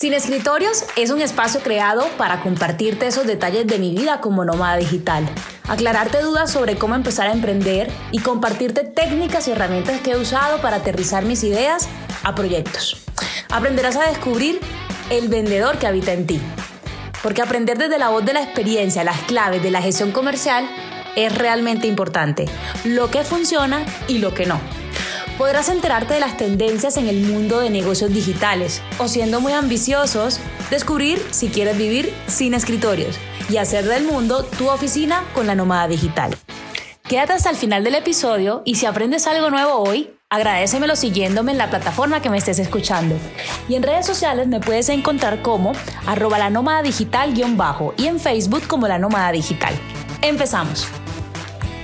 Sin 0.00 0.14
Escritorios 0.14 0.84
es 0.96 1.10
un 1.10 1.20
espacio 1.20 1.60
creado 1.60 2.08
para 2.16 2.40
compartirte 2.40 3.06
esos 3.06 3.26
detalles 3.26 3.66
de 3.66 3.78
mi 3.78 3.94
vida 3.94 4.22
como 4.22 4.46
nómada 4.46 4.78
digital, 4.78 5.28
aclararte 5.68 6.22
dudas 6.22 6.50
sobre 6.50 6.76
cómo 6.76 6.94
empezar 6.94 7.26
a 7.26 7.34
emprender 7.34 7.92
y 8.10 8.20
compartirte 8.20 8.82
técnicas 8.82 9.46
y 9.46 9.50
herramientas 9.50 10.00
que 10.00 10.12
he 10.12 10.16
usado 10.16 10.62
para 10.62 10.76
aterrizar 10.76 11.26
mis 11.26 11.44
ideas 11.44 11.86
a 12.22 12.34
proyectos. 12.34 12.96
Aprenderás 13.50 13.96
a 13.96 14.08
descubrir 14.08 14.58
el 15.10 15.28
vendedor 15.28 15.76
que 15.76 15.86
habita 15.86 16.14
en 16.14 16.26
ti. 16.26 16.40
Porque 17.22 17.42
aprender 17.42 17.76
desde 17.76 17.98
la 17.98 18.08
voz 18.08 18.24
de 18.24 18.32
la 18.32 18.42
experiencia 18.42 19.04
las 19.04 19.20
claves 19.24 19.62
de 19.62 19.70
la 19.70 19.82
gestión 19.82 20.12
comercial 20.12 20.66
es 21.14 21.36
realmente 21.36 21.86
importante. 21.86 22.46
Lo 22.84 23.10
que 23.10 23.22
funciona 23.22 23.84
y 24.08 24.16
lo 24.16 24.32
que 24.32 24.46
no 24.46 24.79
podrás 25.40 25.70
enterarte 25.70 26.12
de 26.12 26.20
las 26.20 26.36
tendencias 26.36 26.98
en 26.98 27.08
el 27.08 27.22
mundo 27.22 27.60
de 27.60 27.70
negocios 27.70 28.12
digitales 28.12 28.82
o 28.98 29.08
siendo 29.08 29.40
muy 29.40 29.54
ambiciosos, 29.54 30.38
descubrir 30.68 31.18
si 31.30 31.48
quieres 31.48 31.78
vivir 31.78 32.12
sin 32.26 32.52
escritorios 32.52 33.18
y 33.48 33.56
hacer 33.56 33.86
del 33.86 34.04
mundo 34.04 34.44
tu 34.44 34.68
oficina 34.68 35.24
con 35.32 35.46
la 35.46 35.54
nómada 35.54 35.88
digital. 35.88 36.36
Quédate 37.04 37.32
hasta 37.32 37.48
el 37.48 37.56
final 37.56 37.84
del 37.84 37.94
episodio 37.94 38.60
y 38.66 38.74
si 38.74 38.84
aprendes 38.84 39.26
algo 39.26 39.48
nuevo 39.48 39.76
hoy, 39.76 40.12
agradecemelo 40.28 40.94
siguiéndome 40.94 41.52
en 41.52 41.58
la 41.58 41.70
plataforma 41.70 42.20
que 42.20 42.28
me 42.28 42.36
estés 42.36 42.58
escuchando. 42.58 43.16
Y 43.66 43.76
en 43.76 43.82
redes 43.82 44.04
sociales 44.04 44.46
me 44.46 44.60
puedes 44.60 44.90
encontrar 44.90 45.40
como 45.40 45.72
arroba 46.06 46.38
la 46.38 46.50
nómada 46.50 46.82
digital 46.82 47.32
guion 47.32 47.56
bajo 47.56 47.94
y 47.96 48.08
en 48.08 48.20
Facebook 48.20 48.66
como 48.68 48.88
la 48.88 48.98
nómada 48.98 49.32
digital. 49.32 49.72
Empezamos. 50.20 50.86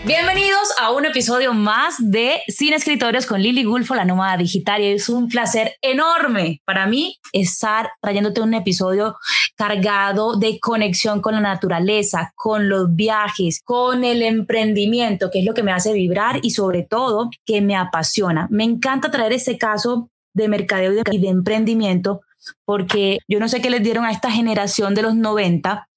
Bienvenidos 0.06 0.72
a 0.80 0.92
un 0.92 1.04
episodio 1.04 1.52
más 1.52 1.96
de 1.98 2.40
Sin 2.46 2.72
Escritorios 2.72 3.26
con 3.26 3.42
Lili 3.42 3.64
Gulfo, 3.64 3.96
la 3.96 4.04
nómada 4.04 4.36
digital. 4.36 4.80
Y 4.80 4.92
es 4.92 5.08
un 5.08 5.26
placer 5.26 5.74
enorme 5.82 6.62
para 6.64 6.86
mí 6.86 7.16
estar 7.32 7.90
trayéndote 8.00 8.40
un 8.40 8.54
episodio 8.54 9.16
cargado 9.56 10.36
de 10.36 10.60
conexión 10.60 11.20
con 11.20 11.34
la 11.34 11.40
naturaleza, 11.40 12.30
con 12.36 12.68
los 12.68 12.94
viajes, 12.94 13.60
con 13.64 14.04
el 14.04 14.22
emprendimiento, 14.22 15.28
que 15.28 15.40
es 15.40 15.44
lo 15.44 15.54
que 15.54 15.64
me 15.64 15.72
hace 15.72 15.92
vibrar 15.92 16.38
y 16.40 16.50
sobre 16.50 16.84
todo 16.84 17.28
que 17.44 17.60
me 17.60 17.74
apasiona. 17.74 18.46
Me 18.48 18.62
encanta 18.62 19.10
traer 19.10 19.32
este 19.32 19.58
caso 19.58 20.08
de 20.34 20.46
mercadeo 20.46 21.02
y 21.10 21.18
de 21.18 21.28
emprendimiento 21.28 22.20
porque 22.64 23.18
yo 23.26 23.40
no 23.40 23.48
sé 23.48 23.60
qué 23.60 23.70
les 23.70 23.82
dieron 23.82 24.04
a 24.04 24.12
esta 24.12 24.30
generación 24.30 24.94
de 24.94 25.02
los 25.02 25.16
90 25.16 25.88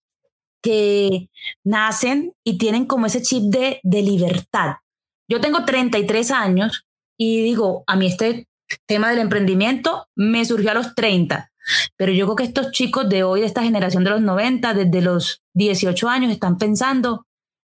que 0.62 1.30
nacen 1.64 2.34
y 2.44 2.58
tienen 2.58 2.86
como 2.86 3.06
ese 3.06 3.22
chip 3.22 3.44
de, 3.52 3.80
de 3.84 4.02
libertad. 4.02 4.76
Yo 5.30 5.40
tengo 5.42 5.66
33 5.66 6.32
años 6.32 6.86
y 7.18 7.44
digo, 7.44 7.84
a 7.88 7.96
mí 7.96 8.08
este 8.08 8.48
tema 8.86 9.10
del 9.10 9.20
emprendimiento 9.20 10.08
me 10.16 10.46
surgió 10.46 10.72
a 10.72 10.76
los 10.76 10.96
30, 10.96 11.52
pero 11.98 12.12
yo 12.12 12.26
creo 12.26 12.36
que 12.36 12.44
estos 12.44 12.72
chicos 12.72 13.10
de 13.10 13.24
hoy, 13.24 13.42
de 13.42 13.48
esta 13.48 13.64
generación 13.64 14.04
de 14.04 14.12
los 14.12 14.22
90, 14.22 14.74
desde 14.74 15.02
los 15.02 15.44
18 15.54 16.10
años, 16.10 16.32
están 16.32 16.58
pensando 16.58 17.26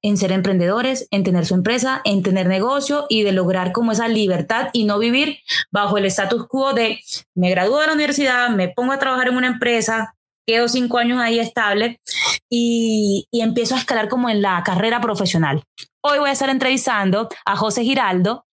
en 0.03 0.17
ser 0.17 0.31
emprendedores, 0.31 1.07
en 1.11 1.23
tener 1.23 1.45
su 1.45 1.55
empresa, 1.55 2.01
en 2.05 2.21
tener 2.23 2.47
negocio 2.47 3.07
y 3.09 3.23
de 3.23 3.31
lograr 3.31 3.71
como 3.71 3.91
esa 3.91 4.07
libertad 4.07 4.69
y 4.73 4.85
no 4.85 4.99
vivir 4.99 5.39
bajo 5.71 5.97
el 5.97 6.05
status 6.05 6.47
quo 6.47 6.73
de 6.73 6.99
me 7.33 7.49
gradúo 7.49 7.79
de 7.79 7.87
la 7.87 7.93
universidad, 7.93 8.49
me 8.49 8.69
pongo 8.69 8.93
a 8.93 8.99
trabajar 8.99 9.29
en 9.29 9.37
una 9.37 9.47
empresa, 9.47 10.15
quedo 10.47 10.67
cinco 10.69 10.97
años 10.97 11.19
ahí 11.19 11.39
estable 11.39 11.99
y, 12.49 13.27
empiezo 13.33 13.75
a 13.75 13.79
escalar 13.79 14.07
como 14.07 14.29
en 14.29 14.41
la 14.41 14.63
carrera 14.63 15.01
profesional. 15.01 15.61
Hoy 16.01 16.19
voy 16.19 16.29
a 16.29 16.33
estar 16.33 16.49
entrevistando 16.49 17.27
a 17.45 17.55
José 17.57 17.83
Giraldo, 17.83 18.45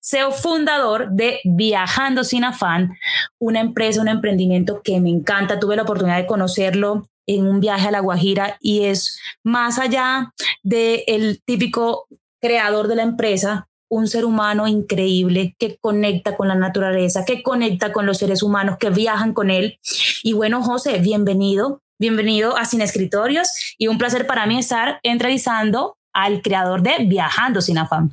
CEO 0.00 0.32
fundador 0.32 1.10
de 1.10 1.40
Viajando 1.44 2.24
sin 2.24 2.44
afán, 2.44 2.96
una 3.38 3.60
empresa, 3.60 4.00
un 4.00 4.08
emprendimiento 4.08 4.80
que 4.82 4.98
me 5.00 5.10
encanta. 5.10 5.60
Tuve 5.60 5.76
la 5.76 5.82
oportunidad 5.82 6.16
de 6.16 6.26
conocerlo 6.26 7.08
en 7.26 7.46
un 7.46 7.60
viaje 7.60 7.88
a 7.88 7.90
La 7.90 8.00
Guajira 8.00 8.56
y 8.60 8.84
es 8.84 9.20
más 9.44 9.78
allá 9.78 10.32
del 10.62 11.02
el 11.06 11.42
típico 11.44 12.06
creador 12.40 12.88
de 12.88 12.96
la 12.96 13.02
empresa, 13.02 13.68
un 13.88 14.08
ser 14.08 14.24
humano 14.24 14.66
increíble 14.66 15.54
que 15.58 15.76
conecta 15.76 16.36
con 16.36 16.48
la 16.48 16.54
naturaleza, 16.54 17.24
que 17.24 17.42
conecta 17.42 17.92
con 17.92 18.06
los 18.06 18.18
seres 18.18 18.42
humanos 18.42 18.78
que 18.78 18.90
viajan 18.90 19.32
con 19.32 19.50
él. 19.50 19.78
Y 20.22 20.32
bueno, 20.32 20.62
José, 20.62 20.98
bienvenido, 20.98 21.80
bienvenido 21.98 22.56
a 22.56 22.64
Sin 22.64 22.80
Escritorios 22.80 23.48
y 23.78 23.86
un 23.86 23.98
placer 23.98 24.26
para 24.26 24.46
mí 24.46 24.58
estar 24.58 24.98
entrevistando 25.02 25.96
al 26.12 26.42
creador 26.42 26.82
de 26.82 27.04
Viajando 27.04 27.60
sin 27.60 27.78
afán. 27.78 28.10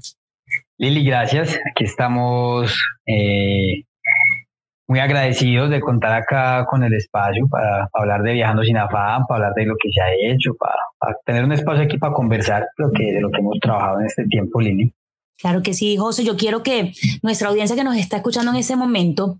Lili, 0.77 1.05
gracias. 1.05 1.59
Aquí 1.71 1.85
estamos 1.85 2.77
eh, 3.05 3.83
muy 4.87 4.99
agradecidos 4.99 5.69
de 5.69 5.79
contar 5.79 6.13
acá 6.13 6.65
con 6.65 6.83
el 6.83 6.93
espacio 6.93 7.47
para, 7.49 7.89
hablar 7.93 8.21
de 8.21 8.33
Viajando 8.33 8.63
sin 8.63 8.77
afán, 8.77 9.25
para 9.27 9.45
hablar 9.47 9.53
de 9.55 9.65
lo 9.65 9.75
que 9.81 9.89
se 9.91 10.01
ha 10.01 10.11
hecho, 10.13 10.53
para, 10.59 10.81
para 10.99 11.15
tener 11.25 11.43
un 11.43 11.53
espacio 11.53 11.83
aquí 11.83 11.97
para 11.97 12.13
conversar 12.13 12.67
lo 12.77 12.91
que, 12.91 13.13
de 13.13 13.21
lo 13.21 13.31
que 13.31 13.39
hemos 13.39 13.59
trabajado 13.59 14.01
en 14.01 14.05
este 14.07 14.25
tiempo, 14.25 14.59
Lili. 14.59 14.93
Claro 15.39 15.61
que 15.61 15.73
sí, 15.73 15.97
José. 15.97 16.23
Yo 16.23 16.37
quiero 16.37 16.63
que 16.63 16.93
nuestra 17.21 17.49
audiencia 17.49 17.75
que 17.75 17.83
nos 17.83 17.97
está 17.97 18.17
escuchando 18.17 18.51
en 18.51 18.57
ese 18.57 18.75
momento, 18.75 19.37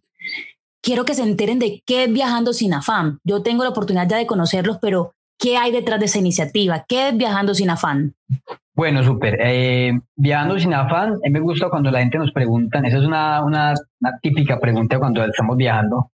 quiero 0.82 1.06
que 1.06 1.16
se 1.16 1.24
enteren 1.24 1.60
de 1.60 1.82
qué 1.86 2.06
es 2.06 2.14
Viajando 2.14 2.54
sin 2.54 2.74
afán. 2.74 3.20
Yo 3.24 3.42
tengo 3.42 3.64
la 3.64 3.70
oportunidad 3.70 4.08
ya 4.08 4.18
de 4.18 4.26
conocerlos, 4.26 4.78
pero 4.82 5.14
¿qué 5.40 5.58
hay 5.58 5.72
detrás 5.72 6.00
de 6.00 6.06
esa 6.06 6.20
iniciativa? 6.20 6.86
¿Qué 6.88 7.10
es 7.10 7.18
Viajando 7.18 7.54
sin 7.54 7.70
afán? 7.70 8.16
Bueno, 8.76 9.04
súper. 9.04 9.38
Eh, 9.40 9.94
viajando 10.16 10.60
sin 10.60 10.74
afán, 10.74 11.14
a 11.14 11.18
mí 11.24 11.30
me 11.30 11.40
gusta 11.40 11.70
cuando 11.70 11.92
la 11.92 12.00
gente 12.00 12.18
nos 12.18 12.32
pregunta, 12.32 12.80
esa 12.80 12.98
es 12.98 13.04
una, 13.04 13.44
una 13.44 13.76
típica 14.22 14.60
pregunta 14.60 14.98
cuando 14.98 15.24
estamos 15.24 15.56
viajando 15.58 16.10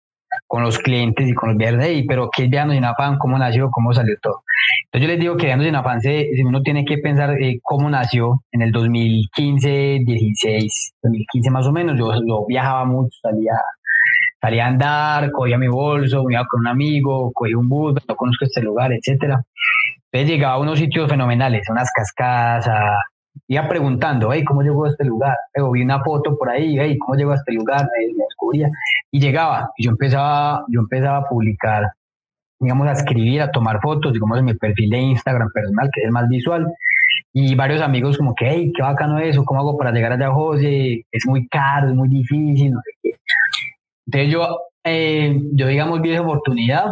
con 0.49 0.63
los 0.63 0.79
clientes 0.79 1.29
y 1.29 1.35
con 1.35 1.49
los 1.49 1.57
viajes, 1.59 2.03
pero 2.07 2.31
¿qué 2.35 2.45
es 2.45 2.49
Viajando 2.49 2.73
sin 2.73 2.83
afán? 2.83 3.19
¿Cómo 3.19 3.37
nació? 3.37 3.69
¿Cómo 3.69 3.93
salió 3.93 4.15
todo? 4.19 4.41
Entonces 4.85 5.07
yo 5.07 5.13
les 5.13 5.19
digo 5.19 5.37
que 5.37 5.45
Viajando 5.45 5.65
sin 5.65 5.75
afán, 5.75 6.01
si 6.01 6.41
uno 6.43 6.63
tiene 6.63 6.85
que 6.85 6.97
pensar 6.97 7.39
eh, 7.39 7.59
cómo 7.61 7.87
nació 7.87 8.41
en 8.51 8.63
el 8.63 8.71
2015, 8.71 9.99
16, 10.03 10.93
2015 11.03 11.51
más 11.51 11.67
o 11.67 11.71
menos, 11.71 11.99
yo, 11.99 12.11
yo 12.27 12.45
viajaba 12.47 12.83
mucho, 12.83 13.15
salía 13.21 13.53
salía 14.41 14.65
a 14.65 14.69
andar, 14.69 15.31
cogía 15.31 15.59
mi 15.59 15.67
bolso, 15.67 16.23
me 16.23 16.33
iba 16.33 16.45
con 16.47 16.61
un 16.61 16.67
amigo, 16.67 17.31
cogía 17.31 17.55
un 17.55 17.69
bus, 17.69 17.93
no 18.07 18.15
conozco 18.15 18.45
este 18.45 18.63
lugar, 18.63 18.91
etcétera. 18.91 19.43
Entonces 20.11 20.29
llegaba 20.31 20.55
a 20.55 20.59
unos 20.59 20.79
sitios 20.79 21.07
fenomenales, 21.07 21.69
unas 21.69 21.91
cascadas, 21.93 22.67
a, 22.67 22.97
iba 23.47 23.67
preguntando, 23.67 24.31
hey, 24.31 24.43
¿cómo 24.43 24.61
llegó 24.61 24.85
a 24.85 24.89
este 24.89 25.05
lugar? 25.05 25.37
Luego 25.55 25.71
vi 25.71 25.81
una 25.81 26.03
foto 26.03 26.37
por 26.37 26.49
ahí, 26.49 26.77
hey, 26.79 26.97
¿cómo 26.97 27.15
llegó 27.15 27.31
a 27.31 27.35
este 27.35 27.53
lugar? 27.53 27.87
Me, 27.97 28.23
descubría. 28.23 28.69
Y 29.11 29.19
llegaba, 29.19 29.71
y 29.77 29.85
yo 29.85 29.91
empezaba, 29.91 30.65
yo 30.69 30.81
empezaba 30.81 31.17
a 31.17 31.23
publicar, 31.25 31.91
digamos, 32.59 32.87
a 32.87 32.93
escribir, 32.93 33.41
a 33.41 33.51
tomar 33.51 33.79
fotos, 33.81 34.13
digamos, 34.13 34.37
en 34.39 34.45
mi 34.45 34.53
perfil 34.53 34.89
de 34.89 34.97
Instagram 34.97 35.49
personal, 35.53 35.89
que 35.93 36.01
es 36.01 36.05
el 36.05 36.11
más 36.11 36.27
visual. 36.27 36.67
Y 37.33 37.55
varios 37.55 37.81
amigos 37.81 38.17
como 38.17 38.33
que, 38.35 38.49
hey, 38.49 38.71
qué 38.75 38.81
bacano 38.81 39.19
eso, 39.19 39.43
¿cómo 39.45 39.59
hago 39.59 39.77
para 39.77 39.91
llegar 39.91 40.13
allá, 40.13 40.31
José? 40.31 41.05
Es 41.11 41.25
muy 41.27 41.47
caro, 41.47 41.89
es 41.89 41.95
muy 41.95 42.09
difícil, 42.09 42.71
no 42.71 42.81
sé 42.81 42.91
qué. 43.01 43.11
Entonces 44.07 44.31
yo, 44.31 44.59
eh, 44.83 45.39
yo 45.53 45.67
digamos, 45.67 46.01
vi 46.01 46.11
esa 46.11 46.21
oportunidad 46.21 46.85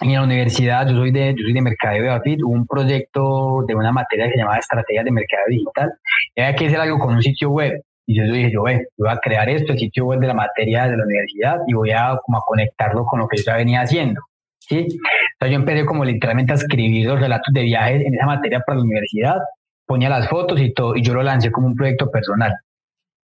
en 0.00 0.12
la 0.12 0.22
universidad, 0.22 0.86
yo 0.88 0.96
soy 0.96 1.10
de, 1.10 1.34
yo 1.36 1.42
soy 1.42 1.52
de 1.52 1.60
Mercadeo 1.60 2.02
de 2.04 2.08
Bafit, 2.10 2.42
hubo 2.42 2.52
un 2.52 2.66
proyecto 2.66 3.64
de 3.66 3.74
una 3.74 3.92
materia 3.92 4.26
que 4.26 4.32
se 4.32 4.38
llamaba 4.38 4.58
Estrategias 4.58 5.04
de 5.04 5.10
Mercado 5.10 5.42
Digital, 5.48 5.92
había 6.36 6.54
que 6.54 6.66
hacer 6.66 6.80
algo 6.80 6.98
con 6.98 7.14
un 7.14 7.22
sitio 7.22 7.50
web. 7.50 7.82
Y 8.06 8.16
yo 8.16 8.24
dije, 8.32 8.50
yo 8.50 8.62
voy 8.62 8.80
a 9.06 9.18
crear 9.18 9.50
esto, 9.50 9.72
el 9.72 9.78
sitio 9.78 10.06
web 10.06 10.20
de 10.20 10.28
la 10.28 10.34
materia 10.34 10.86
de 10.86 10.96
la 10.96 11.04
universidad, 11.04 11.58
y 11.66 11.74
voy 11.74 11.90
a, 11.90 12.18
como 12.24 12.38
a 12.38 12.42
conectarlo 12.46 13.04
con 13.04 13.20
lo 13.20 13.28
que 13.28 13.36
yo 13.36 13.44
ya 13.44 13.56
venía 13.56 13.82
haciendo. 13.82 14.22
¿sí? 14.58 14.76
Entonces 14.76 15.50
yo 15.50 15.56
empecé 15.56 15.84
como 15.84 16.04
literalmente 16.04 16.52
a 16.52 16.56
escribir 16.56 17.06
los 17.06 17.20
relatos 17.20 17.52
de 17.52 17.62
viajes 17.62 18.02
en 18.06 18.14
esa 18.14 18.26
materia 18.26 18.60
para 18.60 18.78
la 18.78 18.84
universidad, 18.84 19.36
ponía 19.84 20.08
las 20.08 20.28
fotos 20.28 20.60
y 20.60 20.72
todo, 20.72 20.96
y 20.96 21.02
yo 21.02 21.12
lo 21.12 21.22
lancé 21.22 21.50
como 21.50 21.66
un 21.66 21.74
proyecto 21.74 22.10
personal. 22.10 22.54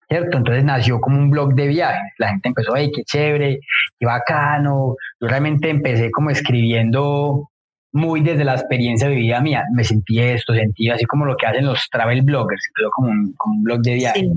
¿Cierto? 0.09 0.37
Entonces 0.37 0.63
nació 0.63 0.99
como 0.99 1.17
un 1.17 1.29
blog 1.29 1.53
de 1.55 1.67
viajes. 1.67 2.13
La 2.17 2.29
gente 2.29 2.49
empezó, 2.49 2.75
¡ay, 2.75 2.91
qué 2.91 3.03
chévere, 3.03 3.59
qué 3.99 4.05
bacano! 4.05 4.95
Yo 5.19 5.27
realmente 5.27 5.69
empecé 5.69 6.11
como 6.11 6.29
escribiendo 6.29 7.49
muy 7.93 8.21
desde 8.21 8.43
la 8.43 8.55
experiencia 8.55 9.07
vivida 9.07 9.39
mía. 9.39 9.65
Me 9.73 9.83
sentí 9.83 10.19
esto, 10.19 10.53
sentí 10.53 10.89
así 10.89 11.05
como 11.05 11.25
lo 11.25 11.37
que 11.37 11.45
hacen 11.45 11.65
los 11.65 11.87
travel 11.89 12.23
bloggers, 12.23 12.61
como 12.91 13.09
un, 13.09 13.33
como 13.37 13.55
un 13.55 13.63
blog 13.63 13.81
de 13.81 13.93
viajes. 13.93 14.29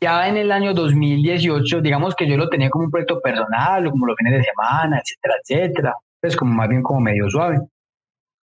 Ya 0.00 0.28
en 0.28 0.36
el 0.36 0.50
año 0.52 0.72
2018, 0.72 1.80
digamos 1.80 2.14
que 2.14 2.26
yo 2.26 2.36
lo 2.36 2.48
tenía 2.48 2.70
como 2.70 2.86
un 2.86 2.90
proyecto 2.90 3.20
personal, 3.20 3.90
como 3.90 4.06
los 4.06 4.16
fines 4.16 4.38
de 4.38 4.44
semana, 4.44 5.00
etcétera, 5.00 5.34
etcétera. 5.42 5.94
Pues 6.20 6.36
como 6.36 6.54
más 6.54 6.68
bien 6.68 6.82
como 6.82 7.00
medio 7.00 7.28
suave. 7.28 7.58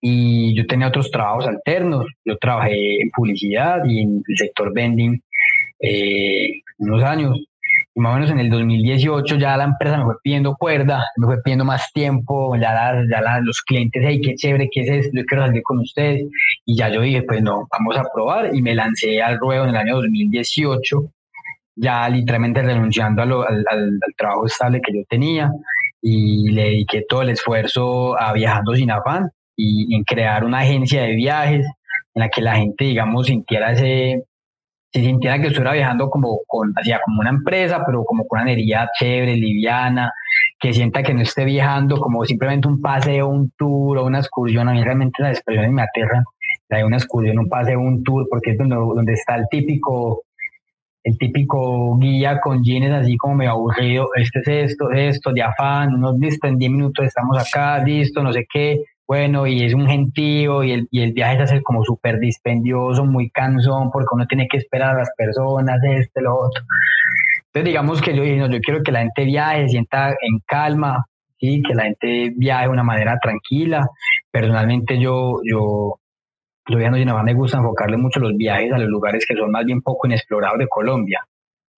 Y 0.01 0.55
yo 0.55 0.65
tenía 0.65 0.87
otros 0.87 1.11
trabajos 1.11 1.47
alternos. 1.47 2.07
Yo 2.23 2.37
trabajé 2.37 3.01
en 3.01 3.09
publicidad 3.11 3.83
y 3.85 4.01
en 4.01 4.23
el 4.25 4.37
sector 4.37 4.73
vending 4.73 5.21
eh, 5.79 6.61
unos 6.77 7.03
años. 7.03 7.37
Y 7.95 7.99
más 7.99 8.13
o 8.13 8.15
menos 8.15 8.31
en 8.31 8.39
el 8.39 8.49
2018 8.49 9.35
ya 9.37 9.57
la 9.57 9.65
empresa 9.65 9.97
me 9.97 10.05
fue 10.05 10.15
pidiendo 10.23 10.55
cuerda, 10.55 11.05
me 11.17 11.27
fue 11.27 11.41
pidiendo 11.43 11.65
más 11.65 11.91
tiempo, 11.93 12.55
ya, 12.55 13.03
ya 13.09 13.39
los 13.41 13.61
clientes, 13.61 14.01
hey, 14.05 14.21
qué 14.23 14.35
chévere, 14.35 14.69
qué 14.71 14.81
es 14.81 14.89
esto, 14.89 15.11
yo 15.17 15.25
quiero 15.25 15.45
salir 15.45 15.63
con 15.63 15.79
ustedes. 15.79 16.25
Y 16.65 16.77
ya 16.77 16.89
yo 16.89 17.01
dije, 17.01 17.23
pues 17.23 17.41
no, 17.41 17.67
vamos 17.71 17.97
a 17.97 18.05
probar. 18.13 18.55
Y 18.55 18.61
me 18.61 18.75
lancé 18.75 19.21
al 19.21 19.37
ruedo 19.39 19.63
en 19.63 19.69
el 19.71 19.77
año 19.77 19.95
2018, 19.97 21.03
ya 21.75 22.09
literalmente 22.09 22.61
renunciando 22.61 23.21
al, 23.21 23.65
al, 23.69 23.99
trabajo 24.17 24.45
estable 24.45 24.81
que 24.81 24.93
yo 24.93 25.03
tenía. 25.09 25.51
y 26.01 26.51
le 26.51 26.63
dediqué 26.63 27.03
todo 27.07 27.23
el 27.23 27.29
esfuerzo 27.29 28.19
a 28.19 28.31
Viajando 28.33 28.73
sin 28.75 28.91
afán 28.91 29.29
y 29.61 29.93
en 29.93 30.03
crear 30.05 30.45
una 30.45 30.59
agencia 30.59 31.03
de 31.03 31.15
viajes 31.15 31.65
en 31.65 32.19
la 32.21 32.29
que 32.29 32.41
la 32.41 32.55
gente, 32.55 32.85
digamos, 32.85 33.27
sintiera 33.27 33.73
ese, 33.73 34.23
se 34.91 35.01
sintiera 35.01 35.39
que 35.39 35.47
estuviera 35.47 35.73
viajando 35.73 36.09
como 36.09 36.39
con, 36.47 36.73
hacia 36.75 36.99
como 37.01 37.21
una 37.21 37.29
empresa, 37.29 37.83
pero 37.85 38.03
como 38.03 38.27
con 38.27 38.41
una 38.41 38.51
energía 38.51 38.89
chévere, 38.99 39.35
liviana, 39.35 40.11
que 40.59 40.73
sienta 40.73 41.03
que 41.03 41.13
no 41.13 41.21
esté 41.21 41.45
viajando 41.45 41.97
como 41.97 42.25
simplemente 42.25 42.67
un 42.67 42.81
paseo, 42.81 43.27
un 43.27 43.51
tour 43.57 43.99
o 43.99 44.05
una 44.05 44.19
excursión. 44.19 44.67
A 44.67 44.73
mí 44.73 44.83
realmente 44.83 45.21
las 45.21 45.37
expresiones 45.37 45.71
me 45.71 45.83
aterran. 45.83 46.23
Hay 46.69 46.83
una 46.83 46.97
excursión, 46.97 47.39
un 47.39 47.49
paseo, 47.49 47.79
un 47.79 48.03
tour, 48.03 48.27
porque 48.29 48.51
es 48.51 48.57
donde, 48.57 48.75
donde 48.75 49.13
está 49.13 49.35
el 49.35 49.45
típico 49.49 50.23
el 51.03 51.17
típico 51.17 51.97
guía 51.97 52.39
con 52.41 52.63
jeans 52.63 52.91
así 52.91 53.15
como 53.17 53.35
me 53.35 53.47
aburrido, 53.47 54.09
este 54.15 54.39
es 54.39 54.71
esto, 54.71 54.91
esto, 54.91 55.31
de 55.31 55.41
afán, 55.41 55.95
unos 55.95 56.17
listo, 56.19 56.47
en 56.47 56.57
10 56.57 56.71
minutos 56.71 57.05
estamos 57.05 57.37
acá, 57.37 57.81
listo, 57.83 58.21
no 58.21 58.33
sé 58.33 58.45
qué, 58.51 58.83
bueno, 59.09 59.47
y 59.47 59.63
es 59.63 59.73
un 59.73 59.87
gentío 59.87 60.63
y 60.63 60.71
el, 60.71 60.87
y 60.91 61.01
el 61.01 61.13
viaje 61.13 61.37
se 61.37 61.41
hace 61.41 61.63
como 61.63 61.83
súper 61.83 62.19
dispendioso, 62.19 63.05
muy 63.05 63.31
cansón, 63.31 63.89
porque 63.89 64.09
uno 64.11 64.27
tiene 64.27 64.47
que 64.47 64.57
esperar 64.57 64.91
a 64.93 64.99
las 64.99 65.09
personas, 65.17 65.79
este, 65.83 66.21
lo 66.21 66.35
otro. 66.35 66.63
Entonces 67.47 67.65
digamos 67.65 68.03
que 68.03 68.15
yo 68.15 68.21
dije, 68.21 68.37
no, 68.37 68.51
yo 68.51 68.59
quiero 68.59 68.83
que 68.83 68.91
la 68.91 68.99
gente 68.99 69.25
viaje, 69.25 69.67
sienta 69.67 70.11
en 70.11 70.37
calma, 70.45 71.07
¿sí? 71.39 71.63
que 71.67 71.73
la 71.73 71.85
gente 71.85 72.33
viaje 72.35 72.65
de 72.65 72.69
una 72.69 72.83
manera 72.83 73.17
tranquila. 73.19 73.89
Personalmente 74.29 74.99
yo, 74.99 75.39
yo, 75.43 75.99
yo 76.67 76.79
ya 76.79 76.91
no 76.91 77.23
me 77.23 77.33
gusta 77.33 77.57
enfocarle 77.57 77.97
mucho 77.97 78.19
los 78.19 78.37
viajes 78.37 78.71
a 78.73 78.77
los 78.77 78.89
lugares 78.89 79.25
que 79.27 79.35
son 79.35 79.49
más 79.49 79.65
bien 79.65 79.81
poco 79.81 80.05
inexplorados 80.05 80.59
de 80.59 80.67
Colombia, 80.67 81.25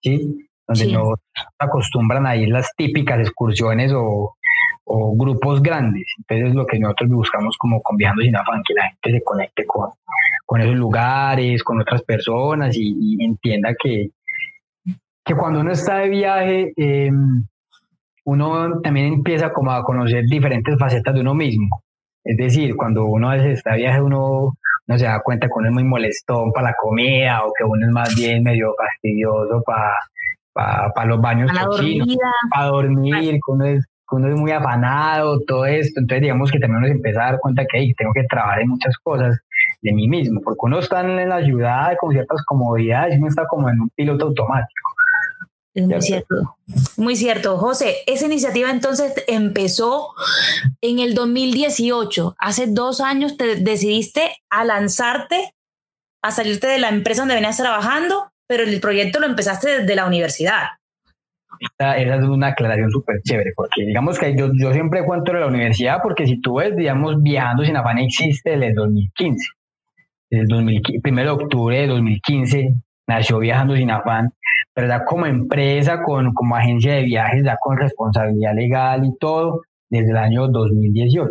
¿sí? 0.02 0.36
Donde 0.68 0.92
no 0.92 1.14
acostumbran 1.58 2.26
a 2.26 2.36
ir 2.36 2.50
las 2.50 2.68
típicas 2.76 3.20
excursiones 3.20 3.90
o, 3.94 4.36
o 4.84 5.16
grupos 5.16 5.62
grandes. 5.62 6.04
Entonces 6.18 6.48
es 6.48 6.54
lo 6.54 6.66
que 6.66 6.78
nosotros 6.78 7.10
buscamos 7.10 7.56
como 7.58 7.82
con 7.82 7.96
Viajando 7.96 8.22
Sin 8.22 8.36
Afán, 8.36 8.62
que 8.66 8.74
la 8.74 8.88
gente 8.88 9.18
se 9.18 9.24
conecte 9.24 9.66
con, 9.66 9.90
con 10.44 10.60
esos 10.60 10.76
lugares, 10.76 11.62
con 11.62 11.80
otras 11.80 12.02
personas 12.02 12.76
y, 12.76 13.22
entienda 13.24 13.74
que, 13.80 14.10
que 15.24 15.34
cuando 15.34 15.60
uno 15.60 15.72
está 15.72 15.98
de 15.98 16.08
viaje, 16.08 16.72
em, 16.76 17.46
uno 18.24 18.80
también 18.80 19.06
empieza 19.14 19.52
como 19.52 19.72
a 19.72 19.84
conocer 19.84 20.24
diferentes 20.26 20.78
facetas 20.78 21.14
de 21.14 21.20
uno 21.20 21.34
mismo. 21.34 21.82
Es 22.24 22.36
decir, 22.36 22.76
cuando 22.76 23.06
uno 23.06 23.30
a 23.30 23.34
veces 23.36 23.58
está 23.58 23.72
de 23.72 23.78
viaje, 23.78 24.00
uno 24.00 24.54
no 24.86 24.98
se 24.98 25.04
da 25.04 25.20
cuenta 25.22 25.46
que 25.46 25.54
uno 25.56 25.68
es 25.68 25.74
muy 25.74 25.84
molestón 25.84 26.52
para 26.52 26.70
la 26.70 26.76
comida 26.80 27.44
o 27.44 27.52
que 27.56 27.64
uno 27.64 27.86
es 27.86 27.92
más 27.92 28.14
bien 28.14 28.42
medio 28.42 28.74
fastidioso 28.76 29.62
para 29.64 29.94
para 30.52 31.04
los 31.06 31.20
baños 31.20 31.50
para 32.50 32.66
dormir, 32.66 33.32
que 33.32 33.52
uno, 33.52 33.64
es, 33.64 33.86
uno 34.16 34.28
es 34.28 34.36
muy 34.36 34.50
afanado, 34.50 35.40
todo 35.40 35.66
esto. 35.66 36.00
Entonces, 36.00 36.22
digamos 36.22 36.50
que 36.50 36.58
también 36.58 36.78
uno 36.78 36.86
se 36.86 36.92
empieza 36.92 37.22
a 37.22 37.32
dar 37.32 37.40
cuenta 37.40 37.64
que 37.66 37.92
tengo 37.96 38.12
que 38.12 38.24
trabajar 38.24 38.60
en 38.60 38.68
muchas 38.68 38.96
cosas 38.98 39.38
de 39.82 39.92
mí 39.92 40.08
mismo, 40.08 40.40
porque 40.42 40.60
uno 40.62 40.78
está 40.78 41.00
en 41.00 41.28
la 41.28 41.42
ciudad 41.42 41.96
con 42.00 42.12
ciertas 42.12 42.42
comodidades 42.44 43.14
y 43.14 43.18
uno 43.18 43.28
está 43.28 43.46
como 43.46 43.68
en 43.68 43.80
un 43.80 43.90
piloto 43.90 44.26
automático. 44.26 44.92
Es 45.74 45.86
muy 45.86 46.02
cierto. 46.02 46.34
Muy 46.98 47.16
cierto. 47.16 47.56
José, 47.56 47.96
esa 48.06 48.26
iniciativa 48.26 48.70
entonces 48.70 49.14
empezó 49.26 50.08
en 50.82 50.98
el 50.98 51.14
2018. 51.14 52.36
Hace 52.38 52.66
dos 52.66 53.00
años 53.00 53.38
te 53.38 53.56
decidiste 53.56 54.36
a 54.50 54.64
lanzarte, 54.64 55.54
a 56.22 56.30
salirte 56.30 56.66
de 56.66 56.78
la 56.78 56.90
empresa 56.90 57.22
donde 57.22 57.36
venías 57.36 57.56
trabajando, 57.56 58.30
pero 58.46 58.64
el 58.64 58.80
proyecto 58.80 59.18
lo 59.18 59.26
empezaste 59.26 59.80
desde 59.80 59.96
la 59.96 60.06
universidad. 60.06 60.64
Esa, 61.60 61.96
es 61.96 62.24
una 62.24 62.48
aclaración 62.48 62.90
súper 62.90 63.20
chévere, 63.22 63.52
porque 63.54 63.86
digamos 63.86 64.18
que 64.18 64.36
yo, 64.36 64.50
yo 64.54 64.72
siempre 64.72 65.04
cuento 65.04 65.32
de 65.32 65.40
la 65.40 65.46
universidad, 65.46 65.98
porque 66.02 66.26
si 66.26 66.40
tú 66.40 66.56
ves, 66.56 66.76
digamos, 66.76 67.22
Viajando 67.22 67.64
sin 67.64 67.76
afán 67.76 67.98
existe 67.98 68.50
desde 68.50 68.68
el 68.68 68.74
2015. 68.74 69.48
Desde 70.30 70.42
el 70.42 70.48
2015, 70.48 71.00
primero 71.02 71.36
de 71.36 71.44
octubre 71.44 71.78
de 71.78 71.86
2015 71.86 72.74
nació 73.06 73.38
Viajando 73.38 73.76
sin 73.76 73.90
afán 73.90 74.32
pero 74.74 74.88
ya 74.88 75.04
como 75.04 75.26
empresa, 75.26 76.02
con, 76.02 76.32
como 76.32 76.56
agencia 76.56 76.94
de 76.94 77.02
viajes, 77.02 77.44
ya 77.44 77.56
con 77.60 77.76
responsabilidad 77.76 78.54
legal 78.54 79.04
y 79.04 79.16
todo, 79.18 79.62
desde 79.90 80.10
el 80.10 80.16
año 80.16 80.48
2018. 80.48 81.30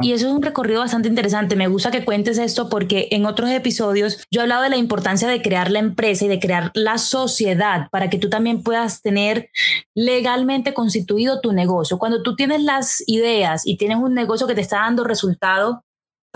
Y 0.00 0.12
eso 0.12 0.26
es 0.26 0.32
un 0.32 0.42
recorrido 0.42 0.80
bastante 0.80 1.08
interesante. 1.08 1.56
Me 1.56 1.68
gusta 1.68 1.90
que 1.90 2.04
cuentes 2.04 2.38
esto 2.38 2.68
porque 2.68 3.08
en 3.10 3.26
otros 3.26 3.50
episodios 3.50 4.24
yo 4.30 4.40
he 4.40 4.42
hablado 4.42 4.62
de 4.62 4.70
la 4.70 4.76
importancia 4.76 5.28
de 5.28 5.42
crear 5.42 5.70
la 5.70 5.78
empresa 5.78 6.24
y 6.24 6.28
de 6.28 6.40
crear 6.40 6.70
la 6.74 6.98
sociedad 6.98 7.88
para 7.90 8.10
que 8.10 8.18
tú 8.18 8.28
también 8.28 8.62
puedas 8.62 9.02
tener 9.02 9.50
legalmente 9.94 10.74
constituido 10.74 11.40
tu 11.40 11.52
negocio. 11.52 11.98
Cuando 11.98 12.22
tú 12.22 12.36
tienes 12.36 12.62
las 12.62 13.02
ideas 13.06 13.66
y 13.66 13.76
tienes 13.76 13.98
un 13.98 14.14
negocio 14.14 14.46
que 14.46 14.54
te 14.54 14.60
está 14.60 14.80
dando 14.80 15.04
resultado, 15.04 15.82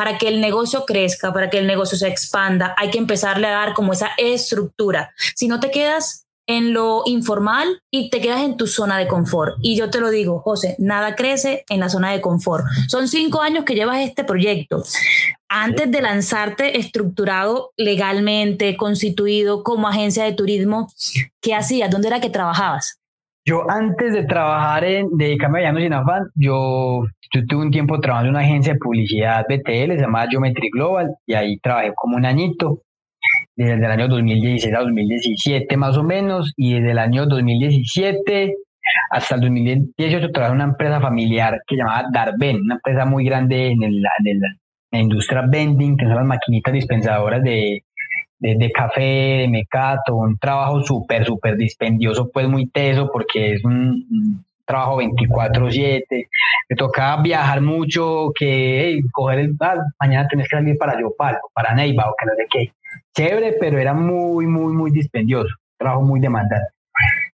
para 0.01 0.17
que 0.17 0.29
el 0.29 0.41
negocio 0.41 0.87
crezca, 0.87 1.31
para 1.31 1.51
que 1.51 1.59
el 1.59 1.67
negocio 1.67 1.99
se 1.99 2.09
expanda, 2.09 2.75
hay 2.79 2.91
que 2.91 2.97
empezarle 2.97 3.47
a 3.47 3.51
dar 3.51 3.75
como 3.75 3.93
esa 3.93 4.09
estructura. 4.17 5.13
Si 5.37 5.47
no 5.47 5.61
te 5.61 5.71
quedas 5.71 6.27
en 6.51 6.73
lo 6.73 7.03
informal 7.07 7.81
y 7.93 8.11
te 8.11 8.21
quedas 8.21 8.43
en 8.43 8.57
tu 8.57 8.67
zona 8.67 8.99
de 8.99 9.07
confort. 9.07 9.55
Y 9.63 9.77
yo 9.77 9.89
te 9.89 10.01
lo 10.01 10.11
digo, 10.11 10.41
José, 10.41 10.75
nada 10.81 11.15
crece 11.15 11.65
en 11.69 11.79
la 11.79 11.89
zona 11.89 12.11
de 12.11 12.21
confort. 12.21 12.65
Son 12.89 13.07
cinco 13.07 13.41
años 13.41 13.65
que 13.65 13.77
llevas 13.77 14.01
este 14.01 14.25
proyecto. 14.25 14.83
Antes 15.49 15.91
de 15.91 16.03
lanzarte 16.03 16.79
estructurado 16.79 17.71
legalmente, 17.77 18.77
constituido 18.77 19.63
como 19.63 19.87
agencia 19.87 20.25
de 20.25 20.33
turismo, 20.33 20.89
¿qué 21.41 21.55
hacías? 21.55 21.89
¿Dónde 21.89 22.09
era 22.09 22.21
que 22.21 22.31
trabajabas? 22.31 22.99
Yo 23.45 23.71
antes 23.71 24.13
de 24.13 24.25
trabajar 24.25 24.85
en 24.85 25.09
dedicarme 25.17 25.61
a 25.61 25.63
Llanos 25.63 25.83
Sin 25.83 25.93
Afán, 25.93 26.23
yo, 26.35 27.05
yo 27.33 27.47
tuve 27.47 27.63
un 27.63 27.71
tiempo 27.71 28.01
trabajando 28.01 28.31
en 28.31 28.37
una 28.37 28.45
agencia 28.45 28.73
de 28.73 28.79
publicidad 28.81 29.45
BTL, 29.49 29.95
se 29.95 30.01
llamaba 30.01 30.29
Geometry 30.29 30.69
Global, 30.71 31.15
y 31.27 31.35
ahí 31.35 31.59
trabajé 31.61 31.93
como 31.95 32.17
un 32.17 32.27
añito, 32.27 32.83
desde 33.65 33.85
el 33.85 33.91
año 33.91 34.09
2016 34.09 34.75
a 34.75 34.81
2017 34.81 35.77
más 35.77 35.97
o 35.97 36.03
menos, 36.03 36.53
y 36.57 36.75
desde 36.75 36.93
el 36.93 36.99
año 36.99 37.27
2017 37.27 38.55
hasta 39.11 39.35
el 39.35 39.43
2018 39.43 40.31
trabajé 40.33 40.53
en 40.53 40.57
una 40.57 40.71
empresa 40.73 41.01
familiar 41.01 41.61
que 41.67 41.77
llamaba 41.77 42.09
Darben, 42.11 42.63
una 42.63 42.75
empresa 42.77 43.05
muy 43.05 43.25
grande 43.25 43.69
en, 43.69 44.03
la 44.03 44.99
industria 44.99 45.43
vending, 45.47 45.97
que 45.97 46.07
son 46.07 46.17
las 46.17 46.27
maquinitas 46.27 46.73
dispensadoras 46.73 47.43
de, 47.43 47.83
café, 48.75 49.41
de 49.43 49.49
mecato, 49.49 50.17
un 50.17 50.39
trabajo 50.39 50.83
súper, 50.83 51.25
súper 51.27 51.57
dispendioso, 51.57 52.31
pues 52.33 52.49
muy 52.49 52.67
teso, 52.69 53.11
porque 53.13 53.55
es 53.55 53.65
un, 53.65 54.43
trabajo 54.65 55.03
24/7, 55.03 56.29
me 56.69 56.77
tocaba 56.77 57.23
viajar 57.23 57.61
mucho, 57.61 58.33
que 58.35 59.01
coger 59.13 59.41
el, 59.41 59.57
ah, 59.61 59.75
mañana 60.01 60.29
tenés 60.29 60.49
que 60.49 60.57
salir 60.57 60.79
para 60.79 60.99
Yopal, 61.01 61.39
para 61.53 61.75
Neiva, 61.75 62.09
o 62.09 62.15
que 62.19 62.27
no 62.27 62.33
sé 62.37 62.47
qué. 62.51 62.80
Chévere, 63.15 63.57
pero 63.61 63.79
era 63.79 63.95
muy, 63.95 64.47
muy, 64.47 64.73
muy 64.73 64.91
dispendioso, 64.91 65.55
trabajo 65.79 66.03
muy 66.03 66.21
demandante. 66.21 66.69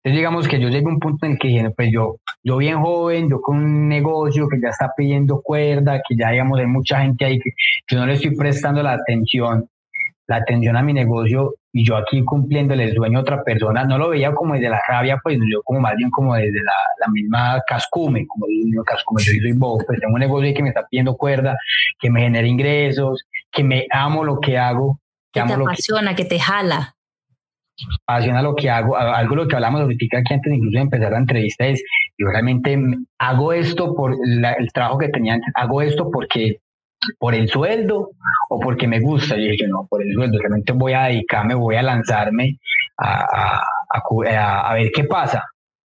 Entonces 0.04 0.18
digamos 0.18 0.48
que 0.48 0.60
yo 0.60 0.70
llegué 0.70 0.86
a 0.86 0.90
un 0.90 1.00
punto 1.00 1.28
en 1.28 1.38
que 1.38 1.72
pues 1.76 1.90
yo, 1.92 2.18
yo 2.44 2.58
bien 2.58 2.82
joven, 2.82 3.30
yo 3.30 3.40
con 3.40 3.58
un 3.58 3.88
negocio 3.88 4.48
que 4.50 4.60
ya 4.60 4.70
está 4.70 4.92
pidiendo 4.98 5.42
cuerda, 5.44 6.02
que 6.08 6.16
ya 6.16 6.32
digamos 6.32 6.60
hay 6.60 6.66
mucha 6.66 7.02
gente 7.02 7.26
ahí 7.26 7.40
que 7.40 7.52
yo 7.88 8.00
no 8.00 8.08
le 8.08 8.14
estoy 8.14 8.36
prestando 8.36 8.82
la 8.82 8.94
atención 8.94 9.70
la 10.32 10.38
atención 10.38 10.78
a 10.78 10.82
mi 10.82 10.94
negocio 10.94 11.56
y 11.74 11.86
yo 11.86 11.98
aquí 11.98 12.24
cumpliendo 12.24 12.74
el 12.74 12.96
sueño 12.96 13.20
a 13.20 13.22
otra 13.22 13.44
persona, 13.44 13.84
no 13.84 13.98
lo 13.98 14.10
veía 14.10 14.34
como 14.34 14.54
desde 14.54 14.70
la 14.70 14.82
rabia, 14.88 15.20
pues 15.22 15.38
yo 15.40 15.62
como 15.64 15.82
más 15.82 15.96
bien 15.98 16.10
como 16.10 16.36
desde 16.36 16.64
la, 16.64 16.74
la 17.00 17.08
misma 17.12 17.62
cascume, 17.68 18.26
como 18.28 18.46
digo, 18.48 18.84
cascume, 18.84 19.22
yo 19.24 19.42
soy 19.42 19.52
bobo, 19.52 19.84
pues 19.86 20.00
tengo 20.00 20.14
un 20.14 20.22
negocio 20.22 20.54
que 20.54 20.64
me 20.64 20.70
está 20.70 20.88
pidiendo 20.90 21.18
cuerda, 21.18 21.58
que 22.00 22.10
me 22.10 22.22
genera 22.22 22.48
ingresos, 22.48 23.26
que 23.52 23.64
me 23.64 23.88
amo 23.92 24.24
lo 24.24 24.40
que 24.40 24.58
hago. 24.58 25.01
Que, 25.32 25.42
te 25.42 25.54
apasiona, 25.54 26.16
que, 26.16 26.26
te 26.26 26.40
jala. 26.40 26.96
Apasiona 28.06 28.42
lo 28.42 28.56
que 28.56 28.70
hago, 28.70 28.98
algo 28.98 29.36
lo 29.36 29.48
que 29.48 29.56
hablamos 29.56 29.82
ahorita 29.82 30.18
aquí 30.20 30.34
antes 30.34 30.54
incluso 30.54 30.78
de 30.78 30.84
empezar 30.84 31.12
la 31.12 31.18
entrevista 31.18 31.66
es, 31.66 31.82
yo 32.18 32.28
realmente 32.28 32.78
hago 33.18 33.54
esto 33.54 33.96
por 33.96 34.14
el 34.14 34.72
trabajo 34.74 35.00
que 35.00 35.10
tenía 35.10 35.36
antes, 35.36 35.52
hago 35.56 35.82
esto 35.82 36.12
porque 36.12 36.60
por 37.18 37.34
el 37.34 37.50
sueldo 37.50 38.12
o 38.50 38.60
porque 38.60 38.88
me 38.88 39.00
gusta. 39.00 39.38
Y 39.38 39.52
dije, 39.52 39.68
no, 39.68 39.88
por 39.90 40.02
el 40.02 40.14
sueldo, 40.14 40.40
realmente 40.40 40.74
voy 40.74 40.94
a 40.94 41.04
dedicarme, 41.04 41.56
voy 41.56 41.76
a 41.76 41.82
lanzarme 41.82 42.60
a, 42.98 43.24
a, 43.24 43.64
a, 44.70 44.74
ver 44.74 44.92
qué 44.94 45.04
pasa, 45.06 45.44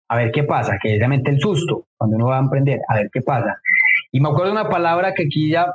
a 0.09 0.17
ver 0.17 0.33
qué 0.33 0.45
pasa, 0.45 0.79
que 0.83 0.95
es 0.95 0.99
realmente 0.99 1.31
el 1.31 1.41
susto 1.41 1.87
cuando 1.97 2.17
uno 2.17 2.27
va 2.27 2.39
a 2.39 2.43
emprender, 2.43 2.81
a 2.89 2.97
ver 2.97 3.11
qué 3.13 3.21
pasa. 3.23 3.59
Y 4.11 4.21
me 4.21 4.29
acuerdo 4.29 4.47
de 4.47 4.61
una 4.61 4.69
palabra 4.69 5.15
que 5.15 5.25
aquí 5.25 5.51
ya 5.51 5.73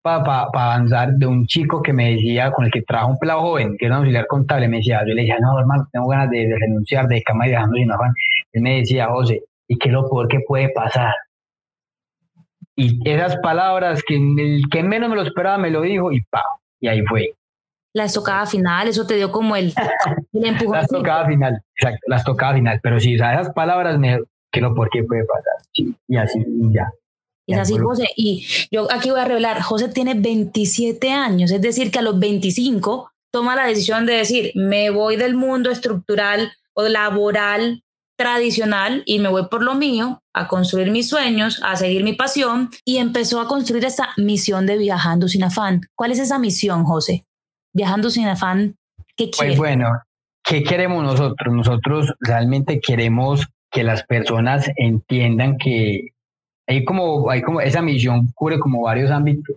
para 0.00 0.24
pa, 0.24 0.50
avanzar 0.52 1.12
de 1.12 1.26
un 1.26 1.46
chico 1.46 1.82
que 1.82 1.92
me 1.92 2.12
decía, 2.12 2.50
con 2.50 2.64
el 2.64 2.70
que 2.70 2.82
trabaja 2.82 3.10
un 3.10 3.18
pelado 3.18 3.40
joven, 3.40 3.76
que 3.78 3.86
era 3.86 3.96
un 3.96 4.00
auxiliar 4.00 4.26
contable, 4.26 4.68
me 4.68 4.78
decía, 4.78 5.00
yo 5.06 5.14
le 5.14 5.22
decía, 5.22 5.38
no, 5.40 5.58
hermano, 5.58 5.88
tengo 5.92 6.08
ganas 6.08 6.30
de, 6.30 6.54
renunciar, 6.58 7.06
de 7.08 7.22
cama 7.22 7.46
y 7.46 7.50
dejando 7.50 7.76
sin 7.76 7.90
afán. 7.90 8.12
Él 8.52 8.62
me 8.62 8.78
decía, 8.78 9.06
José, 9.06 9.42
¿y 9.68 9.78
qué 9.78 9.88
es 9.88 9.92
lo 9.92 10.08
peor 10.08 10.28
que 10.28 10.40
puede 10.40 10.68
pasar? 10.70 11.14
Y 12.74 13.08
esas 13.08 13.36
palabras 13.38 14.02
que 14.06 14.16
el 14.16 14.62
que 14.70 14.82
menos 14.82 15.10
me 15.10 15.16
lo 15.16 15.22
esperaba 15.22 15.58
me 15.58 15.70
lo 15.70 15.82
dijo 15.82 16.12
y 16.12 16.20
pa, 16.22 16.42
y 16.80 16.88
ahí 16.88 17.02
fue. 17.02 17.32
La 17.94 18.04
estocada 18.04 18.46
final, 18.46 18.88
eso 18.88 19.06
te 19.06 19.16
dio 19.16 19.30
como 19.30 19.54
el, 19.54 19.74
el 20.32 20.44
empujón. 20.46 20.76
la 20.76 20.82
estocada 20.82 21.26
final, 21.26 21.62
exacto, 21.76 22.00
la 22.06 22.16
estocada 22.16 22.54
final. 22.54 22.80
Pero 22.82 22.98
sí, 22.98 23.14
esas 23.14 23.52
palabras 23.52 23.98
me, 23.98 24.18
¿Qué 24.52 24.60
lo 24.60 24.74
por 24.74 24.90
qué 24.90 25.02
puede 25.02 25.24
pasar? 25.24 25.94
y 26.06 26.16
así, 26.16 26.44
ya. 26.70 26.92
Es 27.46 27.58
así, 27.58 27.76
José. 27.76 28.08
Y 28.16 28.46
yo 28.70 28.90
aquí 28.90 29.10
voy 29.10 29.20
a 29.20 29.24
revelar, 29.24 29.60
José 29.62 29.88
tiene 29.88 30.14
27 30.14 31.10
años, 31.10 31.50
es 31.50 31.60
decir, 31.60 31.90
que 31.90 31.98
a 31.98 32.02
los 32.02 32.18
25 32.18 33.10
toma 33.32 33.56
la 33.56 33.66
decisión 33.66 34.06
de 34.06 34.14
decir, 34.14 34.52
me 34.54 34.90
voy 34.90 35.16
del 35.16 35.34
mundo 35.34 35.70
estructural 35.70 36.52
o 36.74 36.82
laboral 36.84 37.82
tradicional 38.16 39.02
y 39.06 39.18
me 39.18 39.28
voy 39.28 39.46
por 39.48 39.62
lo 39.62 39.74
mío, 39.74 40.22
a 40.34 40.46
construir 40.46 40.90
mis 40.90 41.08
sueños, 41.08 41.60
a 41.64 41.76
seguir 41.76 42.04
mi 42.04 42.12
pasión 42.12 42.70
y 42.84 42.98
empezó 42.98 43.40
a 43.40 43.48
construir 43.48 43.84
esa 43.84 44.10
misión 44.16 44.66
de 44.66 44.78
viajando 44.78 45.28
sin 45.28 45.44
afán. 45.44 45.80
¿Cuál 45.96 46.12
es 46.12 46.18
esa 46.18 46.38
misión, 46.38 46.84
José? 46.84 47.24
Viajando 47.74 48.10
sin 48.10 48.26
afán, 48.26 48.76
¿qué 49.16 49.24
pues 49.26 49.36
quiere? 49.38 49.56
Pues 49.56 49.58
bueno, 49.58 49.88
¿qué 50.44 50.62
queremos 50.62 51.02
nosotros? 51.02 51.54
Nosotros 51.54 52.14
realmente 52.20 52.80
queremos 52.80 53.46
que 53.70 53.82
las 53.82 54.04
personas 54.04 54.70
entiendan 54.76 55.56
que 55.56 56.11
hay 56.66 56.84
como, 56.84 57.30
hay 57.30 57.42
como 57.42 57.60
esa 57.60 57.82
misión 57.82 58.28
cubre 58.34 58.58
como 58.58 58.82
varios 58.82 59.10
ámbitos, 59.10 59.56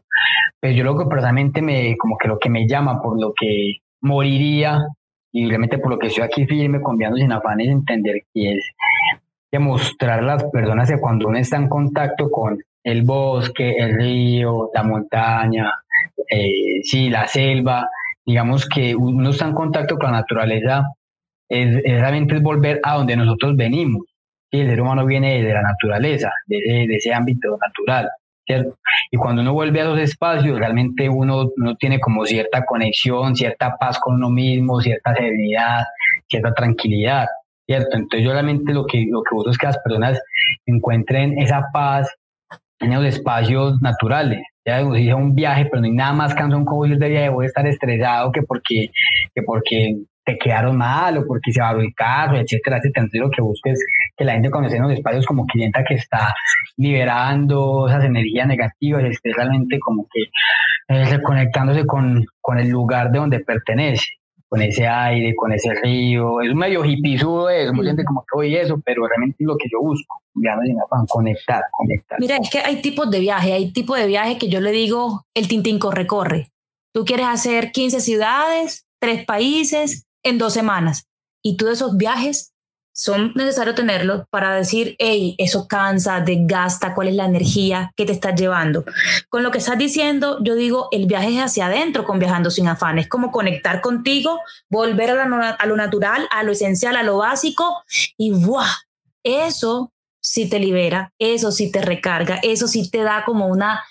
pero 0.59 0.73
yo 0.73 0.83
lo 0.83 0.97
que 0.97 1.05
personalmente 1.05 1.61
me, 1.61 1.95
como 1.97 2.17
que 2.17 2.27
lo 2.27 2.39
que 2.39 2.49
me 2.49 2.67
llama, 2.67 3.01
por 3.01 3.19
lo 3.19 3.33
que 3.33 3.77
moriría 4.01 4.87
y 5.31 5.47
realmente 5.47 5.77
por 5.77 5.91
lo 5.91 5.99
que 5.99 6.07
estoy 6.07 6.23
aquí 6.23 6.45
firme, 6.45 6.81
confiando 6.81 7.17
sin 7.17 7.31
afán, 7.31 7.59
es 7.61 7.69
entender 7.69 8.23
que 8.33 8.53
es 8.53 8.65
demostrar 9.51 10.19
a 10.19 10.23
las 10.23 10.43
personas 10.45 10.89
que 10.89 10.99
cuando 10.99 11.27
uno 11.27 11.37
está 11.37 11.57
en 11.57 11.69
contacto 11.69 12.29
con 12.29 12.57
el 12.83 13.03
bosque, 13.03 13.75
el 13.77 13.95
río, 13.95 14.69
la 14.73 14.83
montaña, 14.83 15.73
eh, 16.29 16.81
sí, 16.83 17.09
la 17.09 17.27
selva, 17.27 17.89
digamos 18.25 18.67
que 18.67 18.95
uno 18.95 19.29
está 19.29 19.47
en 19.47 19.53
contacto 19.53 19.97
con 19.97 20.11
la 20.11 20.19
naturaleza, 20.19 20.93
es, 21.49 21.83
realmente 21.83 22.35
es 22.35 22.41
volver 22.41 22.79
a 22.83 22.95
donde 22.95 23.15
nosotros 23.15 23.55
venimos. 23.55 24.05
¿Sí? 24.55 24.61
El 24.61 24.69
ser 24.69 24.81
humano 24.81 25.05
viene 25.05 25.43
de 25.43 25.53
la 25.53 25.61
naturaleza, 25.61 26.31
de, 26.47 26.57
de 26.87 26.95
ese 26.95 27.13
ámbito 27.13 27.57
natural. 27.61 28.09
¿cierto? 28.45 28.77
Y 29.11 29.17
cuando 29.17 29.41
uno 29.41 29.53
vuelve 29.53 29.81
a 29.81 29.83
esos 29.83 29.99
espacios, 29.99 30.57
realmente 30.57 31.09
uno, 31.09 31.51
uno 31.57 31.75
tiene 31.75 31.99
como 31.99 32.25
cierta 32.25 32.63
conexión, 32.65 33.35
cierta 33.35 33.75
paz 33.77 33.99
con 33.99 34.15
uno 34.15 34.29
mismo, 34.29 34.79
cierta 34.81 35.15
serenidad, 35.15 35.83
cierta 36.27 36.53
tranquilidad, 36.53 37.27
¿cierto? 37.65 37.97
Entonces 37.97 38.23
yo 38.23 38.31
realmente 38.31 38.73
lo 38.73 38.85
que, 38.85 39.05
lo 39.09 39.23
que 39.23 39.35
busco 39.35 39.49
es 39.49 39.57
que 39.57 39.67
las 39.67 39.79
personas 39.79 40.21
encuentren 40.65 41.39
esa 41.39 41.67
paz 41.73 42.09
en 42.79 42.93
esos 42.93 43.05
espacios 43.05 43.81
naturales. 43.81 44.41
Ya 44.65 44.83
dice 44.83 45.13
un 45.13 45.35
viaje, 45.35 45.65
pero 45.65 45.81
no 45.81 45.87
hay 45.87 45.93
nada 45.93 46.13
más 46.13 46.33
cansón 46.33 46.65
como 46.65 46.85
ir 46.85 46.97
de 46.97 47.09
viaje, 47.09 47.29
voy 47.29 47.45
a 47.45 47.47
estar 47.47 47.67
estresado 47.67 48.31
que 48.31 48.41
porque, 48.41 48.89
que 49.33 49.41
porque 49.43 49.95
te 50.25 50.37
quedaron 50.37 50.77
mal 50.77 51.17
o 51.17 51.25
porque 51.27 51.51
se 51.51 51.61
va 51.61 51.69
a 51.69 51.73
el 51.73 51.93
carro, 51.95 52.37
etcétera, 52.37 52.77
etcétera. 52.77 53.05
Entonces 53.05 53.21
lo 53.21 53.29
que 53.29 53.41
busco 53.41 53.69
es 53.69 53.85
que 54.17 54.25
la 54.25 54.33
gente 54.33 54.49
conozca 54.49 54.79
los 54.79 54.91
espacios 54.91 55.25
como 55.25 55.45
clienta 55.45 55.83
que 55.83 55.95
está 55.95 56.33
liberando 56.77 57.87
esas 57.87 58.03
energías 58.03 58.47
negativas, 58.47 59.03
esté 59.03 59.31
realmente 59.33 59.79
como 59.79 60.07
que 60.11 60.23
eh, 60.87 61.05
reconectándose 61.05 61.85
con, 61.85 62.25
con 62.41 62.59
el 62.59 62.69
lugar 62.69 63.11
de 63.11 63.19
donde 63.19 63.39
pertenece, 63.39 64.05
con 64.47 64.61
ese 64.61 64.87
aire, 64.87 65.35
con 65.35 65.53
ese 65.53 65.73
río. 65.75 66.41
Es 66.41 66.51
un 66.51 66.57
medio 66.57 66.83
hipisudo 66.83 67.49
es 67.49 67.71
muy 67.71 67.85
gente 67.85 68.03
como 68.03 68.21
que 68.21 68.39
oye 68.39 68.61
eso, 68.61 68.81
pero 68.83 69.07
realmente 69.07 69.37
es 69.39 69.47
lo 69.47 69.57
que 69.57 69.69
yo 69.71 69.79
busco, 69.79 70.21
ya 70.35 70.55
no 70.55 70.61
conectar, 71.07 71.61
conectar. 71.71 72.19
Mira, 72.19 72.37
es 72.37 72.49
que 72.49 72.59
hay 72.59 72.81
tipos 72.81 73.09
de 73.11 73.19
viaje, 73.19 73.53
hay 73.53 73.71
tipos 73.71 73.97
de 73.99 74.07
viaje 74.07 74.37
que 74.37 74.49
yo 74.49 74.59
le 74.59 74.71
digo 74.71 75.23
el 75.35 75.47
tintín 75.47 75.77
corre, 75.77 76.07
corre. 76.07 76.47
Tú 76.93 77.03
quieres 77.03 77.27
hacer 77.27 77.71
15 77.71 77.99
ciudades, 77.99 78.85
tres 78.99 79.25
países, 79.25 80.05
en 80.25 80.37
dos 80.37 80.53
semanas. 80.53 81.07
Y 81.41 81.55
tú 81.55 81.69
esos 81.69 81.95
viajes 81.95 82.51
son 82.97 83.33
necesarios 83.35 83.75
tenerlos 83.75 84.23
para 84.29 84.55
decir, 84.55 84.95
hey, 84.99 85.35
eso 85.37 85.67
cansa, 85.67 86.21
desgasta, 86.21 86.93
cuál 86.95 87.09
es 87.09 87.15
la 87.15 87.25
energía 87.25 87.91
que 87.95 88.05
te 88.05 88.13
estás 88.13 88.39
llevando. 88.39 88.85
Con 89.27 89.43
lo 89.43 89.51
que 89.51 89.57
estás 89.57 89.77
diciendo, 89.77 90.39
yo 90.41 90.55
digo, 90.55 90.87
el 90.91 91.05
viaje 91.05 91.35
es 91.35 91.41
hacia 91.41 91.65
adentro 91.65 92.05
con 92.05 92.19
Viajando 92.19 92.49
sin 92.49 92.69
afán, 92.69 92.97
es 92.97 93.09
como 93.09 93.31
conectar 93.31 93.81
contigo, 93.81 94.39
volver 94.69 95.11
a, 95.11 95.49
a 95.49 95.65
lo 95.65 95.75
natural, 95.75 96.25
a 96.31 96.43
lo 96.43 96.53
esencial, 96.53 96.95
a 96.95 97.03
lo 97.03 97.17
básico, 97.17 97.83
y 98.17 98.31
¡buah! 98.31 98.71
Eso 99.23 99.91
sí 100.21 100.49
te 100.49 100.59
libera, 100.59 101.13
eso 101.19 101.51
sí 101.51 101.71
te 101.71 101.81
recarga, 101.81 102.39
eso 102.43 102.67
sí 102.67 102.89
te 102.89 103.03
da 103.03 103.25
como 103.25 103.47
una 103.47 103.83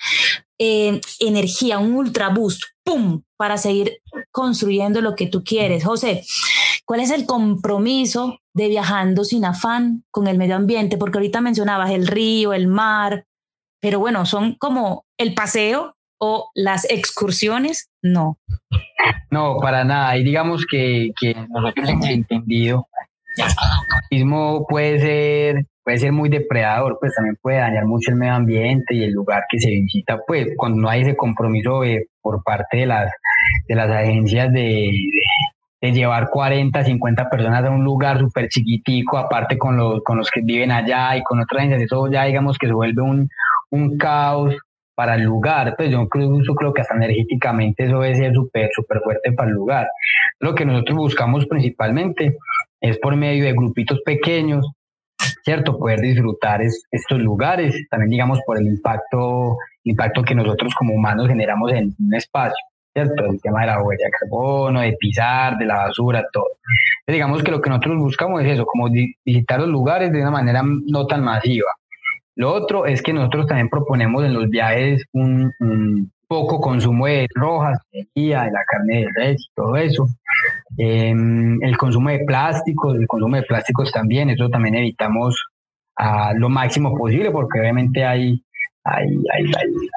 eh, 0.59 1.01
energía, 1.21 1.79
un 1.79 1.95
ultra 1.95 2.29
boost, 2.29 2.63
¡pum!, 2.83 3.23
para 3.37 3.57
seguir 3.57 3.99
construyendo 4.31 5.01
lo 5.01 5.15
que 5.15 5.27
tú 5.27 5.43
quieres. 5.43 5.85
José, 5.85 6.25
¿cuál 6.85 7.01
es 7.01 7.11
el 7.11 7.27
compromiso 7.27 8.39
de 8.53 8.69
viajando 8.69 9.25
sin 9.25 9.45
afán 9.45 10.05
con 10.11 10.29
el 10.29 10.39
medio 10.39 10.57
ambiente? 10.57 10.97
Porque 10.97 11.19
ahorita 11.19 11.41
mencionabas 11.41 11.91
el 11.91 12.07
río, 12.07 12.53
el 12.53 12.69
mar, 12.69 13.25
pero 13.81 13.99
bueno, 13.99 14.27
son 14.27 14.55
como 14.55 15.05
el 15.19 15.35
paseo 15.35 15.95
o 16.19 16.51
las 16.55 16.89
excursiones, 16.91 17.91
no. 18.03 18.39
No, 19.31 19.59
para 19.59 19.85
nada. 19.85 20.17
Y 20.17 20.25
digamos 20.25 20.65
que, 20.71 21.11
que 21.21 21.35
nosotros 21.51 21.89
hemos 21.89 22.09
entendido, 22.09 22.87
el 24.11 24.19
mismo 24.19 24.65
puede 24.69 25.01
ser 25.01 25.67
puede 25.85 25.99
ser 25.99 26.13
muy 26.13 26.29
depredador, 26.29 26.99
pues 26.99 27.15
también 27.15 27.37
puede 27.41 27.59
dañar 27.59 27.85
mucho 27.85 28.11
el 28.11 28.17
medio 28.17 28.35
ambiente 28.35 28.95
y 28.95 29.05
el 29.05 29.13
lugar 29.13 29.45
que 29.51 29.59
se 29.59 29.71
visita, 29.71 30.19
pues 30.27 30.49
cuando 30.57 30.81
no 30.81 30.89
hay 30.89 31.03
ese 31.03 31.17
compromiso 31.17 31.83
por 32.23 32.43
parte 32.43 32.79
de 32.79 32.87
las, 32.87 33.13
de 33.69 33.75
las 33.75 33.91
agencias 33.91 34.53
de, 34.53 34.91
de, 35.81 35.93
llevar 35.93 36.31
40, 36.31 36.83
50 36.83 37.29
personas 37.29 37.65
a 37.65 37.71
un 37.71 37.85
lugar 37.85 38.19
súper 38.19 38.49
chiquitico, 38.49 39.19
aparte 39.19 39.59
con 39.59 39.77
los, 39.77 40.03
con 40.03 40.17
los 40.17 40.31
que 40.31 40.41
viven 40.41 40.73
allá 40.73 41.17
y 41.17 41.23
con 41.23 41.41
otras 41.41 41.61
agencias, 41.61 41.83
eso 41.83 42.11
ya 42.11 42.25
digamos 42.25 42.57
que 42.57 42.67
se 42.67 42.73
vuelve 42.73 43.03
un, 43.03 43.29
un 43.71 43.99
caos 43.99 44.57
para 44.95 45.17
el 45.17 45.23
lugar, 45.23 45.75
pues 45.77 45.91
yo 45.91 46.09
creo, 46.09 46.41
yo 46.41 46.55
creo 46.55 46.73
que 46.73 46.81
hasta 46.81 46.95
energéticamente 46.95 47.85
eso 47.85 48.01
debe 48.01 48.15
ser 48.15 48.33
súper, 48.33 48.71
súper 48.73 49.01
fuerte 49.01 49.33
para 49.33 49.49
el 49.49 49.55
lugar. 49.55 49.89
Lo 50.39 50.55
que 50.55 50.65
nosotros 50.65 50.97
buscamos 50.97 51.47
principalmente 51.47 52.37
es 52.81 52.99
por 52.99 53.17
medio 53.17 53.45
de 53.45 53.53
grupitos 53.53 54.01
pequeños, 54.03 54.67
¿cierto? 55.45 55.79
Poder 55.79 56.01
disfrutar 56.01 56.61
estos 56.63 57.19
lugares, 57.19 57.87
también 57.91 58.11
digamos 58.11 58.41
por 58.47 58.59
el 58.59 58.67
impacto, 58.67 59.57
impacto 59.85 60.23
que 60.23 60.35
nosotros 60.35 60.75
como 60.75 60.95
humanos 60.95 61.29
generamos 61.29 61.73
en 61.73 61.95
un 61.99 62.15
espacio, 62.15 62.57
¿cierto? 62.93 63.25
El 63.27 63.41
tema 63.41 63.63
de 63.63 63.67
la 63.67 63.83
huella 63.83 64.07
de 64.07 64.11
carbono, 64.11 64.81
de 64.81 64.97
pisar, 64.99 65.59
de 65.59 65.67
la 65.67 65.87
basura, 65.87 66.25
todo. 66.33 66.49
digamos 67.07 67.43
que 67.43 67.51
lo 67.51 67.61
que 67.61 67.71
nosotros 67.71 67.99
buscamos 67.99 68.43
es 68.43 68.53
eso, 68.53 68.67
como 68.67 68.89
visitar 69.25 69.61
los 69.61 69.69
lugares 69.69 70.13
de 70.13 70.21
una 70.21 70.31
manera 70.31 70.63
no 70.65 71.07
tan 71.07 71.23
masiva. 71.23 71.71
Lo 72.37 72.53
otro 72.53 72.87
es 72.87 73.01
que 73.01 73.13
nosotros 73.13 73.47
también 73.47 73.69
proponemos 73.69 74.25
en 74.25 74.35
los 74.35 74.49
viajes 74.51 75.05
un, 75.13 76.11
poco 76.27 76.61
consumo 76.61 77.07
de 77.07 77.29
rojas, 77.35 77.79
de 77.93 78.09
guía, 78.15 78.45
de 78.45 78.51
la 78.51 78.65
carne 78.67 79.03
de 79.03 79.09
res 79.15 79.43
y 79.43 79.55
todo 79.55 79.77
eso. 79.77 80.09
Em, 80.77 81.63
el 81.63 81.77
consumo 81.77 82.11
de 82.11 82.21
plásticos, 82.21 82.97
el 82.97 83.07
consumo 83.07 83.37
de 83.37 83.43
plásticos 83.43 83.93
también, 83.93 84.31
eso 84.31 84.49
también 84.49 84.75
evitamos 84.75 85.47
a 85.97 86.33
lo 86.35 86.49
máximo 86.49 86.97
posible 86.97 87.31
porque 87.31 87.61
obviamente 87.61 88.05
hay, 88.05 88.43
hay, 88.83 89.07
hay, 89.33 89.53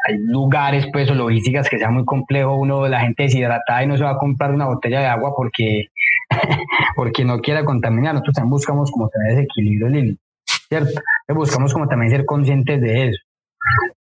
hay, 0.07 0.17
lugares 0.19 0.87
pues 0.93 1.09
o 1.09 1.15
logísticas 1.15 1.67
que 1.67 1.79
sea 1.79 1.89
muy 1.89 2.05
complejo 2.05 2.55
uno 2.55 2.87
la 2.87 2.99
gente 3.01 3.23
deshidratada 3.23 3.83
y 3.83 3.87
no 3.87 3.97
se 3.97 4.03
va 4.03 4.11
a 4.11 4.17
comprar 4.17 4.53
una 4.53 4.67
botella 4.67 4.99
de 4.99 5.07
agua 5.07 5.33
porque 5.35 5.87
porque 6.95 7.25
no 7.25 7.39
quiera 7.39 7.65
contaminar. 7.65 8.13
Nosotros 8.13 8.35
también 8.35 8.51
buscamos 8.51 8.91
como 8.91 9.09
tener 9.09 9.31
ese 9.31 9.41
equilibrio 9.43 10.15
cierto 10.69 11.01
buscamos 11.29 11.73
como 11.73 11.87
también 11.87 12.11
ser 12.11 12.25
conscientes 12.25 12.81
de 12.81 13.09
eso. 13.09 13.19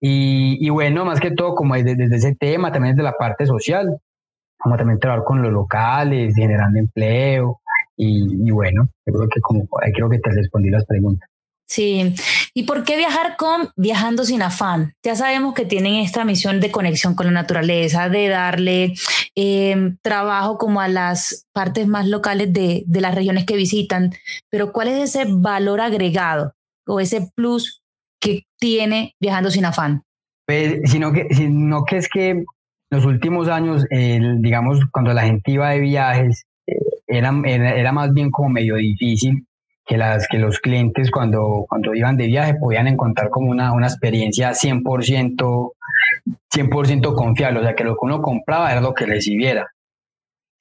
Y, 0.00 0.59
y 0.61 0.71
bueno 0.71 1.04
más 1.04 1.21
que 1.21 1.31
todo 1.31 1.54
como 1.54 1.75
desde, 1.75 1.95
desde 1.95 2.16
ese 2.16 2.35
tema 2.35 2.73
también 2.73 2.97
desde 2.97 3.04
la 3.04 3.16
parte 3.16 3.47
social 3.47 3.99
como 4.64 4.78
también 4.78 4.99
trabajar 4.99 5.25
con 5.26 5.42
los 5.42 5.52
locales, 5.52 6.35
generando 6.35 6.78
empleo 6.78 7.61
y, 7.99 8.50
bueno, 8.50 8.88
creo 9.04 9.28
que 9.28 9.40
como 9.42 9.68
creo 9.68 10.09
que 10.09 10.18
te 10.18 10.30
respondí 10.30 10.71
las 10.71 10.87
preguntas. 10.87 11.28
Sí, 11.66 12.14
¿y 12.54 12.62
por 12.62 12.83
qué 12.83 12.97
viajar 12.97 13.37
con 13.37 13.68
Viajando 13.76 14.25
sin 14.25 14.40
afán? 14.40 14.94
Ya 15.02 15.16
sabemos 15.16 15.52
que 15.52 15.66
tienen 15.66 15.97
esta 15.97 16.25
misión 16.25 16.61
de 16.61 16.71
conexión 16.71 17.14
con 17.14 17.26
la 17.26 17.33
naturaleza, 17.33 18.09
de 18.09 18.28
darle 18.28 18.94
em, 19.35 19.99
trabajo 20.00 20.56
como 20.56 20.80
a 20.80 20.88
las 20.88 21.47
partes 21.52 21.87
más 21.87 22.06
locales 22.06 22.50
de, 22.50 22.85
de 22.87 23.00
las 23.02 23.14
regiones 23.14 23.44
que 23.44 23.56
visitan, 23.56 24.12
pero 24.50 24.73
¿cuál 24.73 24.88
es 24.88 25.14
ese 25.14 25.26
valor 25.28 25.83
agregado 25.83 26.54
o 26.87 27.00
ese 27.00 27.28
plus 27.35 27.83
que 28.18 28.44
tiene 28.59 29.14
Viajando 29.21 29.50
sin 29.50 29.66
afán? 29.66 30.04
Pues, 30.47 30.90
sino 30.90 31.12
que, 31.12 31.28
sino 31.35 31.85
que 31.85 31.99
es 31.99 32.09
que 32.09 32.44
los 32.95 33.05
últimos 33.05 33.49
años, 33.49 33.85
digamos, 33.91 34.81
cuando 34.91 35.13
la 35.13 35.23
gente 35.23 35.51
iba 35.53 35.71
de 35.71 35.81
viajes, 35.81 36.45
eh, 36.67 36.75
era, 37.07 37.33
era, 37.45 37.93
más 37.93 38.13
bien 38.13 38.31
como 38.31 38.49
medio 38.49 38.77
difícil 38.77 39.47
que, 39.85 39.99
las, 39.99 40.27
que 40.29 40.39
los 40.39 40.59
clientes 40.59 41.11
cuando, 41.11 41.67
cuando 41.69 41.95
iban 41.95 42.17
de 42.17 42.27
viaje 42.27 42.55
podían 42.55 42.87
encontrar 42.87 43.29
como 43.31 43.51
una, 43.51 43.73
una 43.73 43.87
experiencia 43.87 44.53
100%, 44.53 45.73
100 46.51 47.01
confiable, 47.15 47.61
o 47.61 47.63
sea, 47.63 47.75
que 47.75 47.85
lo 47.85 47.95
que 47.95 48.07
uno 48.07 48.23
compraba 48.23 48.73
era 48.73 48.81
lo 48.81 48.95
que 48.95 49.07
recibiera. 49.07 49.67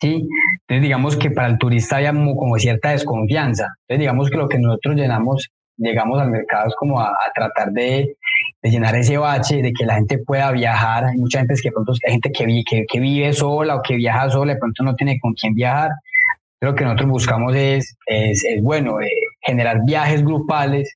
¿sí? 0.02 0.28
Entonces, 0.62 0.82
digamos 0.82 1.16
que 1.16 1.32
para 1.32 1.48
el 1.48 1.58
turista 1.58 1.98
había 1.98 2.12
como, 2.12 2.58
cierta 2.58 2.92
desconfianza. 2.92 3.76
Entonces, 3.88 4.00
digamos 4.00 4.30
que 4.30 4.38
lo 4.38 4.50
que 4.50 4.60
nosotros 4.60 4.96
llenamos 4.96 5.50
llegamos 5.78 6.20
al 6.22 6.30
mercado 6.30 6.68
es 6.68 6.76
como 6.76 7.00
a, 7.00 7.16
tratar 7.34 7.72
de, 7.72 8.16
llenar 8.62 8.96
ese 8.96 9.18
bache, 9.18 9.62
de 9.62 9.74
que 9.74 9.86
la 9.86 9.96
gente 9.96 10.18
pueda 10.20 10.52
viajar. 10.52 11.06
Hay 11.06 11.18
mucha 11.18 11.40
gente 11.40 11.56
que 11.56 11.70
de 11.70 11.72
pronto 11.72 11.94
hay 12.06 12.14
gente 12.14 12.32
que, 12.32 12.64
que, 12.68 12.86
que 12.88 13.00
vive 13.00 13.34
sola 13.34 13.76
o 13.76 13.82
que 13.82 13.96
viaja 13.96 14.30
sola, 14.30 14.54
de 14.54 14.60
pronto 14.60 14.84
no 14.84 14.96
tiene 14.96 15.20
con 15.20 15.34
quién 15.34 15.54
viajar. 15.54 15.92
Lo 16.62 16.76
que 16.76 16.86
nosotros 16.86 17.10
buscamos 17.10 17.54
es, 17.56 17.98
es, 18.06 18.44
bueno, 18.62 19.02
eh, 19.02 19.10
generar 19.42 19.84
viajes 19.84 20.24
grupales, 20.24 20.96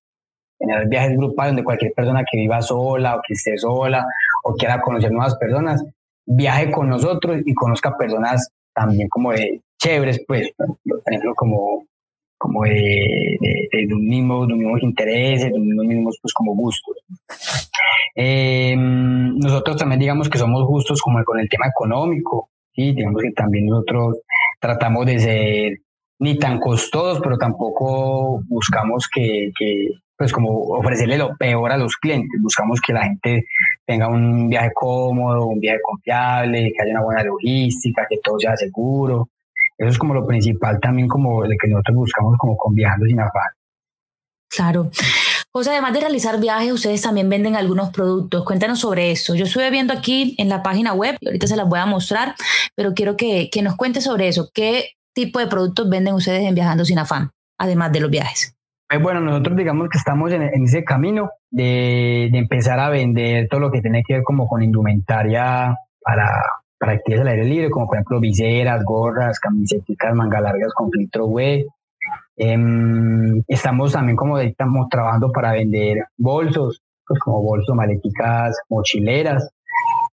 generar 0.58 0.88
viajes 0.88 1.18
grupales 1.18 1.52
donde 1.52 1.64
cualquier 1.66 1.92
persona 1.94 2.24
que 2.24 2.38
viva 2.38 2.62
sola 2.62 3.18
o 3.18 3.22
que 3.28 3.34
esté 3.34 3.58
sola 3.58 4.06
o 4.44 4.54
quiera 4.54 4.80
conocer 4.80 5.12
nuevas 5.12 5.36
personas, 5.36 5.84
viaje 6.26 6.72
con 6.72 6.88
nosotros 6.88 7.42
y 7.46 7.54
conozca 7.54 7.98
personas 7.98 8.50
también 8.74 9.10
como 9.10 9.32
de 9.34 9.60
chéveres, 9.78 10.24
pues, 10.26 10.52
por 10.58 11.02
ejemplo, 11.06 11.34
como, 11.36 11.84
como 12.38 12.64
de, 12.64 13.38
de, 13.72 13.94
un 13.94 14.08
mismo, 14.08 14.46
de 14.46 14.54
mismos 14.56 14.84
intereses, 14.84 15.52
de 15.52 15.60
unos 15.60 15.86
mismos, 15.86 16.18
pues, 16.22 16.34
como 16.34 16.56
gustos. 16.56 16.98
Em, 18.16 19.38
nosotros 19.38 19.78
también 19.78 20.00
digamos 20.00 20.30
que 20.30 20.38
somos 20.38 20.64
justos 20.66 21.02
como 21.02 21.24
con 21.24 21.40
el 21.40 21.50
tema 21.50 21.68
económico, 21.68 22.50
¿sí? 22.74 22.94
digamos 22.94 23.22
que 23.22 23.32
también 23.32 23.68
nosotros 23.68 24.18
tratamos 24.60 25.06
de 25.06 25.20
ser 25.20 25.78
ni 26.20 26.38
tan 26.40 26.60
costosos, 26.60 27.20
pero 27.22 27.38
tampoco 27.38 28.42
buscamos 28.48 29.08
que, 29.14 29.52
que, 29.58 29.90
pues 30.18 30.34
como 30.34 30.50
ofrecerle 30.50 31.18
lo 31.18 31.36
peor 31.38 31.72
a 31.72 31.78
los 31.78 31.96
clientes. 31.98 32.42
Buscamos 32.42 32.82
que 32.82 32.94
la 32.94 33.04
gente 33.04 33.46
tenga 33.86 34.08
un 34.08 34.50
viaje 34.50 34.72
cómodo, 34.74 35.46
un 35.46 35.60
viaje 35.60 35.80
confiable, 35.84 36.74
que 36.74 36.82
haya 36.82 36.94
una 36.94 37.04
buena 37.04 37.24
logística, 37.24 38.08
que 38.10 38.18
todo 38.24 38.40
sea 38.40 38.58
seguro. 38.58 39.30
Eso 39.78 39.90
es 39.90 39.98
como 39.98 40.14
lo 40.14 40.26
principal 40.26 40.80
también 40.80 41.08
como 41.08 41.44
de 41.44 41.56
que 41.58 41.68
nosotros 41.68 41.98
buscamos 41.98 42.38
como 42.38 42.58
con 42.58 42.74
Viajando 42.74 43.06
sin 43.06 43.20
afán. 43.20 43.52
Claro. 44.50 44.90
José, 45.52 45.72
además 45.72 45.94
de 45.94 46.02
realizar 46.02 46.40
viajes, 46.40 46.72
ustedes 46.72 47.02
también 47.02 47.30
venden 47.30 47.56
algunos 47.56 47.90
productos. 47.92 48.44
Cuéntanos 48.44 48.80
sobre 48.80 49.12
eso. 49.12 49.36
Yo 49.36 49.46
estuve 49.46 49.70
viendo 49.70 49.94
aquí 49.94 50.36
en 50.38 50.50
la 50.50 50.62
página 50.62 50.94
web 50.94 51.18
y 51.20 51.28
ahorita 51.28 51.48
se 51.48 51.56
las 51.56 51.68
voy 51.68 51.80
a 51.80 51.86
mostrar, 51.86 52.36
pero 52.76 52.94
quiero 52.94 53.18
que, 53.18 53.50
que 53.52 53.62
nos 53.62 53.76
cuente 53.76 54.02
sobre 54.02 54.28
eso. 54.28 54.50
¿Qué 54.54 54.92
tipo 55.14 55.40
de 55.40 55.48
productos 55.48 55.90
venden 55.90 56.14
ustedes 56.14 56.44
en 56.44 56.56
Viajando 56.56 56.86
sin 56.86 57.00
afán, 57.00 57.32
además 57.58 57.92
de 57.92 58.00
los 58.00 58.12
viajes? 58.12 58.56
Pues 58.90 59.02
bueno, 59.02 59.20
nosotros 59.20 59.58
digamos 59.58 59.90
que 59.90 59.98
estamos 59.98 60.32
en, 60.32 60.44
ese 60.64 60.84
camino 60.84 61.30
de, 61.50 62.30
de, 62.32 62.38
empezar 62.38 62.80
a 62.80 62.90
vender 62.90 63.48
todo 63.50 63.60
lo 63.60 63.72
que 63.72 63.82
tiene 63.82 64.02
que 64.08 64.14
ver 64.14 64.24
como 64.24 64.48
con 64.48 64.64
indumentaria 64.64 65.76
para, 66.02 66.42
para 66.80 66.94
actividades 66.94 67.28
al 67.28 67.34
aire 67.34 67.50
libre, 67.50 67.70
como 67.70 67.88
por 67.88 67.98
ejemplo 67.98 68.20
viseras, 68.20 68.84
gorras, 68.84 69.40
camisetas, 69.40 70.16
manga 70.16 70.42
largas 70.42 70.74
con 70.74 70.92
filtro 70.92 71.26
web. 71.28 71.66
Em, 72.36 73.44
estamos 73.48 73.94
también 73.94 74.16
como 74.16 74.38
estamos 74.40 74.88
trabajando 74.90 75.32
para 75.32 75.54
vender 75.54 76.06
bolsos, 76.18 76.82
pues 77.08 77.20
como 77.20 77.42
bolsos, 77.42 77.76
maleticas, 77.76 78.60
mochileras. 78.70 79.50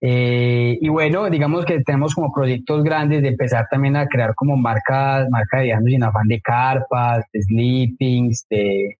Eh, 0.01 0.77
y 0.79 0.89
bueno, 0.89 1.29
digamos 1.29 1.65
que 1.65 1.81
tenemos 1.81 2.15
como 2.15 2.31
proyectos 2.31 2.83
grandes 2.83 3.21
de 3.21 3.29
empezar 3.29 3.67
también 3.69 3.97
a 3.97 4.07
crear 4.07 4.33
como 4.35 4.55
marcas, 4.55 5.27
marcas 5.29 5.63
de 5.63 5.77
sin 5.85 6.03
afán 6.03 6.27
de 6.27 6.41
carpas, 6.41 7.25
de 7.33 7.41
sleepings, 7.41 8.45
de, 8.49 8.97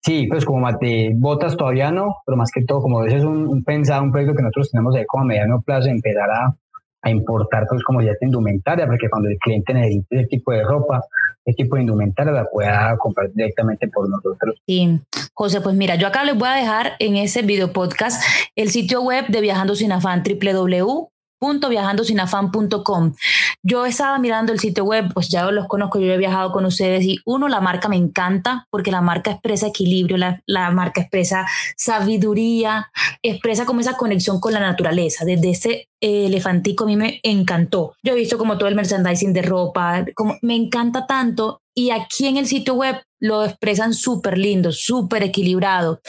sí, 0.00 0.26
pues 0.28 0.44
como 0.44 0.70
de 0.72 1.12
botas 1.16 1.56
todavía 1.56 1.90
no, 1.90 2.16
pero 2.24 2.36
más 2.36 2.50
que 2.50 2.64
todo 2.64 2.80
como 2.82 3.04
ese 3.04 3.18
es 3.18 3.24
un, 3.24 3.46
un 3.46 3.64
pensado, 3.64 4.02
un 4.02 4.12
proyecto 4.12 4.36
que 4.36 4.42
nosotros 4.42 4.70
tenemos 4.70 4.94
ahí 4.94 5.04
como 5.06 5.24
a 5.24 5.26
mediano 5.26 5.62
plazo, 5.62 5.88
empezar 5.88 6.30
a, 6.30 6.54
a 7.02 7.10
importar 7.10 7.66
pues 7.68 7.82
como 7.82 8.02
ya 8.02 8.12
esta 8.12 8.26
indumentaria, 8.26 8.86
porque 8.86 9.08
cuando 9.08 9.28
el 9.28 9.38
cliente 9.38 9.74
necesite 9.74 10.16
ese 10.16 10.26
tipo 10.26 10.52
de 10.52 10.62
ropa, 10.64 11.04
ese 11.44 11.56
tipo 11.56 11.76
de 11.76 11.82
indumentaria 11.82 12.32
la 12.32 12.44
pueda 12.44 12.96
comprar 12.98 13.32
directamente 13.32 13.88
por 13.88 14.08
nosotros. 14.08 14.60
Sí, 14.66 15.00
José, 15.34 15.60
pues 15.60 15.76
mira, 15.76 15.94
yo 15.96 16.06
acá 16.06 16.24
les 16.24 16.36
voy 16.36 16.48
a 16.48 16.54
dejar 16.54 16.92
en 16.98 17.16
ese 17.16 17.42
video 17.42 17.72
podcast 17.72 18.22
el 18.56 18.70
sitio 18.70 19.02
web 19.02 19.26
de 19.28 19.40
Viajando 19.40 19.74
Sin 19.74 19.92
Afán, 19.92 20.22
www 20.22 21.08
viajandosinafan.com. 21.40 23.14
Yo 23.62 23.86
estaba 23.86 24.18
mirando 24.18 24.52
el 24.52 24.60
sitio 24.60 24.84
web, 24.84 25.12
pues 25.12 25.28
ya 25.28 25.50
los 25.50 25.66
conozco, 25.66 25.98
yo 25.98 26.12
he 26.12 26.16
viajado 26.16 26.52
con 26.52 26.64
ustedes 26.64 27.04
y 27.04 27.18
uno, 27.24 27.48
la 27.48 27.60
marca 27.60 27.88
me 27.88 27.96
encanta 27.96 28.66
porque 28.70 28.90
la 28.90 29.00
marca 29.00 29.32
expresa 29.32 29.68
equilibrio, 29.68 30.16
la, 30.16 30.42
la 30.46 30.70
marca 30.70 31.00
expresa 31.00 31.46
sabiduría, 31.76 32.90
expresa 33.22 33.66
como 33.66 33.80
esa 33.80 33.96
conexión 33.96 34.40
con 34.40 34.52
la 34.52 34.60
naturaleza. 34.60 35.24
Desde 35.24 35.50
ese 35.50 35.88
elefantico 36.00 36.84
a 36.84 36.86
mí 36.86 36.96
me 36.96 37.20
encantó. 37.22 37.94
Yo 38.02 38.12
he 38.12 38.16
visto 38.16 38.38
como 38.38 38.58
todo 38.58 38.68
el 38.68 38.74
merchandising 38.74 39.32
de 39.32 39.42
ropa, 39.42 40.04
como 40.14 40.36
me 40.42 40.54
encanta 40.54 41.06
tanto 41.06 41.62
y 41.78 41.90
aquí 41.90 42.26
en 42.26 42.36
el 42.36 42.46
sitio 42.46 42.74
web 42.74 43.02
lo 43.20 43.44
expresan 43.44 43.94
súper 43.94 44.36
lindo, 44.36 44.72
súper 44.72 45.22
equilibrado. 45.22 46.00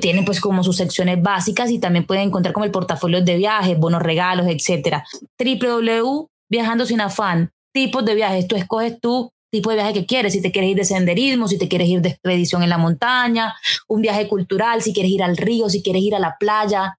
Tienen 0.00 0.24
pues 0.24 0.40
como 0.40 0.64
sus 0.64 0.76
secciones 0.76 1.20
básicas 1.20 1.70
y 1.70 1.78
también 1.78 2.06
pueden 2.06 2.28
encontrar 2.28 2.54
como 2.54 2.64
el 2.64 2.70
portafolio 2.70 3.22
de 3.22 3.36
viajes, 3.36 3.78
bonos 3.78 4.02
regalos, 4.02 4.46
etcétera. 4.46 5.04
www 5.38 6.28
Viajando 6.52 6.84
sin 6.84 7.00
afán, 7.00 7.50
tipos 7.72 8.04
de 8.04 8.14
viajes, 8.14 8.46
tú 8.46 8.56
escoges 8.56 9.00
tú 9.00 9.30
tipo 9.52 9.68
de 9.68 9.76
viaje 9.76 9.92
que 9.92 10.06
quieres, 10.06 10.32
si 10.32 10.40
te 10.40 10.50
quieres 10.50 10.70
ir 10.70 10.76
de 10.78 10.84
senderismo, 10.84 11.46
si 11.46 11.58
te 11.58 11.68
quieres 11.68 11.86
ir 11.86 12.00
de 12.00 12.08
expedición 12.08 12.62
en 12.62 12.70
la 12.70 12.78
montaña, 12.78 13.54
un 13.86 14.00
viaje 14.00 14.26
cultural, 14.26 14.80
si 14.80 14.94
quieres 14.94 15.12
ir 15.12 15.22
al 15.22 15.36
río, 15.36 15.68
si 15.68 15.82
quieres 15.82 16.02
ir 16.02 16.14
a 16.14 16.18
la 16.18 16.36
playa. 16.40 16.96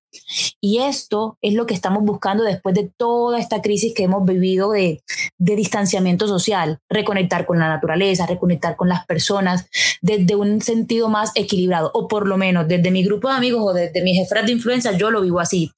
Y 0.62 0.78
esto 0.78 1.39
es 1.42 1.56
lo 1.56 1.66
que 1.66 1.74
estamos 1.74 2.04
buscando 2.04 2.44
después 2.44 2.76
de 2.76 2.92
toda 2.96 3.39
esta 3.39 3.63
crisis 3.63 3.96
que 3.96 4.04
hemos 4.04 4.24
vivido 4.24 4.72
de, 4.72 5.02
distanciamiento 5.39 6.28
social, 6.28 6.78
reconectar 6.89 7.48
con 7.48 7.58
la 7.58 7.68
naturaleza, 7.68 8.28
reconectar 8.28 8.76
con 8.76 8.88
las 8.88 9.04
personas 9.08 9.66
desde 10.02 10.36
un 10.36 10.62
sentido 10.62 11.10
más 11.10 11.32
equilibrado, 11.34 11.89
o 11.96 12.08
por 12.08 12.28
lo 12.28 12.38
menos 12.38 12.68
desde 12.68 12.92
mi 12.92 13.04
grupo 13.04 13.30
de 13.30 13.34
amigos 13.34 13.63
o 13.66 13.74
desde 13.74 14.04
mi 14.04 14.13
jefras 14.13 14.46
de 14.46 14.52
influencia, 14.52 14.92
yo 14.92 15.10
lo 15.10 15.22
vivo 15.22 15.39
así. 15.39 15.72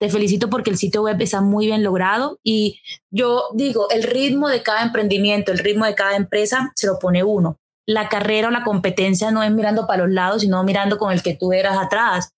Te 0.00 0.08
felicito 0.08 0.48
porque 0.48 0.70
el 0.70 0.78
sitio 0.78 1.02
web 1.02 1.20
está 1.20 1.42
muy 1.42 1.66
bien 1.66 1.82
logrado 1.82 2.38
y 2.42 2.80
yo 3.10 3.44
digo, 3.52 3.90
el 3.90 4.02
ritmo 4.02 4.48
de 4.48 4.62
cada 4.62 4.82
emprendimiento, 4.82 5.52
el 5.52 5.58
ritmo 5.58 5.84
de 5.84 5.94
cada 5.94 6.16
empresa 6.16 6.72
se 6.74 6.86
lo 6.86 6.98
pone 6.98 7.22
uno. 7.22 7.58
La 7.86 8.08
carrera 8.08 8.48
o 8.48 8.50
la 8.50 8.64
competencia 8.64 9.30
no 9.30 9.42
es 9.42 9.50
mirando 9.50 9.86
para 9.86 10.04
los 10.04 10.14
lados, 10.14 10.40
sino 10.40 10.64
mirando 10.64 10.96
con 10.96 11.12
el 11.12 11.22
que 11.22 11.34
tú 11.34 11.52
eras 11.52 11.76
atrás. 11.76 12.32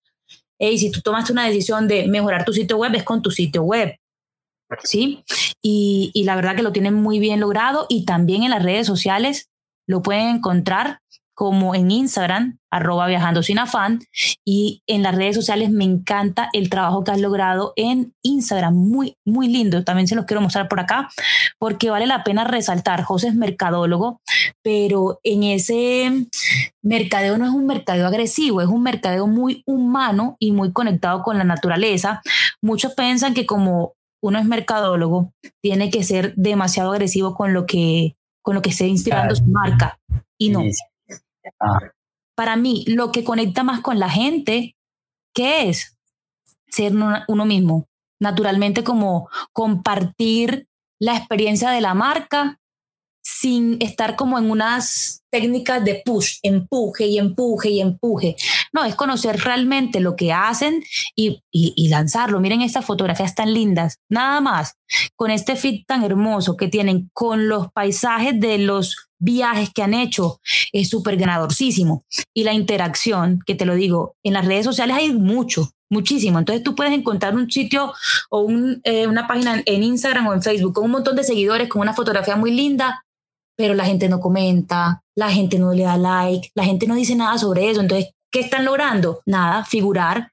Y 0.59 0.77
si 0.77 0.91
tú 0.91 0.99
tomaste 1.01 1.31
una 1.31 1.47
decisión 1.47 1.87
de 1.87 2.05
mejorar 2.07 2.43
tu 2.43 2.51
sitio 2.51 2.77
web, 2.77 2.93
es 2.95 3.03
con 3.03 3.21
tu 3.21 3.31
sitio 3.31 3.63
web. 3.63 3.95
¿Sí? 4.83 5.23
Y, 5.61 6.11
y 6.13 6.25
la 6.25 6.35
verdad 6.35 6.57
que 6.57 6.63
lo 6.63 6.73
tienen 6.73 6.95
muy 6.95 7.19
bien 7.19 7.39
logrado 7.39 7.85
y 7.87 8.03
también 8.03 8.43
en 8.43 8.49
las 8.49 8.63
redes 8.63 8.87
sociales 8.87 9.47
lo 9.87 10.01
pueden 10.01 10.27
encontrar 10.27 10.99
como 11.35 11.75
en 11.75 11.91
Instagram, 11.91 12.59
arroba 12.71 13.07
viajando 13.07 13.43
sin 13.43 13.59
afán, 13.59 13.99
y 14.45 14.81
en 14.87 15.03
las 15.03 15.15
redes 15.15 15.35
sociales 15.35 15.71
me 15.71 15.83
encanta 15.83 16.49
el 16.53 16.69
trabajo 16.69 17.03
que 17.03 17.11
has 17.11 17.19
logrado 17.19 17.73
en 17.75 18.13
Instagram, 18.23 18.75
muy, 18.75 19.15
muy 19.25 19.47
lindo, 19.47 19.83
también 19.83 20.07
se 20.07 20.15
los 20.15 20.25
quiero 20.25 20.41
mostrar 20.41 20.67
por 20.67 20.79
acá, 20.79 21.09
porque 21.59 21.89
vale 21.89 22.07
la 22.07 22.23
pena 22.23 22.43
resaltar, 22.43 23.03
José 23.03 23.29
es 23.29 23.35
mercadólogo, 23.35 24.21
pero 24.61 25.19
en 25.23 25.43
ese 25.43 26.27
mercadeo 26.81 27.37
no 27.37 27.45
es 27.45 27.51
un 27.51 27.65
mercadeo 27.65 28.07
agresivo, 28.07 28.61
es 28.61 28.67
un 28.67 28.83
mercadeo 28.83 29.27
muy 29.27 29.63
humano 29.65 30.37
y 30.39 30.51
muy 30.51 30.71
conectado 30.71 31.23
con 31.23 31.37
la 31.37 31.43
naturaleza. 31.43 32.21
Muchos 32.61 32.93
piensan 32.93 33.33
que 33.33 33.45
como 33.45 33.93
uno 34.21 34.39
es 34.39 34.45
mercadólogo, 34.45 35.33
tiene 35.61 35.89
que 35.89 36.03
ser 36.03 36.33
demasiado 36.35 36.91
agresivo 36.91 37.35
con 37.35 37.53
lo 37.53 37.65
que 37.65 38.15
con 38.43 38.55
lo 38.55 38.61
que 38.61 38.69
esté 38.69 38.87
inspirando 38.87 39.35
su 39.35 39.45
marca. 39.45 39.97
Y 40.37 40.49
no, 40.49 40.63
Para 42.35 42.55
mí, 42.55 42.83
lo 42.87 43.11
que 43.11 43.23
conecta 43.23 43.63
más 43.63 43.81
con 43.81 43.99
la 43.99 44.09
gente, 44.09 44.75
¿qué 45.33 45.69
es? 45.69 45.97
Ser 46.67 46.93
uno 47.27 47.45
mismo. 47.45 47.87
Naturalmente, 48.19 48.83
como 48.83 49.29
compartir 49.51 50.67
la 50.99 51.17
experiencia 51.17 51.69
de 51.69 51.81
la 51.81 51.93
marca 51.93 52.59
sin 53.23 53.81
estar 53.81 54.15
como 54.15 54.37
en 54.37 54.51
unas 54.51 55.23
técnicas 55.31 55.83
de 55.83 56.01
push, 56.05 56.37
empuje 56.43 57.07
y 57.07 57.17
empuje 57.17 57.69
y 57.69 57.81
empuje. 57.81 58.35
No, 58.71 58.83
es 58.83 58.93
conocer 58.93 59.39
realmente 59.39 59.99
lo 59.99 60.15
que 60.15 60.31
hacen 60.31 60.83
y, 61.15 61.41
y, 61.51 61.87
lanzarlo. 61.87 62.39
Miren 62.39 62.61
estas 62.61 62.85
fotografías 62.85 63.33
tan 63.33 63.53
lindas, 63.53 63.97
nada 64.09 64.41
más, 64.41 64.75
con 65.15 65.31
este 65.31 65.55
fit 65.55 65.87
tan 65.87 66.03
hermoso 66.03 66.55
que 66.55 66.67
tienen, 66.67 67.09
con 67.13 67.47
los 67.47 67.71
paisajes 67.71 68.39
de 68.39 68.59
los 68.59 69.09
viajes 69.17 69.71
que 69.73 69.81
han 69.81 69.93
hecho, 69.93 70.39
es 70.71 70.89
súper 70.89 71.17
ganadorcísimo. 71.17 72.03
Y 72.33 72.43
la 72.43 72.53
interacción, 72.53 73.39
que 73.45 73.55
te 73.55 73.65
lo 73.65 73.73
digo, 73.75 74.15
en 74.21 74.33
las 74.33 74.45
redes 74.45 74.65
sociales 74.65 74.97
hay 74.97 75.13
mucho, 75.13 75.71
muchísimo. 75.89 76.39
Entonces 76.39 76.63
tú 76.63 76.75
puedes 76.75 76.93
encontrar 76.93 77.35
un 77.35 77.49
sitio 77.49 77.93
o 78.29 78.41
un, 78.41 78.81
eh, 78.83 79.07
una 79.07 79.27
página 79.27 79.63
en 79.65 79.83
Instagram 79.83 80.27
o 80.27 80.33
en 80.33 80.43
Facebook 80.43 80.73
con 80.73 80.85
un 80.85 80.91
montón 80.91 81.15
de 81.15 81.23
seguidores, 81.23 81.69
con 81.69 81.81
una 81.81 81.93
fotografía 81.93 82.35
muy 82.35 82.51
linda, 82.51 83.05
pero 83.55 83.73
la 83.73 83.85
gente 83.85 84.09
no 84.09 84.19
comenta, 84.19 85.03
la 85.15 85.31
gente 85.31 85.59
no 85.59 85.73
le 85.73 85.83
da 85.83 85.97
like, 85.97 86.49
la 86.55 86.63
gente 86.63 86.87
no 86.87 86.95
dice 86.95 87.15
nada 87.15 87.37
sobre 87.37 87.69
eso. 87.69 87.81
Entonces, 87.81 88.11
¿qué 88.31 88.41
están 88.41 88.65
logrando? 88.65 89.21
Nada, 89.25 89.65
figurar. 89.65 90.31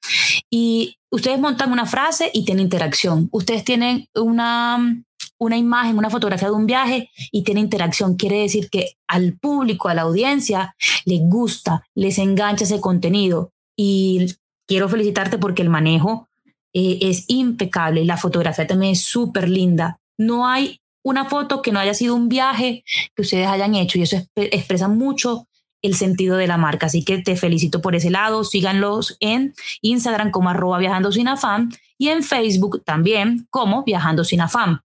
Y 0.50 0.96
ustedes 1.10 1.38
montan 1.38 1.72
una 1.72 1.86
frase 1.86 2.30
y 2.32 2.44
tienen 2.44 2.64
interacción. 2.64 3.28
Ustedes 3.32 3.64
tienen 3.64 4.08
una 4.14 5.02
una 5.40 5.56
imagen, 5.56 5.96
una 5.96 6.10
fotografía 6.10 6.48
de 6.48 6.54
un 6.54 6.66
viaje 6.66 7.10
y 7.32 7.42
tiene 7.44 7.60
interacción. 7.60 8.16
Quiere 8.16 8.42
decir 8.42 8.68
que 8.68 8.92
al 9.08 9.38
público, 9.38 9.88
a 9.88 9.94
la 9.94 10.02
audiencia, 10.02 10.76
les 11.06 11.20
gusta, 11.22 11.82
les 11.94 12.18
engancha 12.18 12.64
ese 12.64 12.80
contenido. 12.80 13.50
Y 13.74 14.34
quiero 14.68 14.88
felicitarte 14.88 15.38
porque 15.38 15.62
el 15.62 15.70
manejo 15.70 16.28
eh, 16.74 16.98
es 17.00 17.24
impecable. 17.28 18.04
La 18.04 18.18
fotografía 18.18 18.66
también 18.66 18.92
es 18.92 19.00
súper 19.00 19.48
linda. 19.48 19.98
No 20.18 20.46
hay 20.46 20.80
una 21.02 21.24
foto 21.26 21.62
que 21.62 21.72
no 21.72 21.80
haya 21.80 21.94
sido 21.94 22.14
un 22.14 22.28
viaje 22.28 22.84
que 23.14 23.22
ustedes 23.22 23.46
hayan 23.46 23.74
hecho 23.74 23.98
y 23.98 24.02
eso 24.02 24.16
expresa 24.36 24.88
mucho 24.88 25.46
el 25.82 25.94
sentido 25.94 26.36
de 26.36 26.46
la 26.46 26.56
marca. 26.56 26.86
Así 26.86 27.04
que 27.04 27.18
te 27.18 27.36
felicito 27.36 27.80
por 27.80 27.94
ese 27.94 28.10
lado. 28.10 28.44
Síganlos 28.44 29.16
en 29.20 29.54
Instagram 29.80 30.30
como 30.30 30.50
arroba 30.50 30.78
viajando 30.78 31.12
sin 31.12 31.28
afán 31.28 31.70
y 31.98 32.08
en 32.08 32.22
Facebook 32.22 32.82
también 32.84 33.46
como 33.50 33.84
viajando 33.84 34.24
sin 34.24 34.40
afán. 34.40 34.80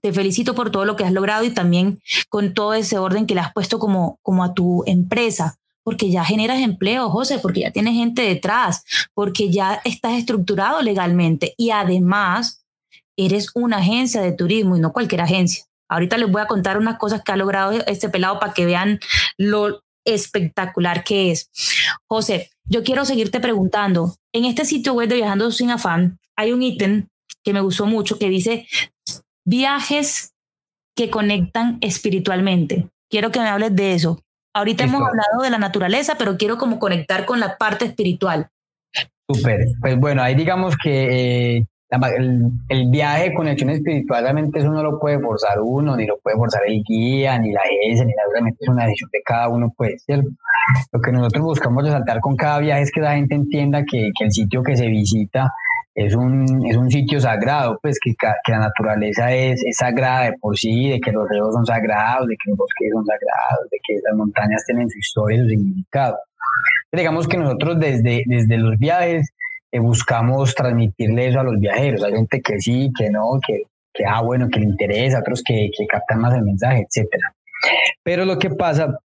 Te 0.00 0.12
felicito 0.12 0.54
por 0.54 0.70
todo 0.70 0.84
lo 0.84 0.96
que 0.96 1.04
has 1.04 1.12
logrado 1.12 1.44
y 1.44 1.50
también 1.50 2.00
con 2.28 2.54
todo 2.54 2.74
ese 2.74 2.98
orden 2.98 3.26
que 3.26 3.34
le 3.34 3.40
has 3.40 3.52
puesto 3.52 3.78
como, 3.78 4.18
como 4.22 4.44
a 4.44 4.52
tu 4.52 4.84
empresa, 4.86 5.58
porque 5.82 6.10
ya 6.10 6.24
generas 6.24 6.60
empleo, 6.60 7.08
José, 7.08 7.38
porque 7.38 7.60
ya 7.60 7.70
tienes 7.70 7.94
gente 7.94 8.22
detrás, 8.22 8.84
porque 9.14 9.50
ya 9.50 9.80
estás 9.84 10.12
estructurado 10.12 10.82
legalmente 10.82 11.54
y 11.56 11.70
además 11.70 12.61
eres 13.16 13.50
una 13.54 13.78
agencia 13.78 14.20
de 14.20 14.32
turismo 14.32 14.76
y 14.76 14.80
no 14.80 14.92
cualquier 14.92 15.20
agencia. 15.20 15.64
Ahorita 15.88 16.16
les 16.16 16.30
voy 16.30 16.40
a 16.40 16.46
contar 16.46 16.78
unas 16.78 16.98
cosas 16.98 17.22
que 17.22 17.32
ha 17.32 17.36
logrado 17.36 17.72
este 17.86 18.08
pelado 18.08 18.38
para 18.40 18.54
que 18.54 18.64
vean 18.64 18.98
lo 19.36 19.82
espectacular 20.04 21.04
que 21.04 21.30
es. 21.30 21.50
José, 22.08 22.50
yo 22.64 22.82
quiero 22.82 23.04
seguirte 23.04 23.40
preguntando, 23.40 24.14
en 24.32 24.44
este 24.44 24.64
sitio 24.64 24.94
web 24.94 25.08
de 25.08 25.16
Viajando 25.16 25.50
sin 25.50 25.70
afán 25.70 26.18
hay 26.36 26.52
un 26.52 26.62
ítem 26.62 27.08
que 27.44 27.52
me 27.52 27.60
gustó 27.60 27.86
mucho 27.86 28.18
que 28.18 28.28
dice 28.28 28.66
viajes 29.44 30.32
que 30.96 31.10
conectan 31.10 31.78
espiritualmente. 31.80 32.88
Quiero 33.10 33.30
que 33.30 33.40
me 33.40 33.48
hables 33.48 33.74
de 33.74 33.94
eso. 33.94 34.22
Ahorita 34.54 34.84
hemos 34.84 35.02
hablado 35.02 35.42
de 35.42 35.50
la 35.50 35.58
naturaleza, 35.58 36.16
pero 36.18 36.36
quiero 36.36 36.58
como 36.58 36.78
conectar 36.78 37.24
con 37.24 37.40
la 37.40 37.56
parte 37.56 37.86
espiritual. 37.86 38.48
Súper. 39.30 39.66
Pues 39.80 39.98
bueno, 39.98 40.22
ahí 40.22 40.34
digamos 40.34 40.74
que 40.82 41.56
eh, 41.56 41.66
el, 42.68 42.90
viaje 42.90 43.30
de 43.30 43.34
conexión 43.34 43.70
espiritual 43.70 44.22
realmente 44.22 44.58
eso 44.58 44.70
no 44.70 44.82
lo 44.82 44.98
puede 44.98 45.20
forzar 45.20 45.60
uno, 45.60 45.96
ni 45.96 46.06
lo 46.06 46.18
puede 46.18 46.36
forzar 46.36 46.62
el 46.66 46.82
guía, 46.82 47.38
ni 47.38 47.52
la 47.52 47.60
agencia, 47.60 48.04
ni 48.04 48.12
nada, 48.12 48.28
realmente 48.32 48.58
es 48.60 48.68
una 48.68 48.84
decisión 48.84 49.10
de 49.12 49.22
cada 49.22 49.48
uno, 49.48 49.72
pues, 49.76 50.02
¿cierto? 50.04 50.30
Lo 50.92 51.00
que 51.00 51.12
nosotros 51.12 51.44
buscamos 51.44 51.84
resaltar 51.84 52.20
con 52.20 52.36
cada 52.36 52.60
viaje 52.60 52.82
es 52.82 52.90
que 52.90 53.00
la 53.00 53.14
gente 53.14 53.34
entienda 53.34 53.84
que, 53.84 54.10
que 54.18 54.24
el 54.24 54.32
sitio 54.32 54.62
que 54.62 54.76
se 54.76 54.86
visita 54.86 55.52
es 55.94 56.14
un, 56.14 56.64
es 56.66 56.76
un 56.76 56.90
sitio 56.90 57.20
sagrado, 57.20 57.78
pues 57.82 57.98
que, 58.02 58.14
que 58.14 58.52
la 58.52 58.60
naturaleza 58.60 59.32
es, 59.32 59.62
es, 59.64 59.76
sagrada 59.76 60.24
de 60.24 60.32
por 60.38 60.56
sí, 60.56 60.88
de 60.88 61.00
que 61.00 61.12
los 61.12 61.28
ríos 61.28 61.52
son 61.52 61.66
sagrados, 61.66 62.26
de 62.26 62.36
que 62.42 62.50
los 62.50 62.56
bosques 62.56 62.90
son 62.92 63.04
sagrados, 63.04 63.70
de 63.70 63.78
que 63.86 63.94
las 64.02 64.16
montañas 64.16 64.64
tienen 64.64 64.88
su 64.88 64.98
historia, 64.98 65.42
su 65.42 65.48
significado. 65.48 66.16
digamos 66.90 67.28
que 67.28 67.36
nosotros 67.36 67.78
desde, 67.78 68.22
desde 68.26 68.56
los 68.56 68.78
viajes 68.78 69.30
buscamos 69.78 70.54
transmitirle 70.54 71.28
eso 71.28 71.40
a 71.40 71.44
los 71.44 71.58
viajeros. 71.58 72.04
Hay 72.04 72.12
gente 72.12 72.40
que 72.40 72.60
sí, 72.60 72.90
que 72.96 73.10
no, 73.10 73.40
que, 73.46 73.62
que 73.92 74.04
ah, 74.04 74.20
bueno, 74.22 74.48
que 74.48 74.60
le 74.60 74.66
interesa, 74.66 75.20
otros 75.20 75.42
que, 75.42 75.70
que 75.76 75.86
captan 75.86 76.20
más 76.20 76.34
el 76.34 76.42
mensaje, 76.42 76.86
etcétera. 76.88 77.34
Pero 78.02 78.24
lo 78.24 78.38
que 78.38 78.50
pasa 78.50 78.98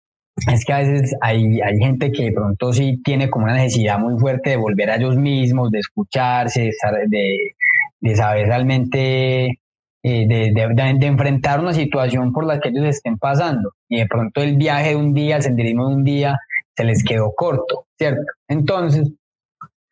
es 0.53 0.65
que 0.65 0.73
a 0.73 0.79
veces 0.79 1.15
hay, 1.21 1.61
hay 1.61 1.79
gente 1.79 2.11
que 2.11 2.25
de 2.25 2.33
pronto 2.33 2.73
sí 2.73 3.01
tiene 3.05 3.31
como 3.31 3.45
una 3.45 3.55
necesidad 3.55 3.99
muy 3.99 4.19
fuerte 4.19 4.51
de 4.51 4.57
volver 4.57 4.91
a 4.91 4.97
ellos 4.97 5.17
mismos, 5.17 5.71
de 5.71 5.79
escucharse, 5.79 6.71
de, 7.09 7.55
de 8.01 8.17
saber 8.17 8.47
realmente, 8.49 9.47
eh, 9.47 10.27
de, 10.27 10.53
de, 10.53 10.95
de, 10.99 11.07
enfrentar 11.07 11.61
una 11.61 11.73
situación 11.73 12.33
por 12.33 12.47
la 12.47 12.61
que 12.61 12.71
ellos 12.71 12.87
estén 12.87 13.17
pasando. 13.19 13.73
Y 13.89 13.99
de 13.99 14.07
pronto 14.07 14.43
el 14.43 14.57
viaje 14.57 14.91
de 14.91 14.97
un 14.97 15.15
día, 15.15 15.37
el 15.37 15.43
senderismo 15.43 15.89
de 15.89 15.95
un 15.95 16.05
día, 16.05 16.37
se 16.77 16.85
les 16.85 17.05
quedó 17.05 17.33
corto, 17.35 17.87
¿cierto? 17.97 18.25
Entonces, 18.49 19.13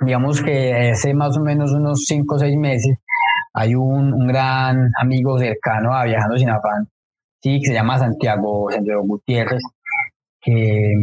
digamos 0.04 0.42
que 0.42 0.90
hace 0.90 1.14
más 1.14 1.36
o 1.36 1.40
menos 1.40 1.72
unos 1.72 2.04
cinco 2.06 2.36
o 2.36 2.38
seis 2.38 2.56
meses 2.56 2.98
hay 3.54 3.74
un, 3.74 4.12
un, 4.12 4.26
gran 4.26 4.90
amigo 5.00 5.38
cercano 5.38 5.94
a 5.94 6.04
Viajando 6.04 6.38
Sin 6.38 6.50
Afán, 6.50 6.88
sí, 7.42 7.60
que 7.60 7.66
se 7.68 7.74
llama 7.74 7.98
Santiago, 7.98 8.70
Santiago 8.70 9.02
Gutiérrez, 9.02 9.62
que, 10.40 10.94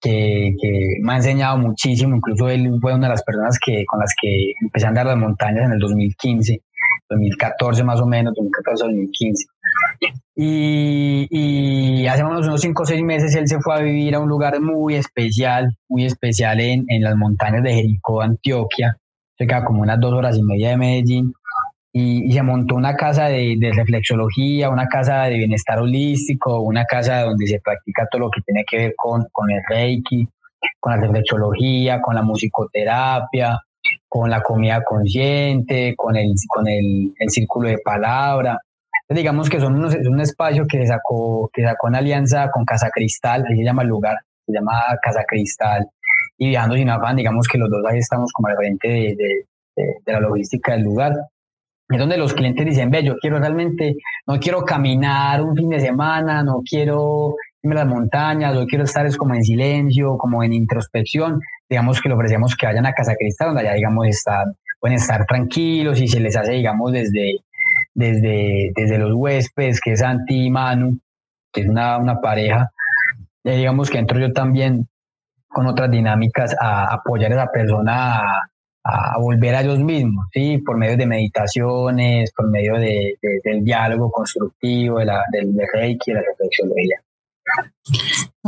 que, 0.00 0.54
que, 0.60 0.86
me 1.02 1.12
ha 1.12 1.16
enseñado 1.16 1.58
muchísimo, 1.58 2.16
incluso 2.16 2.48
él 2.48 2.78
fue 2.80 2.94
una 2.94 3.08
de 3.08 3.14
las 3.14 3.24
personas 3.24 3.58
que, 3.64 3.84
con 3.84 3.98
las 4.00 4.14
que 4.20 4.52
empecé 4.60 4.86
a 4.86 4.90
andar 4.90 5.06
las 5.06 5.16
montañas 5.16 5.64
en 5.66 5.72
el 5.72 5.78
2015, 5.80 6.62
2014 7.08 7.84
más 7.84 8.00
o 8.00 8.06
menos, 8.06 8.34
2014-2015. 8.34 9.46
Y, 10.36 11.26
y, 11.30 12.06
hace 12.06 12.22
unos, 12.22 12.46
unos 12.46 12.60
cinco 12.60 12.82
o 12.84 12.86
seis 12.86 13.02
meses 13.02 13.34
él 13.34 13.48
se 13.48 13.60
fue 13.60 13.74
a 13.74 13.80
vivir 13.80 14.14
a 14.14 14.20
un 14.20 14.28
lugar 14.28 14.60
muy 14.60 14.94
especial, 14.94 15.76
muy 15.88 16.04
especial 16.04 16.60
en, 16.60 16.84
en 16.88 17.02
las 17.02 17.16
montañas 17.16 17.62
de 17.62 17.74
Jericó, 17.74 18.22
Antioquia, 18.22 18.96
cerca 19.36 19.64
como 19.64 19.82
unas 19.82 19.98
dos 20.00 20.12
horas 20.12 20.36
y 20.36 20.42
media 20.42 20.70
de 20.70 20.76
Medellín, 20.76 21.32
y, 21.92 22.30
se 22.32 22.42
montó 22.42 22.76
una 22.76 22.94
casa 22.94 23.26
de, 23.26 23.56
de, 23.58 23.72
reflexología, 23.72 24.70
una 24.70 24.86
casa 24.86 25.24
de 25.24 25.38
bienestar 25.38 25.80
holístico, 25.80 26.60
una 26.60 26.84
casa 26.84 27.22
donde 27.22 27.46
se 27.46 27.60
practica 27.60 28.06
todo 28.10 28.22
lo 28.22 28.30
que 28.30 28.42
tiene 28.42 28.64
que 28.64 28.76
ver 28.76 28.94
con, 28.96 29.26
con 29.32 29.50
el 29.50 29.60
reiki, 29.68 30.28
con 30.78 30.92
la 30.92 31.00
reflexología, 31.00 32.00
con 32.00 32.14
la 32.14 32.22
musicoterapia, 32.22 33.58
con 34.08 34.30
la 34.30 34.42
comida 34.42 34.82
consciente, 34.84 35.94
con 35.96 36.16
el, 36.16 36.34
con 36.48 36.68
el, 36.68 37.12
el 37.18 37.30
círculo 37.30 37.68
de 37.68 37.78
palabra 37.78 38.58
digamos 39.14 39.48
que 39.48 39.60
son 39.60 39.76
unos, 39.76 39.94
es 39.94 40.06
un 40.06 40.20
espacio 40.20 40.66
que 40.66 40.86
sacó, 40.86 41.50
que 41.52 41.62
sacó 41.62 41.88
en 41.88 41.96
alianza 41.96 42.50
con 42.50 42.64
Casa 42.64 42.90
Cristal, 42.90 43.44
ahí 43.48 43.56
se 43.56 43.64
llama 43.64 43.82
el 43.82 43.88
lugar, 43.88 44.18
se 44.46 44.52
llama 44.52 44.82
Casa 45.02 45.24
Cristal, 45.26 45.88
y 46.36 46.48
viajando 46.48 46.76
sin 46.76 46.90
afán, 46.90 47.16
digamos 47.16 47.48
que 47.48 47.58
los 47.58 47.70
dos 47.70 47.82
ahí 47.86 47.98
estamos 47.98 48.32
como 48.32 48.48
al 48.48 48.56
frente 48.56 48.88
de, 48.88 49.16
de, 49.16 49.94
de, 50.04 50.12
la 50.12 50.20
logística 50.20 50.72
del 50.72 50.82
lugar. 50.82 51.12
Es 51.88 51.98
donde 51.98 52.18
los 52.18 52.34
clientes 52.34 52.66
dicen, 52.66 52.90
ve, 52.90 53.02
yo 53.02 53.16
quiero 53.16 53.38
realmente, 53.38 53.96
no 54.26 54.38
quiero 54.38 54.62
caminar 54.62 55.42
un 55.42 55.56
fin 55.56 55.70
de 55.70 55.80
semana, 55.80 56.42
no 56.42 56.60
quiero 56.68 57.34
irme 57.62 57.76
a 57.76 57.84
las 57.84 57.86
montañas, 57.86 58.54
no 58.54 58.66
quiero 58.66 58.84
estar 58.84 59.06
es 59.06 59.16
como 59.16 59.34
en 59.34 59.42
silencio, 59.42 60.18
como 60.18 60.42
en 60.42 60.52
introspección. 60.52 61.40
Digamos 61.68 62.00
que 62.00 62.08
le 62.08 62.14
ofrecemos 62.14 62.56
que 62.56 62.66
vayan 62.66 62.86
a 62.86 62.92
Casa 62.92 63.14
Cristal, 63.16 63.48
donde 63.48 63.62
allá, 63.62 63.74
digamos, 63.74 64.06
están, 64.06 64.56
pueden 64.80 64.96
estar 64.96 65.26
tranquilos 65.26 66.00
y 66.00 66.08
se 66.08 66.20
les 66.20 66.36
hace, 66.36 66.52
digamos, 66.52 66.92
desde, 66.92 67.40
desde, 67.94 68.72
desde 68.74 68.98
los 68.98 69.12
huéspedes, 69.14 69.80
que 69.80 69.92
es 69.92 70.00
Santi 70.00 70.46
y 70.46 70.50
Manu, 70.50 70.98
que 71.52 71.62
es 71.62 71.68
una, 71.68 71.98
una 71.98 72.20
pareja. 72.20 72.70
Eh, 73.44 73.56
digamos 73.56 73.90
que 73.90 73.98
entro 73.98 74.18
yo 74.18 74.32
también 74.32 74.88
con 75.48 75.66
otras 75.66 75.90
dinámicas 75.90 76.54
a 76.60 76.94
apoyar 76.94 77.32
a 77.32 77.34
esa 77.34 77.52
persona 77.52 78.42
a, 78.84 79.18
volver 79.18 79.54
a 79.54 79.60
ellos 79.60 79.78
mismos, 79.78 80.26
¿sí? 80.32 80.58
por 80.58 80.78
medio 80.78 80.96
de 80.96 81.06
meditaciones, 81.06 82.32
por 82.32 82.48
medio 82.48 82.76
de, 82.76 83.18
del 83.44 83.64
diálogo 83.64 84.10
constructivo, 84.10 84.98
de 84.98 85.06
la, 85.06 85.24
del, 85.30 85.54
del 85.54 85.66
reiki, 85.72 86.12
de 86.12 86.14
la 86.14 86.22
reflexología 86.22 87.00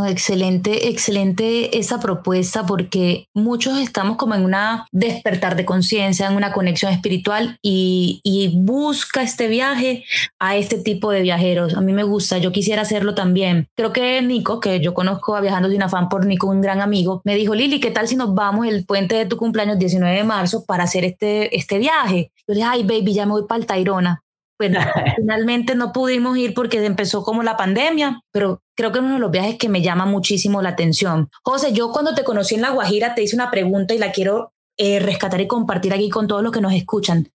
excelente, 0.06 0.88
excelente 0.88 1.78
esa 1.78 2.00
propuesta 2.00 2.66
porque 2.66 3.26
muchos 3.34 3.78
estamos 3.78 4.16
como 4.16 4.34
en 4.34 4.44
una 4.44 4.86
despertar 4.92 5.56
de 5.56 5.64
conciencia, 5.64 6.26
en 6.26 6.36
una 6.36 6.52
conexión 6.52 6.92
espiritual 6.92 7.58
y, 7.62 8.20
y, 8.22 8.48
busca 8.60 9.22
este 9.22 9.48
viaje 9.48 10.04
a 10.38 10.56
este 10.56 10.78
tipo 10.78 11.10
de 11.10 11.22
viajeros. 11.22 11.74
A 11.74 11.80
mí 11.80 11.92
me 11.92 12.02
gusta, 12.02 12.38
yo 12.38 12.52
quisiera 12.52 12.82
hacerlo 12.82 13.14
también. 13.14 13.68
Creo 13.76 13.92
que 13.92 14.22
Nico, 14.22 14.60
que 14.60 14.80
yo 14.80 14.94
conozco 14.94 15.36
a 15.36 15.40
Viajando 15.40 15.70
sin 15.70 15.82
afán 15.82 16.08
por 16.08 16.26
Nico, 16.26 16.46
un 16.48 16.60
gran 16.60 16.80
amigo, 16.80 17.20
me 17.24 17.34
dijo, 17.34 17.54
Lili, 17.54 17.80
¿qué 17.80 17.90
tal 17.90 18.08
si 18.08 18.16
nos 18.16 18.34
vamos 18.34 18.66
el 18.66 18.84
puente 18.84 19.14
de 19.16 19.26
tu 19.26 19.36
cumpleaños 19.36 19.78
19 19.78 20.16
de 20.16 20.24
marzo 20.24 20.64
para 20.64 20.84
hacer 20.84 21.04
este, 21.04 21.56
este 21.56 21.78
viaje? 21.78 22.32
Yo 22.46 22.54
le 22.54 22.56
dije, 22.56 22.68
ay, 22.70 22.82
baby, 22.82 23.14
ya 23.14 23.26
me 23.26 23.32
voy 23.32 23.46
para 23.46 23.60
el 23.60 23.66
Tairona. 23.66 24.22
Bueno, 24.61 24.79
finalmente 25.16 25.75
no 25.75 25.90
pudimos 25.90 26.37
ir 26.37 26.53
porque 26.53 26.85
empezó 26.85 27.25
como 27.25 27.42
la 27.42 27.57
pandemia, 27.57 28.20
pero 28.31 28.61
creo 28.77 28.92
que 28.92 28.99
es 28.99 29.05
uno 29.05 29.14
de 29.14 29.20
los 29.20 29.31
viajes 29.31 29.57
que 29.57 29.70
me 29.70 29.81
llama 29.81 30.05
muchísimo 30.05 30.61
la 30.61 30.68
atención. 30.68 31.31
José, 31.42 31.73
yo 31.73 31.90
cuando 31.92 32.14
te 32.14 32.25
conocí 32.25 32.57
en 32.57 32.61
La 32.61 32.68
Guajira 32.68 33.14
te 33.14 33.23
hice 33.23 33.35
una 33.35 33.51
pregunta 33.51 33.94
y 33.94 33.99
la 33.99 34.12
quiero 34.12 34.53
eh, 34.77 34.99
rescatar 34.99 35.40
y 35.40 35.46
compartir 35.46 35.94
aquí 35.94 36.11
con 36.11 36.29
todos 36.29 36.42
los 36.42 36.53
que 36.53 36.61
nos 36.61 36.75
escuchan. 36.75 37.29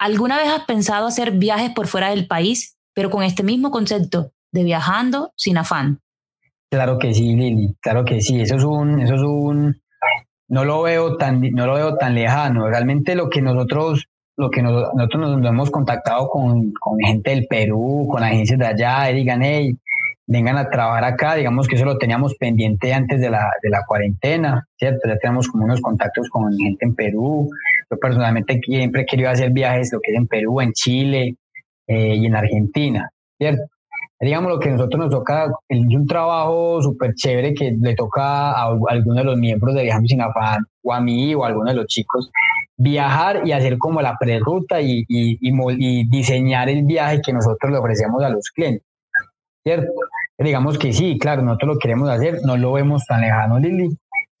¿Alguna 0.00 0.38
vez 0.38 0.48
has 0.48 0.64
pensado 0.64 1.06
hacer 1.06 1.30
viajes 1.30 1.70
por 1.70 1.86
fuera 1.86 2.10
del 2.10 2.26
país, 2.26 2.76
pero 2.94 3.10
con 3.10 3.22
este 3.22 3.44
mismo 3.44 3.70
concepto 3.70 4.32
de 4.50 4.64
viajando 4.64 5.32
sin 5.36 5.56
afán? 5.56 6.00
Claro 6.68 6.98
que 6.98 7.14
sí, 7.14 7.36
Lili, 7.36 7.76
claro 7.80 8.04
que 8.04 8.20
sí. 8.20 8.40
Eso 8.40 8.56
es 8.56 8.64
un, 8.64 8.98
eso 8.98 9.14
es 9.14 9.22
un, 9.22 9.80
no 10.48 10.64
lo 10.64 10.82
veo 10.82 11.16
tan, 11.16 11.40
no 11.52 11.68
lo 11.68 11.74
veo 11.74 11.96
tan 11.96 12.16
lejano. 12.16 12.68
Realmente 12.68 13.14
lo 13.14 13.30
que 13.30 13.40
nosotros 13.40 14.08
lo 14.40 14.50
que 14.50 14.62
nosotros 14.62 15.38
nos, 15.38 15.50
hemos 15.50 15.70
contactado 15.70 16.28
con, 16.28 16.72
con, 16.80 16.98
gente 16.98 17.30
del 17.30 17.46
Perú, 17.46 18.08
con 18.10 18.22
agencias 18.22 18.58
de 18.58 18.66
allá, 18.66 19.10
y 19.10 19.16
digan, 19.16 19.42
hey, 19.42 19.76
vengan 20.26 20.56
a 20.58 20.70
trabajar 20.70 21.04
acá, 21.04 21.34
digamos 21.34 21.68
que 21.68 21.76
eso 21.76 21.84
lo 21.84 21.98
teníamos 21.98 22.34
pendiente 22.36 22.94
antes 22.94 23.20
de 23.20 23.30
la, 23.30 23.50
de 23.62 23.68
la 23.68 23.84
cuarentena, 23.86 24.66
¿cierto? 24.78 25.08
Ya 25.08 25.18
tenemos 25.18 25.48
como 25.48 25.64
unos 25.64 25.80
contactos 25.80 26.28
con 26.30 26.52
gente 26.56 26.86
en 26.86 26.94
Perú, 26.94 27.50
yo 27.90 27.98
personalmente 27.98 28.60
siempre 28.64 29.02
he 29.02 29.06
querido 29.06 29.30
hacer 29.30 29.50
viajes, 29.50 29.92
lo 29.92 30.00
que 30.00 30.12
es 30.12 30.16
en 30.16 30.26
Perú, 30.26 30.60
en 30.60 30.72
Chile, 30.72 31.36
eh, 31.86 32.14
y 32.14 32.26
en 32.26 32.36
Argentina, 32.36 33.10
¿cierto? 33.36 33.62
Digamos 34.22 34.52
lo 34.52 34.60
que 34.60 34.70
nosotros 34.70 35.00
nos 35.00 35.10
toca, 35.10 35.50
es 35.66 35.78
un 35.78 36.06
trabajo 36.06 36.82
súper 36.82 37.14
chévere 37.14 37.54
que 37.54 37.74
le 37.80 37.94
toca 37.94 38.52
a 38.52 38.64
alguno 38.88 39.16
de 39.16 39.24
los 39.24 39.38
miembros 39.38 39.74
de 39.74 39.84
Viajamos 39.84 40.08
Sin 40.08 40.20
Afán, 40.20 40.62
o 40.82 40.92
a 40.92 41.00
mí, 41.00 41.34
o 41.34 41.42
a 41.42 41.48
alguno 41.48 41.70
de 41.70 41.76
los 41.76 41.86
chicos, 41.86 42.30
viajar 42.76 43.46
y 43.46 43.52
hacer 43.52 43.78
como 43.78 44.02
la 44.02 44.16
preruta 44.20 44.80
y, 44.82 45.04
y, 45.08 45.38
y, 45.40 46.08
diseñar 46.10 46.68
el 46.68 46.84
viaje 46.84 47.22
que 47.24 47.32
nosotros 47.32 47.72
le 47.72 47.78
ofrecemos 47.78 48.22
a 48.22 48.28
los 48.28 48.50
clientes, 48.50 48.84
¿cierto? 49.64 49.90
Digamos 50.36 50.78
que 50.78 50.92
sí, 50.92 51.18
claro, 51.18 51.40
nosotros 51.42 51.76
lo 51.76 51.78
queremos 51.78 52.10
hacer, 52.10 52.40
no 52.44 52.58
lo 52.58 52.72
vemos 52.72 53.04
tan 53.06 53.22
lejano, 53.22 53.58
Lili, 53.58 53.88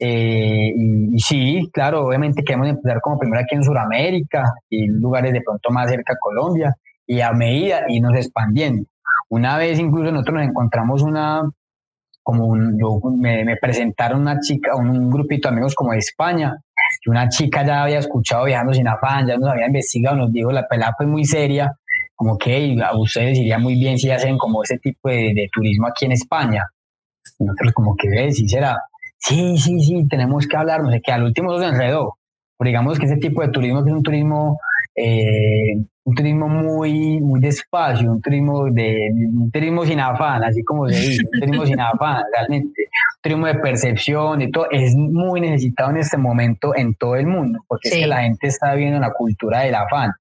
eh, 0.02 0.72
y, 0.74 1.18
sí, 1.20 1.68
claro, 1.72 2.06
obviamente 2.06 2.42
queremos 2.42 2.68
empezar 2.68 3.00
como 3.02 3.18
primero 3.18 3.42
aquí 3.42 3.54
en 3.54 3.64
Sudamérica 3.64 4.54
y 4.70 4.86
lugares 4.86 5.32
de 5.34 5.42
pronto 5.42 5.70
más 5.70 5.90
cerca 5.90 6.14
a 6.14 6.18
Colombia 6.18 6.74
y 7.06 7.20
a 7.20 7.32
medida 7.32 7.82
irnos 7.88 8.16
expandiendo. 8.16 8.84
Una 9.30 9.56
vez 9.56 9.78
incluso 9.78 10.10
nosotros 10.12 10.34
nos 10.40 10.48
encontramos 10.48 11.02
una, 11.02 11.42
como 12.22 12.46
un, 12.46 12.78
me, 13.20 13.56
presentaron 13.56 14.20
una 14.20 14.40
chica, 14.40 14.76
un, 14.76 15.10
grupito 15.10 15.48
de 15.48 15.54
amigos 15.54 15.74
como 15.74 15.92
de 15.92 15.98
España, 15.98 16.56
y 17.04 17.10
una 17.10 17.28
chica 17.28 17.64
ya 17.64 17.84
había 17.84 18.00
escuchado 18.00 18.44
Viajando 18.44 18.74
sin 18.74 18.88
afán, 18.88 19.26
ya 19.26 19.36
nos 19.36 19.50
había 19.50 19.66
investigado, 19.66 20.16
nos 20.16 20.32
dijo, 20.32 20.50
la 20.50 20.66
pelada 20.66 20.94
fue 20.96 21.06
muy 21.06 21.24
seria, 21.24 21.72
como 22.14 22.36
que 22.36 22.76
a 22.82 22.96
ustedes 22.96 23.38
iría 23.38 23.58
muy 23.58 23.74
bien 23.74 23.98
si 23.98 24.10
hacen 24.10 24.36
como 24.36 24.62
ese 24.62 24.78
tipo 24.78 25.08
de, 25.08 25.48
turismo 25.52 25.86
aquí 25.86 26.04
en 26.04 26.12
España. 26.12 26.66
Y 27.38 27.44
nosotros 27.44 27.72
como 27.72 27.96
que, 27.96 28.08
ves, 28.08 28.36
sí 28.36 28.48
será 28.48 28.76
sí, 29.20 29.58
sí, 29.58 29.80
sí, 29.80 30.08
tenemos 30.08 30.46
que 30.46 30.56
hablar, 30.56 30.82
no 30.82 30.90
sé 30.90 31.00
qué, 31.04 31.12
al 31.12 31.24
último 31.24 31.58
se 31.58 31.66
enredó. 31.66 32.16
Pero 32.58 32.68
digamos 32.68 32.98
que 32.98 33.06
ese 33.06 33.16
tipo 33.16 33.42
de 33.42 33.48
turismo 33.48 33.84
que 33.84 33.90
es 33.90 33.96
un 33.96 34.02
turismo, 34.02 34.58
eh, 34.94 35.76
un 36.04 36.14
turismo 36.14 36.48
muy, 36.48 37.20
muy 37.20 37.40
despacio, 37.40 38.10
un 38.10 38.20
turismo 38.20 38.64
de, 38.70 39.10
un 39.12 39.50
turismo 39.50 39.84
sin 39.84 40.00
afán, 40.00 40.42
así 40.42 40.64
como 40.64 40.88
se 40.88 40.98
dice, 40.98 41.22
un 41.32 41.40
turismo 41.40 41.66
sin 41.66 41.80
afán, 41.80 42.24
realmente, 42.34 42.82
un 42.82 43.22
turismo 43.22 43.46
de 43.46 43.54
percepción 43.56 44.42
y 44.42 44.50
todo, 44.50 44.66
es 44.70 44.94
muy 44.96 45.40
necesitado 45.40 45.90
en 45.90 45.98
este 45.98 46.16
momento 46.16 46.74
en 46.74 46.94
todo 46.94 47.16
el 47.16 47.26
mundo, 47.26 47.60
porque 47.68 47.88
es 47.88 47.94
que 47.94 48.06
la 48.06 48.22
gente 48.22 48.48
está 48.48 48.74
viendo 48.74 48.98
la 48.98 49.12
cultura 49.12 49.60
del 49.60 49.74
afán, 49.74 50.12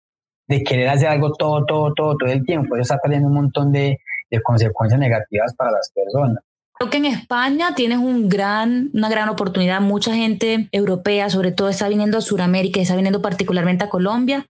de 0.47 0.63
querer 0.63 0.89
hacer 0.89 1.07
algo 1.07 1.31
todo, 1.33 1.65
todo, 1.65 1.93
todo, 1.93 2.15
todo 2.17 2.29
el 2.29 2.45
tiempo, 2.45 2.75
eso 2.75 2.81
está 2.81 2.99
trayendo 2.99 3.27
un 3.27 3.35
montón 3.35 3.71
de, 3.71 3.97
de 4.29 4.41
consecuencias 4.41 4.99
negativas 4.99 5.55
para 5.55 5.71
las 5.71 5.91
personas. 5.93 6.43
Creo 6.79 6.91
que 6.91 6.97
en 6.97 7.05
España 7.07 7.75
tienes 7.75 7.97
un 7.97 8.29
gran, 8.29 8.89
una 8.93 9.09
gran 9.09 9.27
oportunidad. 9.27 9.81
Mucha 9.81 10.15
gente 10.15 10.69
europea, 10.71 11.29
sobre 11.29 11.51
todo, 11.51 11.67
está 11.67 11.89
viniendo 11.89 12.17
a 12.17 12.21
Sudamérica, 12.21 12.79
está 12.79 12.95
viniendo 12.95 13.21
particularmente 13.21 13.83
a 13.83 13.89
Colombia, 13.89 14.45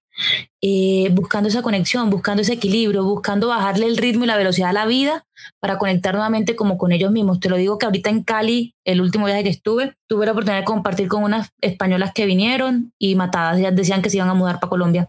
eh, 0.61 1.09
buscando 1.11 1.49
esa 1.49 1.61
conexión, 1.61 2.09
buscando 2.09 2.41
ese 2.41 2.53
equilibrio, 2.53 3.03
buscando 3.03 3.47
bajarle 3.47 3.85
el 3.85 3.97
ritmo 3.97 4.23
y 4.23 4.27
la 4.27 4.37
velocidad 4.37 4.69
a 4.69 4.73
la 4.73 4.85
vida 4.85 5.25
para 5.59 5.77
conectar 5.77 6.13
nuevamente 6.13 6.55
como 6.55 6.77
con 6.77 6.91
ellos 6.91 7.11
mismos. 7.11 7.39
Te 7.39 7.49
lo 7.49 7.57
digo 7.57 7.77
que 7.77 7.85
ahorita 7.85 8.09
en 8.09 8.23
Cali, 8.23 8.75
el 8.85 9.01
último 9.01 9.25
viaje 9.25 9.43
que 9.43 9.49
estuve, 9.49 9.95
tuve 10.07 10.25
la 10.25 10.33
oportunidad 10.33 10.59
de 10.59 10.65
compartir 10.65 11.07
con 11.07 11.23
unas 11.23 11.49
españolas 11.61 12.11
que 12.13 12.25
vinieron 12.25 12.93
y 12.99 13.15
matadas, 13.15 13.59
ya 13.59 13.71
decían 13.71 14.01
que 14.01 14.09
se 14.09 14.17
iban 14.17 14.29
a 14.29 14.33
mudar 14.33 14.59
para 14.59 14.69
Colombia. 14.69 15.07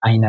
Ay, 0.00 0.20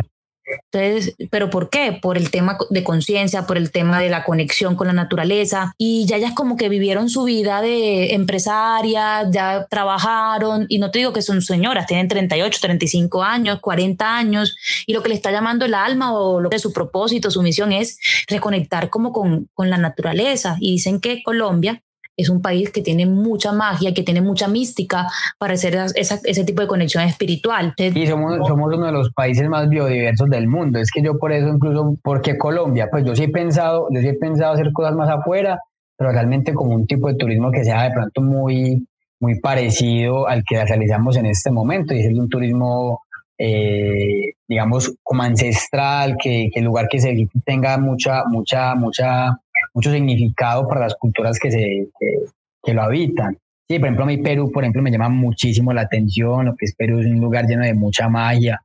entonces, 0.45 1.15
¿pero 1.31 1.49
por 1.49 1.69
qué? 1.69 1.97
Por 2.01 2.17
el 2.17 2.29
tema 2.29 2.57
de 2.69 2.83
conciencia, 2.83 3.47
por 3.47 3.57
el 3.57 3.71
tema 3.71 3.99
de 3.99 4.09
la 4.09 4.23
conexión 4.23 4.75
con 4.75 4.87
la 4.87 4.93
naturaleza. 4.93 5.73
Y 5.77 6.05
ya 6.05 6.17
ellas 6.17 6.33
como 6.33 6.57
que 6.57 6.69
vivieron 6.69 7.09
su 7.09 7.23
vida 7.23 7.61
de 7.61 8.13
empresaria, 8.13 9.29
ya 9.31 9.67
trabajaron, 9.69 10.65
y 10.69 10.79
no 10.79 10.91
te 10.91 10.99
digo 10.99 11.13
que 11.13 11.21
son 11.21 11.41
señoras, 11.41 11.87
tienen 11.87 12.07
38, 12.07 12.59
35 12.61 13.23
años, 13.23 13.59
40 13.59 14.17
años, 14.17 14.55
y 14.85 14.93
lo 14.93 15.01
que 15.01 15.09
le 15.09 15.15
está 15.15 15.31
llamando 15.31 15.65
el 15.65 15.73
alma 15.73 16.13
o 16.13 16.39
lo 16.39 16.49
que 16.49 16.57
es 16.57 16.61
su 16.61 16.73
propósito, 16.73 17.31
su 17.31 17.41
misión 17.41 17.71
es 17.71 17.99
reconectar 18.27 18.89
como 18.89 19.11
con, 19.11 19.49
con 19.53 19.69
la 19.69 19.77
naturaleza. 19.77 20.57
Y 20.59 20.73
dicen 20.73 20.99
que 20.99 21.23
Colombia 21.23 21.81
es 22.17 22.29
un 22.29 22.41
país 22.41 22.71
que 22.71 22.81
tiene 22.81 23.05
mucha 23.05 23.51
magia, 23.51 23.93
que 23.93 24.03
tiene 24.03 24.21
mucha 24.21 24.47
mística 24.47 25.07
para 25.37 25.53
hacer 25.53 25.77
ese 25.95 26.43
tipo 26.43 26.61
de 26.61 26.67
conexión 26.67 27.03
espiritual. 27.03 27.73
Y 27.77 28.07
somos, 28.07 28.47
somos 28.47 28.73
uno 28.73 28.85
de 28.85 28.91
los 28.91 29.11
países 29.11 29.47
más 29.49 29.67
biodiversos 29.67 30.29
del 30.29 30.47
mundo. 30.47 30.79
Es 30.79 30.91
que 30.91 31.01
yo 31.01 31.17
por 31.17 31.31
eso 31.31 31.47
incluso, 31.49 31.97
porque 32.01 32.37
Colombia, 32.37 32.87
pues 32.89 33.03
yo 33.05 33.15
sí 33.15 33.23
he 33.23 33.29
pensado, 33.29 33.87
yo 33.91 34.01
sí 34.01 34.07
he 34.07 34.13
pensado 34.13 34.53
hacer 34.53 34.71
cosas 34.71 34.95
más 34.95 35.09
afuera, 35.09 35.59
pero 35.97 36.11
realmente 36.11 36.53
como 36.53 36.75
un 36.75 36.87
tipo 36.87 37.07
de 37.07 37.15
turismo 37.15 37.51
que 37.51 37.63
sea 37.63 37.83
de 37.83 37.91
pronto 37.91 38.21
muy, 38.21 38.87
muy 39.19 39.39
parecido 39.39 40.27
al 40.27 40.43
que 40.43 40.63
realizamos 40.63 41.17
en 41.17 41.25
este 41.25 41.51
momento, 41.51 41.93
y 41.93 41.99
es 41.99 42.17
un 42.17 42.29
turismo 42.29 43.01
eh, 43.37 44.31
digamos, 44.47 44.93
como 45.03 45.23
ancestral, 45.23 46.15
que, 46.17 46.49
que, 46.53 46.59
el 46.59 46.65
lugar 46.65 46.87
que 46.89 46.99
se 46.99 47.27
tenga 47.45 47.77
mucha, 47.77 48.23
mucha, 48.25 48.75
mucha 48.75 49.41
mucho 49.75 49.91
significado 49.91 50.67
para 50.67 50.81
las 50.81 50.95
culturas 50.95 51.37
que, 51.37 51.51
se, 51.51 51.89
que, 52.63 52.73
lo 52.73 52.81
habitan. 52.81 53.37
Sí, 53.67 53.77
por 53.77 53.87
ejemplo, 53.87 54.05
a 54.05 54.07
mí 54.07 54.17
Perú, 54.17 54.51
por 54.51 54.63
ejemplo, 54.63 54.81
me 54.81 54.91
llama 54.91 55.09
muchísimo 55.09 55.73
la 55.73 55.81
atención, 55.81 56.45
lo 56.45 56.55
que 56.55 56.65
es 56.65 56.75
Perú 56.75 56.99
es 56.99 57.07
un 57.07 57.19
lugar 57.19 57.45
lleno 57.45 57.63
de 57.63 57.73
mucha 57.73 58.07
magia. 58.09 58.61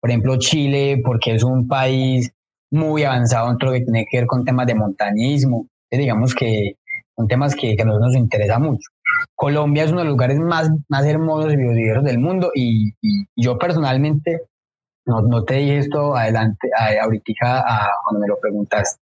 Por 0.00 0.10
ejemplo, 0.10 0.38
Chile, 0.38 1.00
porque 1.04 1.34
es 1.34 1.44
un 1.44 1.68
país 1.68 2.32
muy 2.70 3.04
avanzado 3.04 3.50
en 3.50 3.58
todo 3.58 3.70
lo 3.70 3.78
que 3.78 3.84
tiene 3.84 4.06
que 4.10 4.18
ver 4.18 4.26
con 4.26 4.44
temas 4.44 4.66
de 4.66 4.74
montañismo. 4.74 5.66
digamos 5.90 6.34
que 6.34 6.76
son 7.16 7.28
temas 7.28 7.54
que, 7.54 7.76
que, 7.76 7.82
a 7.82 7.84
nosotros 7.84 8.12
nos 8.12 8.20
interesa 8.20 8.58
mucho. 8.58 8.88
Colombia 9.34 9.84
es 9.84 9.90
uno 9.90 10.00
de 10.00 10.06
los 10.06 10.12
lugares 10.12 10.38
más, 10.38 10.70
más 10.88 11.04
hermosos 11.04 11.52
y 11.52 11.56
biodiversos 11.56 12.04
del 12.04 12.18
mundo 12.18 12.50
y, 12.54 12.94
yo 13.36 13.58
personalmente, 13.58 14.42
no, 15.06 15.20
no, 15.22 15.44
te 15.44 15.56
dije 15.56 15.78
esto 15.78 16.16
adelante, 16.16 16.70
ahorita 17.00 17.64
cuando 18.04 18.20
me 18.20 18.28
lo 18.28 18.38
preguntaste, 18.40 19.00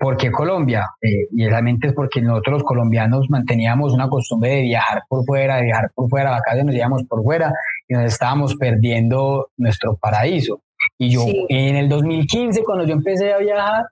¿Por 0.00 0.16
qué 0.16 0.32
Colombia? 0.32 0.90
Eh, 1.00 1.28
y 1.32 1.46
realmente 1.46 1.88
es 1.88 1.92
porque 1.92 2.20
nosotros 2.20 2.54
los 2.54 2.62
colombianos 2.64 3.30
manteníamos 3.30 3.92
una 3.92 4.08
costumbre 4.08 4.50
de 4.50 4.62
viajar 4.62 5.02
por 5.08 5.24
fuera, 5.24 5.56
de 5.56 5.64
viajar 5.64 5.90
por 5.94 6.08
fuera, 6.08 6.30
vacaciones 6.30 6.66
nos 6.66 6.74
íbamos 6.74 7.04
por 7.04 7.22
fuera 7.22 7.52
y 7.86 7.94
nos 7.94 8.04
estábamos 8.04 8.56
perdiendo 8.56 9.48
nuestro 9.56 9.96
paraíso. 9.96 10.60
Y 10.98 11.10
yo 11.10 11.24
en 11.48 11.76
el 11.76 11.88
2015, 11.88 12.64
cuando 12.64 12.84
yo 12.84 12.94
empecé 12.94 13.32
a 13.32 13.38
viajar, 13.38 13.86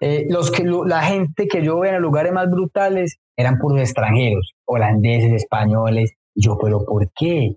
eh, 0.00 0.26
los 0.28 0.50
que, 0.50 0.64
la 0.64 1.02
gente 1.02 1.46
que 1.48 1.62
yo 1.62 1.80
veía 1.80 1.96
en 1.96 2.02
los 2.02 2.08
lugares 2.08 2.32
más 2.32 2.50
brutales 2.50 3.18
eran 3.36 3.58
puros 3.58 3.80
extranjeros, 3.80 4.54
holandeses, 4.64 5.32
españoles. 5.32 6.14
Y 6.34 6.44
yo, 6.44 6.58
pero 6.58 6.84
¿por 6.84 7.10
qué? 7.14 7.56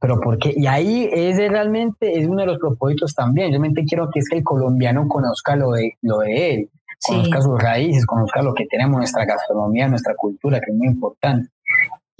Pero 0.00 0.20
¿por 0.20 0.38
qué? 0.38 0.52
Y 0.56 0.66
ahí 0.66 1.08
ese 1.12 1.48
realmente 1.48 2.18
es 2.18 2.26
uno 2.26 2.42
de 2.42 2.46
los 2.46 2.58
propósitos 2.58 3.14
también. 3.14 3.48
Yo 3.48 3.58
realmente 3.58 3.84
quiero 3.84 4.08
que 4.10 4.20
es 4.20 4.28
que 4.28 4.38
el 4.38 4.44
colombiano 4.44 5.08
conozca 5.08 5.56
lo 5.56 5.72
de, 5.72 5.94
lo 6.02 6.18
de 6.18 6.54
él, 6.54 6.70
conozca 7.06 7.40
sus 7.40 7.60
raíces, 7.60 8.06
conozca 8.06 8.42
lo 8.42 8.54
que 8.54 8.66
tenemos, 8.66 8.96
nuestra 8.96 9.24
gastronomía, 9.24 9.88
nuestra 9.88 10.14
cultura, 10.14 10.60
que 10.60 10.70
es 10.70 10.76
muy 10.76 10.88
importante. 10.88 11.50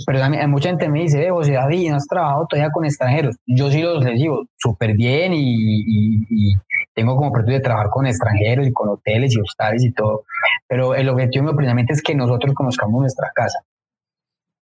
Pero 0.07 0.21
también 0.21 0.49
mucha 0.49 0.69
gente 0.69 0.89
me 0.89 1.01
dice, 1.01 1.29
José 1.31 1.53
David, 1.53 1.91
¿no 1.91 1.97
has 1.97 2.07
trabajado 2.07 2.47
todavía 2.49 2.71
con 2.71 2.85
extranjeros? 2.85 3.37
Yo 3.47 3.69
sí 3.69 3.83
los 3.83 4.05
recibo 4.05 4.47
súper 4.57 4.95
bien 4.95 5.33
y, 5.35 6.55
tengo 6.95 7.17
como 7.17 7.31
proyecto 7.31 7.53
de 7.53 7.61
trabajar 7.61 7.91
con 7.91 8.07
extranjeros 8.07 8.67
y 8.67 8.73
con 8.73 8.89
hoteles 8.89 9.35
y 9.37 9.41
hostales 9.41 9.85
y 9.85 9.93
todo. 9.93 10.25
Pero 10.67 10.97
el 10.97 11.09
objetivo 11.09 11.55
precisamente 11.55 11.93
es 11.93 12.03
que 12.03 12.15
nosotros 12.15 12.55
conozcamos 12.55 13.01
nuestra 13.01 13.31
casa. 13.33 13.61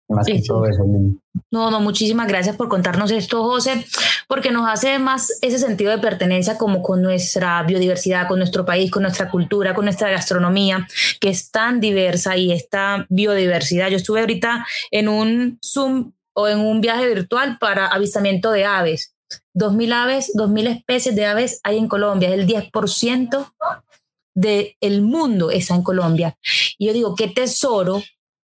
Más 0.08 0.26
que 0.26 0.40
todo 0.42 0.66
eso. 0.66 0.84
No, 1.50 1.70
no, 1.70 1.80
muchísimas 1.80 2.28
gracias 2.28 2.56
por 2.56 2.68
contarnos 2.68 3.10
esto, 3.10 3.42
José, 3.42 3.84
porque 4.28 4.52
nos 4.52 4.68
hace 4.68 4.98
más 4.98 5.38
ese 5.42 5.58
sentido 5.58 5.90
de 5.90 5.98
pertenencia 5.98 6.56
como 6.56 6.80
con 6.82 7.02
nuestra 7.02 7.62
biodiversidad, 7.64 8.28
con 8.28 8.38
nuestro 8.38 8.64
país, 8.64 8.90
con 8.90 9.02
nuestra 9.02 9.30
cultura, 9.30 9.74
con 9.74 9.84
nuestra 9.84 10.10
gastronomía, 10.10 10.86
que 11.20 11.30
es 11.30 11.50
tan 11.50 11.80
diversa 11.80 12.36
y 12.36 12.52
esta 12.52 13.06
biodiversidad. 13.08 13.88
Yo 13.88 13.96
estuve 13.96 14.20
ahorita 14.20 14.64
en 14.92 15.08
un 15.08 15.58
Zoom 15.64 16.12
o 16.34 16.46
en 16.46 16.60
un 16.60 16.80
viaje 16.80 17.06
virtual 17.08 17.58
para 17.58 17.86
avistamiento 17.88 18.52
de 18.52 18.64
aves. 18.64 19.14
Dos 19.52 19.74
mil 19.74 19.92
aves, 19.92 20.30
dos 20.34 20.50
mil 20.50 20.68
especies 20.68 21.16
de 21.16 21.26
aves 21.26 21.60
hay 21.64 21.78
en 21.78 21.88
Colombia, 21.88 22.28
es 22.28 22.34
el 22.34 22.46
10% 22.46 23.52
del 24.36 25.00
mundo 25.02 25.50
está 25.50 25.74
en 25.74 25.82
Colombia. 25.82 26.36
Y 26.78 26.86
yo 26.86 26.92
digo, 26.92 27.14
qué 27.16 27.28
tesoro 27.28 28.02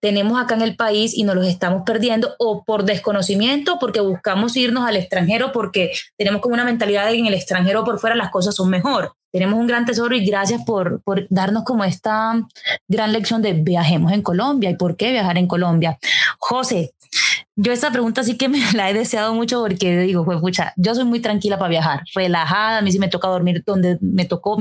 tenemos 0.05 0.39
acá 0.39 0.55
en 0.55 0.61
el 0.61 0.77
país 0.77 1.17
y 1.17 1.23
nos 1.23 1.35
los 1.35 1.47
estamos 1.47 1.83
perdiendo 1.87 2.35
o 2.39 2.63
por 2.63 2.85
desconocimiento, 2.85 3.79
porque 3.81 4.01
buscamos 4.01 4.55
irnos 4.55 4.87
al 4.87 4.99
extranjero, 4.99 5.51
porque 5.51 5.93
tenemos 6.19 6.43
como 6.43 6.53
una 6.53 6.67
mentalidad 6.67 7.07
de 7.07 7.13
que 7.13 7.21
en 7.21 7.25
el 7.25 7.33
extranjero 7.33 7.85
por 7.85 7.99
fuera 7.99 8.15
las 8.15 8.31
cosas 8.31 8.55
son 8.55 8.69
mejor. 8.69 9.15
Tenemos 9.33 9.59
un 9.59 9.67
gran 9.67 9.87
tesoro 9.87 10.15
y 10.15 10.23
gracias 10.27 10.63
por, 10.67 11.01
por 11.05 11.27
darnos 11.31 11.65
como 11.65 11.85
esta 11.85 12.39
gran 12.87 13.13
lección 13.15 13.41
de 13.41 13.55
viajemos 13.55 14.13
en 14.13 14.21
Colombia 14.21 14.69
y 14.69 14.77
por 14.77 14.95
qué 14.99 15.11
viajar 15.11 15.39
en 15.39 15.47
Colombia. 15.47 15.99
José, 16.39 16.93
yo 17.57 17.73
esta 17.73 17.91
pregunta 17.91 18.23
sí 18.25 18.37
que 18.37 18.51
me 18.51 18.61
la 18.75 18.91
he 18.91 18.93
deseado 18.93 19.33
mucho 19.33 19.63
porque 19.63 20.01
digo, 20.01 20.27
pues 20.27 20.39
pucha, 20.39 20.75
yo 20.77 20.95
soy 20.95 21.05
muy 21.05 21.21
tranquila 21.21 21.57
para 21.59 21.71
viajar, 21.71 22.03
relajada, 22.15 22.77
a 22.77 22.83
mí 22.83 22.93
sí 22.93 22.99
me 22.99 23.09
toca 23.09 23.29
dormir 23.29 23.63
donde 23.65 23.97
me 24.03 24.27
tocó, 24.27 24.59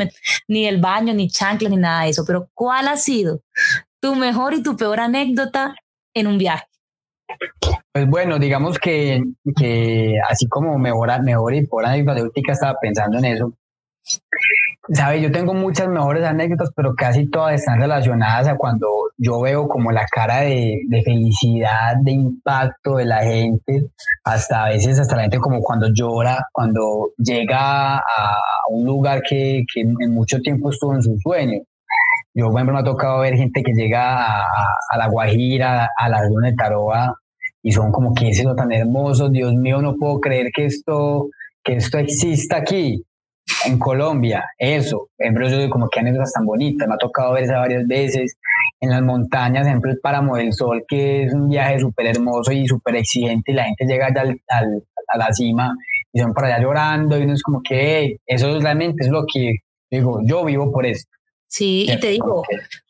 ni 0.48 0.68
el 0.68 0.80
baño, 0.80 1.14
ni 1.14 1.30
chanclas, 1.30 1.70
ni 1.70 1.76
nada 1.76 2.06
de 2.06 2.12
eso, 2.12 2.24
pero 2.26 2.48
¿cuál 2.54 2.88
ha 2.88 2.96
sido 2.96 3.42
tu 4.04 4.16
mejor 4.16 4.54
y 4.54 4.62
tu 4.62 4.76
peor 4.76 5.00
anécdota 5.00 5.76
en 6.14 6.28
un 6.28 6.38
viaje? 6.38 6.66
Pues 7.94 8.06
bueno, 8.06 8.38
digamos 8.38 8.78
que, 8.78 9.24
que 9.56 10.16
así 10.30 10.46
como 10.50 10.78
mejor, 10.78 11.24
mejor 11.24 11.54
y 11.54 11.66
peor 11.66 11.86
anécdota, 11.86 12.22
estaba 12.50 12.78
pensando 12.82 13.18
en 13.20 13.26
eso. 13.26 13.54
sabes, 14.90 15.22
yo 15.22 15.32
tengo 15.32 15.54
muchas 15.54 15.88
mejores 15.88 16.26
anécdotas, 16.26 16.72
pero 16.76 16.94
casi 16.96 17.30
todas 17.30 17.56
están 17.56 17.80
relacionadas 17.80 18.50
a 18.50 18.58
cuando 18.58 18.88
yo 19.18 19.40
veo 19.40 19.70
como 19.70 19.90
la 19.94 20.06
cara 20.12 20.42
de, 20.42 20.82
felicidad, 21.06 21.96
de 22.02 22.12
impacto 22.12 22.98
de 22.98 23.06
la 23.06 23.24
gente, 23.24 23.86
hasta 24.26 24.66
a 24.66 24.70
veces 24.70 25.00
hasta 25.00 25.16
la 25.16 25.22
gente 25.22 25.40
como 25.40 25.62
cuando 25.62 25.88
llora, 25.94 26.46
cuando 26.52 27.12
llega 27.18 28.00
a 28.00 28.42
un 28.68 28.86
lugar 28.86 29.22
que, 29.22 29.64
que 29.74 29.80
en 29.80 30.14
mucho 30.14 30.42
tiempo 30.42 30.72
estuvo 30.72 30.94
en 30.94 31.04
su 31.04 31.18
sueño. 31.20 31.62
Yo, 32.34 32.48
por 32.48 32.56
ejemplo, 32.56 32.74
me 32.74 32.80
ha 32.80 32.84
tocado 32.84 33.20
ver 33.20 33.36
gente 33.36 33.62
que 33.62 33.74
llega 33.74 34.44
a, 34.44 34.98
La 34.98 35.08
Guajira, 35.08 35.90
a 35.96 36.10
la 36.10 36.28
zona 36.28 36.50
de 36.50 36.56
Taroa, 36.56 37.16
y 37.62 37.72
son 37.72 37.92
como, 37.92 38.14
¿qué 38.14 38.30
es 38.30 38.40
eso 38.40 38.56
tan 38.56 38.72
hermoso? 38.72 39.30
Dios 39.30 39.54
mío, 39.54 39.82
no 39.82 39.96
puedo 39.96 40.20
creer 40.20 40.52
que 40.54 40.66
esto, 40.66 41.30
que 41.64 41.76
esto 41.76 41.98
exista 41.98 42.58
aquí, 42.58 43.04
en 43.66 43.78
Colombia. 43.78 44.44
Eso, 44.58 45.10
por 45.16 45.26
ejemplo, 45.26 45.50
yo 45.50 45.70
como, 45.70 45.90
qué 45.90 46.00
anécdotas 46.00 46.34
tan 46.34 46.46
bonitas. 46.46 46.88
Me 46.88 46.96
ha 46.96 46.98
tocado 46.98 47.34
ver 47.34 47.44
eso 47.44 47.54
varias 47.54 47.88
veces. 47.88 48.38
En 48.82 48.90
las 48.90 49.02
montañas, 49.02 49.66
ejemplo, 49.68 49.92
el 49.92 50.00
Páramo 50.00 50.36
del 50.36 50.54
Sol, 50.54 50.84
que 50.88 51.24
es 51.24 51.34
un 51.34 51.50
viaje 51.50 51.80
súper 51.80 52.08
hermoso 52.08 52.52
y 52.52 52.68
súper 52.68 52.96
exigente, 52.96 53.52
y 53.52 53.56
la 53.56 53.66
gente 53.66 53.86
llega 53.86 54.08
allá 54.08 54.22
al, 54.50 54.84
a 55.08 55.18
la 55.18 55.32
cima 55.32 55.76
y 56.12 56.20
son 56.20 56.34
para 56.34 56.48
allá 56.48 56.64
llorando, 56.64 57.18
y 57.18 57.24
uno 57.24 57.34
es 57.34 57.42
como 57.42 57.62
que, 57.62 58.18
eso 58.26 58.60
realmente 58.60 59.04
es 59.04 59.10
lo 59.10 59.26
que 59.32 59.58
digo, 59.90 60.20
yo 60.26 60.44
vivo 60.46 60.72
por 60.72 60.86
eso. 60.86 61.06
Sí, 61.54 61.86
y 61.88 62.00
te 62.00 62.08
digo, 62.08 62.44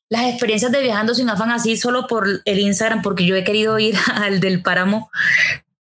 las 0.07 0.29
experiencias 0.29 0.71
de 0.71 0.81
viajando 0.81 1.13
sin 1.13 1.29
afán 1.29 1.51
así 1.51 1.75
solo 1.75 2.07
por 2.07 2.25
el 2.45 2.59
Instagram, 2.59 3.01
porque 3.01 3.25
yo 3.25 3.35
he 3.35 3.43
querido 3.43 3.77
ir 3.77 3.93
al 4.13 4.39
del 4.39 4.61
páramo, 4.61 5.11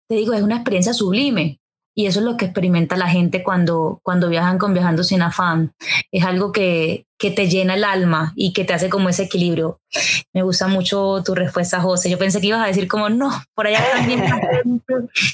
te 0.08 0.14
digo, 0.14 0.32
es 0.32 0.40
una 0.40 0.56
experiencia 0.56 0.94
sublime. 0.94 1.60
Y 1.94 2.06
eso 2.06 2.20
es 2.20 2.24
lo 2.24 2.38
que 2.38 2.46
experimenta 2.46 2.96
la 2.96 3.08
gente 3.08 3.42
cuando, 3.42 4.00
cuando 4.02 4.30
viajan 4.30 4.56
con 4.56 4.72
Viajando 4.72 5.04
sin 5.04 5.20
afán. 5.20 5.74
Es 6.10 6.24
algo 6.24 6.52
que, 6.52 7.04
que 7.18 7.30
te 7.30 7.48
llena 7.48 7.74
el 7.74 7.84
alma 7.84 8.32
y 8.34 8.54
que 8.54 8.64
te 8.64 8.72
hace 8.72 8.88
como 8.88 9.10
ese 9.10 9.24
equilibrio. 9.24 9.78
Me 10.32 10.42
gusta 10.42 10.68
mucho 10.68 11.22
tu 11.22 11.34
respuesta, 11.34 11.80
José. 11.80 12.08
Yo 12.08 12.16
pensé 12.16 12.40
que 12.40 12.46
ibas 12.46 12.64
a 12.64 12.68
decir 12.68 12.88
como, 12.88 13.10
no, 13.10 13.30
por 13.54 13.66
allá 13.66 13.84
también 13.92 14.24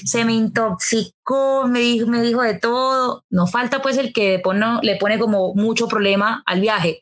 se 0.03 0.25
me 0.25 0.33
intoxicó, 0.33 1.65
me 1.67 1.79
dijo, 1.79 2.07
me 2.07 2.21
dijo 2.21 2.41
de 2.41 2.55
todo. 2.55 3.23
No 3.29 3.47
falta 3.47 3.81
pues 3.81 3.97
el 3.97 4.11
que 4.11 4.41
le 4.81 4.95
pone 4.97 5.19
como 5.19 5.53
mucho 5.53 5.87
problema 5.87 6.43
al 6.45 6.59
viaje. 6.59 7.01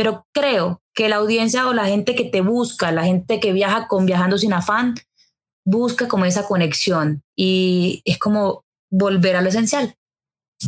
Pero 0.00 0.24
creo 0.32 0.80
que 0.94 1.10
la 1.10 1.16
audiencia 1.16 1.68
o 1.68 1.74
la 1.74 1.84
gente 1.84 2.14
que 2.14 2.24
te 2.24 2.40
busca, 2.40 2.90
la 2.90 3.04
gente 3.04 3.38
que 3.38 3.52
viaja 3.52 3.86
con 3.86 4.06
Viajando 4.06 4.38
sin 4.38 4.54
afán, 4.54 4.94
busca 5.62 6.08
como 6.08 6.24
esa 6.24 6.46
conexión 6.46 7.22
y 7.36 8.00
es 8.06 8.18
como 8.18 8.64
volver 8.90 9.36
a 9.36 9.42
lo 9.42 9.50
esencial. 9.50 9.92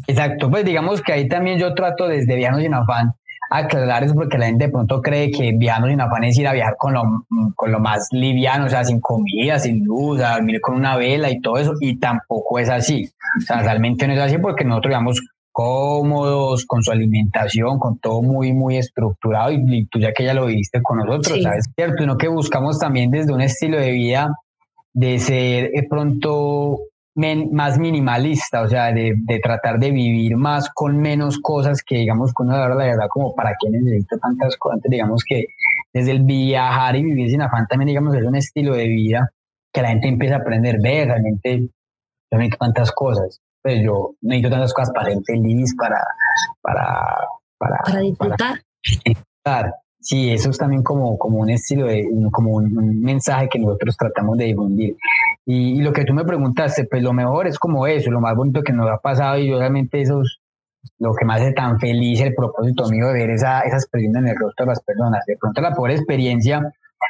Exacto, 0.07 0.51
pues 0.51 0.67
digamos 0.67 1.01
que 1.01 1.15
ahí 1.15 1.29
también 1.31 1.59
yo 1.59 1.73
trato 1.73 2.09
desde 2.09 2.37
Viajando 2.37 2.61
sin 2.61 2.75
afán 2.75 3.15
aclarar 3.49 4.05
eso 4.05 4.15
porque 4.15 4.37
la 4.37 4.47
gente 4.47 4.67
de 4.67 4.71
pronto 4.71 5.01
cree 5.01 5.31
que 5.31 5.53
viajando 5.53 5.89
sin 5.89 6.01
afán 6.03 6.25
es 6.25 6.39
ir 6.39 6.47
a 6.47 6.53
viajar 6.53 6.77
con 6.77 6.93
lo, 6.93 7.03
con 7.55 7.73
lo 7.73 7.81
más 7.81 8.09
liviano, 8.11 8.67
o 8.67 8.69
sea, 8.69 8.85
sin 8.85 9.01
comida, 9.01 9.59
sin 9.59 9.83
luz, 9.85 10.21
a 10.21 10.35
dormir 10.35 10.61
con 10.61 10.75
una 10.75 10.97
vela 10.97 11.31
y 11.31 11.41
todo 11.41 11.57
eso, 11.57 11.73
y 11.81 11.99
tampoco 11.99 12.59
es 12.59 12.69
así. 12.69 13.11
O 13.39 13.41
sea, 13.41 13.63
realmente 13.63 14.07
no 14.07 14.13
es 14.13 14.21
así 14.21 14.37
porque 14.37 14.65
nosotros, 14.65 14.91
digamos, 14.91 15.21
cómodos, 15.53 16.65
con 16.67 16.83
su 16.83 16.91
alimentación, 16.91 17.79
con 17.79 17.99
todo 17.99 18.23
muy, 18.23 18.53
muy 18.53 18.79
estructurado 18.79 19.53
y, 19.53 19.87
tú 19.87 19.99
ya 19.99 20.13
que 20.13 20.25
ya 20.25 20.35
lo 20.35 20.47
viviste 20.47 20.81
con 20.83 20.99
nosotros, 20.99 21.43
¿sabes? 21.43 21.67
Cierto, 21.77 21.99
sino 21.99 22.17
que 22.17 22.29
buscamos 22.29 22.79
también 22.79 23.11
desde 23.11 23.33
un 23.33 23.43
estilo 23.43 23.79
de 23.79 23.93
vida 23.93 24.35
de 24.95 25.19
ser 25.19 25.71
de 25.71 25.87
pronto 25.89 26.81
más 27.15 27.79
minimalista, 27.79 28.63
o 28.63 28.69
sea, 28.69 28.91
de, 28.91 29.15
de, 29.17 29.39
tratar 29.39 29.79
de 29.79 29.91
vivir 29.91 30.37
más 30.37 30.71
con 30.71 30.97
menos 30.97 31.39
cosas 31.39 31.83
que 31.83 31.97
digamos 31.97 32.33
con 32.33 32.49
una 32.49 32.67
la 32.69 32.75
verdad 32.75 33.09
como 33.11 33.35
para 33.35 33.55
qué 33.61 33.69
necesito 33.69 34.19
tantas 34.19 34.57
cosas, 34.57 34.81
digamos 34.85 35.23
que 35.23 35.47
desde 35.93 36.13
el 36.13 36.23
viajar 36.23 36.97
y 36.97 37.03
vivir 37.03 37.29
sin 37.29 37.43
afán 37.43 37.67
también 37.67 37.89
digamos 37.89 38.15
es 38.17 38.25
un 38.25 38.35
estilo 38.35 38.75
de 38.75 38.89
vida 38.89 39.31
que 39.73 39.83
la 39.83 39.89
gente 39.89 40.09
empieza 40.09 40.37
a 40.37 40.39
aprender, 40.39 40.79
ve 40.83 41.05
realmente 41.05 41.69
necesito 42.31 42.57
tantas 42.57 42.93
cosas, 42.93 43.42
pues 43.63 43.83
yo 43.85 44.15
necesito 44.21 44.51
tantas 44.51 44.75
cosas 44.75 44.93
para 44.95 45.11
ser 45.11 45.23
feliz, 45.25 45.75
para, 45.77 46.03
para, 46.61 47.17
para, 47.59 48.01
disfrutar. 48.01 48.61
Sí, 50.03 50.33
eso 50.33 50.51
es 50.51 50.59
también 50.59 50.83
como, 50.83 51.17
como 51.17 51.39
un 51.39 51.51
estilo, 51.51 51.87
de, 51.87 52.05
como 52.33 52.57
un, 52.57 53.01
mensaje 53.01 53.49
que 53.49 53.61
nosotros 53.61 53.97
tratamos 53.97 54.37
de 54.37 54.47
difundir. 54.47 54.97
Y, 55.47 55.81
lo 55.81 55.93
que 55.93 56.05
tú 56.05 56.13
me 56.13 56.25
preguntaste, 56.25 56.87
pues 56.87 57.05
lo 57.05 57.13
mejor 57.13 57.47
es 57.47 57.57
como 57.57 57.87
eso, 57.87 58.11
lo 58.11 58.21
más 58.21 58.35
bonito 58.35 58.63
que 58.63 58.73
nos 58.73 58.91
ha 58.91 58.99
pasado 58.99 59.39
y 59.39 59.49
yo 59.49 59.59
realmente 59.59 60.01
eso 60.01 60.23
es 60.23 60.41
lo 60.99 61.15
que 61.15 61.25
me 61.25 61.35
hace 61.35 61.53
tan 61.53 61.79
feliz 61.79 62.21
el 62.21 62.35
propósito 62.35 62.89
mío 62.89 63.07
de 63.09 63.13
ver 63.13 63.31
esa, 63.31 63.61
esa 63.61 63.77
expresión 63.77 64.17
en 64.17 64.29
el 64.29 64.37
rostro 64.37 64.67
de 64.67 64.73
las 64.73 64.83
personas. 64.83 65.25
De 65.25 65.37
pronto 65.37 65.61
la 65.61 65.73
pobre 65.73 65.95
experiencia, 65.95 66.61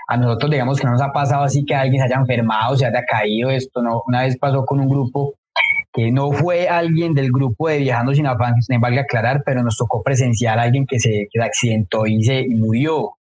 a 0.09 0.17
nosotros 0.19 0.51
digamos 0.51 0.79
que 0.79 0.85
no 0.85 0.93
nos 0.93 1.01
ha 1.01 1.13
pasado 1.13 1.45
así 1.45 1.65
que 1.65 1.75
alguien 1.75 2.03
se 2.03 2.07
haya 2.13 2.21
enfermado, 2.21 2.77
se 2.77 2.85
haya 2.85 3.05
caído, 3.07 3.49
esto 3.51 3.81
no. 3.81 4.03
Una 4.07 4.23
vez 4.23 4.37
pasó 4.37 4.67
con 4.67 4.81
un 4.81 4.89
grupo 4.91 5.35
que 5.93 6.11
no 6.11 6.33
fue 6.33 6.69
alguien 6.69 7.15
del 7.15 7.31
grupo 7.31 7.69
de 7.69 7.79
Viajando 7.79 8.15
sin 8.15 8.27
afán, 8.27 8.61
sin 8.63 8.77
embargo 8.77 9.01
aclarar, 9.01 9.43
pero 9.45 9.63
nos 9.63 9.77
tocó 9.77 10.03
presenciar 10.03 10.59
a 10.59 10.63
alguien 10.63 10.87
que 10.87 10.99
se, 10.99 11.29
que 11.31 11.43
accidentó 11.43 12.07
y 12.07 12.25
se 12.25 12.47
murió, 12.49 13.17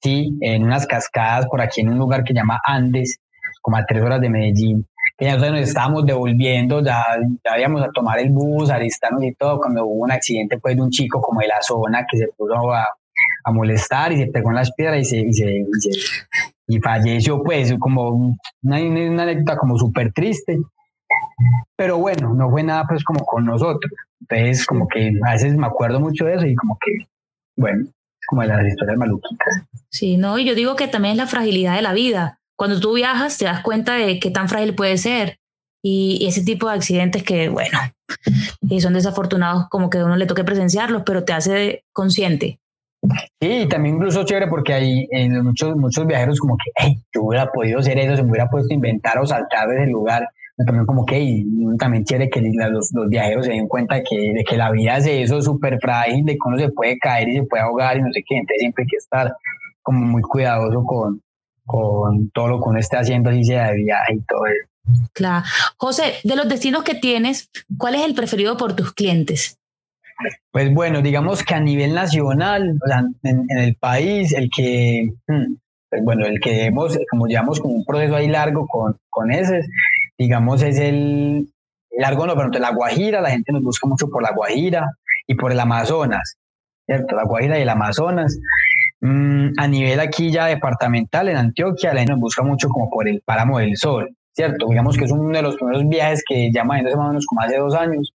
sí, 0.00 0.38
en 0.40 0.62
unas 0.62 0.86
cascadas 0.86 1.46
por 1.46 1.60
aquí 1.60 1.80
en 1.80 1.88
un 1.88 1.98
lugar 1.98 2.22
que 2.22 2.32
se 2.32 2.38
llama 2.38 2.60
Andes, 2.64 3.18
como 3.60 3.76
a 3.76 3.84
tres 3.84 4.02
horas 4.02 4.20
de 4.20 4.30
Medellín, 4.30 4.86
que 5.18 5.24
ya 5.24 5.36
nos 5.36 5.60
estábamos 5.60 6.06
devolviendo, 6.06 6.82
ya, 6.82 7.04
ya 7.44 7.58
íbamos 7.58 7.82
a 7.82 7.90
tomar 7.92 8.20
el 8.20 8.30
bus, 8.30 8.70
alistarnos 8.70 9.24
y 9.24 9.34
todo, 9.34 9.58
cuando 9.58 9.84
hubo 9.84 10.04
un 10.04 10.12
accidente 10.12 10.58
pues 10.58 10.76
de 10.76 10.82
un 10.82 10.90
chico 10.90 11.20
como 11.20 11.40
de 11.40 11.48
la 11.48 11.62
zona 11.62 12.06
que 12.08 12.18
se 12.18 12.28
puso 12.36 12.72
a, 12.72 12.86
a 13.44 13.52
molestar 13.52 14.12
y 14.12 14.18
se 14.18 14.26
pegó 14.28 14.50
en 14.50 14.56
las 14.56 14.72
piedras 14.72 15.00
y 15.00 15.04
se, 15.04 15.18
y 15.18 15.32
se, 15.32 15.64
y 16.68 16.78
falleció 16.78 17.42
pues 17.42 17.74
como 17.78 18.08
una, 18.62 18.80
una 18.80 19.22
anécdota 19.24 19.56
como 19.56 19.78
súper 19.78 20.12
triste 20.12 20.58
pero 21.76 21.98
bueno, 21.98 22.34
no 22.34 22.50
fue 22.50 22.62
nada 22.62 22.84
pues 22.88 23.04
como 23.04 23.24
con 23.24 23.44
nosotros. 23.44 23.92
Entonces 24.20 24.66
como 24.66 24.88
que 24.88 25.12
a 25.24 25.32
veces 25.32 25.56
me 25.56 25.66
acuerdo 25.66 26.00
mucho 26.00 26.24
de 26.24 26.34
eso 26.34 26.46
y 26.46 26.54
como 26.54 26.78
que, 26.84 27.06
bueno, 27.56 27.86
como 28.26 28.42
de 28.42 28.48
las 28.48 28.66
historias 28.66 28.96
maluquitas. 28.96 29.48
Sí, 29.90 30.16
no, 30.16 30.38
y 30.38 30.44
yo 30.44 30.54
digo 30.54 30.76
que 30.76 30.88
también 30.88 31.12
es 31.12 31.18
la 31.18 31.26
fragilidad 31.26 31.76
de 31.76 31.82
la 31.82 31.92
vida. 31.92 32.38
Cuando 32.56 32.80
tú 32.80 32.94
viajas 32.94 33.38
te 33.38 33.44
das 33.44 33.62
cuenta 33.62 33.94
de 33.94 34.18
qué 34.18 34.30
tan 34.30 34.48
frágil 34.48 34.74
puede 34.74 34.96
ser 34.96 35.38
y, 35.82 36.26
ese 36.26 36.42
tipo 36.42 36.68
de 36.68 36.74
accidentes 36.74 37.22
que, 37.22 37.48
bueno, 37.48 37.78
y 38.62 38.80
son 38.80 38.94
desafortunados 38.94 39.68
como 39.68 39.90
que 39.90 39.98
a 39.98 40.04
uno 40.04 40.16
le 40.16 40.26
toque 40.26 40.44
presenciarlos, 40.44 41.02
pero 41.04 41.24
te 41.24 41.32
hace 41.32 41.84
consciente. 41.92 42.58
Sí, 43.40 43.48
y 43.62 43.68
también 43.68 43.96
incluso 43.96 44.24
chévere 44.24 44.46
porque 44.46 44.72
hay 44.72 45.06
en 45.10 45.44
muchos, 45.44 45.76
muchos 45.76 46.06
viajeros 46.06 46.40
como 46.40 46.56
que, 46.56 46.70
hey, 46.76 47.02
yo 47.14 47.24
hubiera 47.24 47.52
podido 47.52 47.80
hacer 47.80 47.98
eso, 47.98 48.16
se 48.16 48.22
me 48.22 48.30
hubiera 48.30 48.48
puesto 48.48 48.72
a 48.72 48.74
inventar 48.74 49.18
o 49.18 49.26
saltar 49.26 49.68
de 49.68 49.82
ese 49.82 49.90
lugar 49.90 50.26
también 50.56 50.86
como 50.86 51.04
que 51.04 51.44
también 51.78 52.04
quiere 52.04 52.30
que 52.30 52.40
los, 52.40 52.90
los, 52.92 53.08
viajeros 53.08 53.46
se 53.46 53.52
den 53.52 53.66
cuenta 53.66 54.02
que, 54.02 54.32
de 54.32 54.44
que 54.44 54.56
la 54.56 54.70
vida 54.70 54.98
es 54.98 55.06
eso 55.06 55.42
súper 55.42 55.78
frágil, 55.80 56.24
de 56.24 56.34
que 56.34 56.38
uno 56.44 56.58
se 56.58 56.68
puede 56.70 56.98
caer 56.98 57.28
y 57.28 57.36
se 57.36 57.42
puede 57.42 57.62
ahogar 57.62 57.96
y 57.96 58.02
no 58.02 58.12
sé 58.12 58.22
qué, 58.26 58.36
entonces 58.36 58.60
siempre 58.60 58.82
hay 58.82 58.88
que 58.88 58.96
estar 58.96 59.34
como 59.82 60.06
muy 60.06 60.22
cuidadoso 60.22 60.84
con, 60.84 61.20
con 61.64 62.30
todo 62.30 62.48
lo 62.48 62.60
que 62.60 62.68
uno 62.68 62.78
esté 62.78 62.96
haciendo, 62.96 63.30
así 63.30 63.44
sea 63.44 63.70
de 63.70 63.76
viaje 63.76 64.14
y 64.14 64.20
todo 64.20 64.46
eso. 64.46 64.68
Claro. 65.12 65.44
José, 65.76 66.14
de 66.22 66.36
los 66.36 66.48
destinos 66.48 66.84
que 66.84 66.94
tienes, 66.94 67.50
¿cuál 67.76 67.96
es 67.96 68.02
el 68.02 68.14
preferido 68.14 68.56
por 68.56 68.76
tus 68.76 68.92
clientes? 68.92 69.58
Pues 70.52 70.72
bueno, 70.72 71.02
digamos 71.02 71.42
que 71.42 71.54
a 71.54 71.60
nivel 71.60 71.94
nacional, 71.94 72.78
o 72.84 72.86
sea, 72.86 73.02
en, 73.24 73.46
en 73.48 73.58
el 73.58 73.74
país, 73.74 74.32
el 74.32 74.48
que, 74.54 75.08
hmm, 75.26 75.54
pues 75.90 76.04
bueno, 76.04 76.26
el 76.26 76.38
que 76.40 76.66
hemos, 76.66 76.96
como 77.10 77.26
llevamos 77.26 77.60
como 77.60 77.74
un 77.74 77.84
proceso 77.84 78.14
ahí 78.14 78.28
largo 78.28 78.66
con, 78.66 78.96
con 79.10 79.32
ese, 79.32 79.62
digamos, 80.18 80.62
es 80.62 80.78
el 80.78 81.48
largo, 81.96 82.26
no, 82.26 82.34
pero 82.34 82.48
la 82.50 82.70
Guajira, 82.70 83.20
la 83.20 83.30
gente 83.30 83.52
nos 83.52 83.62
busca 83.62 83.86
mucho 83.86 84.08
por 84.08 84.22
la 84.22 84.32
Guajira 84.32 84.90
y 85.26 85.34
por 85.34 85.52
el 85.52 85.60
Amazonas, 85.60 86.36
¿cierto? 86.86 87.14
La 87.14 87.24
Guajira 87.24 87.58
y 87.58 87.62
el 87.62 87.68
Amazonas. 87.68 88.38
Mm, 89.00 89.52
a 89.58 89.68
nivel 89.68 90.00
aquí 90.00 90.30
ya 90.30 90.46
departamental, 90.46 91.28
en 91.28 91.36
Antioquia, 91.36 91.92
la 91.92 92.00
gente 92.00 92.12
nos 92.12 92.20
busca 92.20 92.42
mucho 92.42 92.68
como 92.68 92.90
por 92.90 93.08
el 93.08 93.20
Páramo 93.24 93.58
del 93.58 93.76
Sol, 93.76 94.14
¿cierto? 94.32 94.66
Digamos 94.68 94.96
que 94.96 95.04
es 95.04 95.12
uno 95.12 95.36
de 95.36 95.42
los 95.42 95.56
primeros 95.56 95.88
viajes 95.88 96.22
que 96.26 96.50
ya 96.52 96.64
más 96.64 96.80
o 96.94 97.02
menos 97.02 97.26
como 97.26 97.42
hace 97.42 97.58
dos 97.58 97.74
años. 97.74 98.12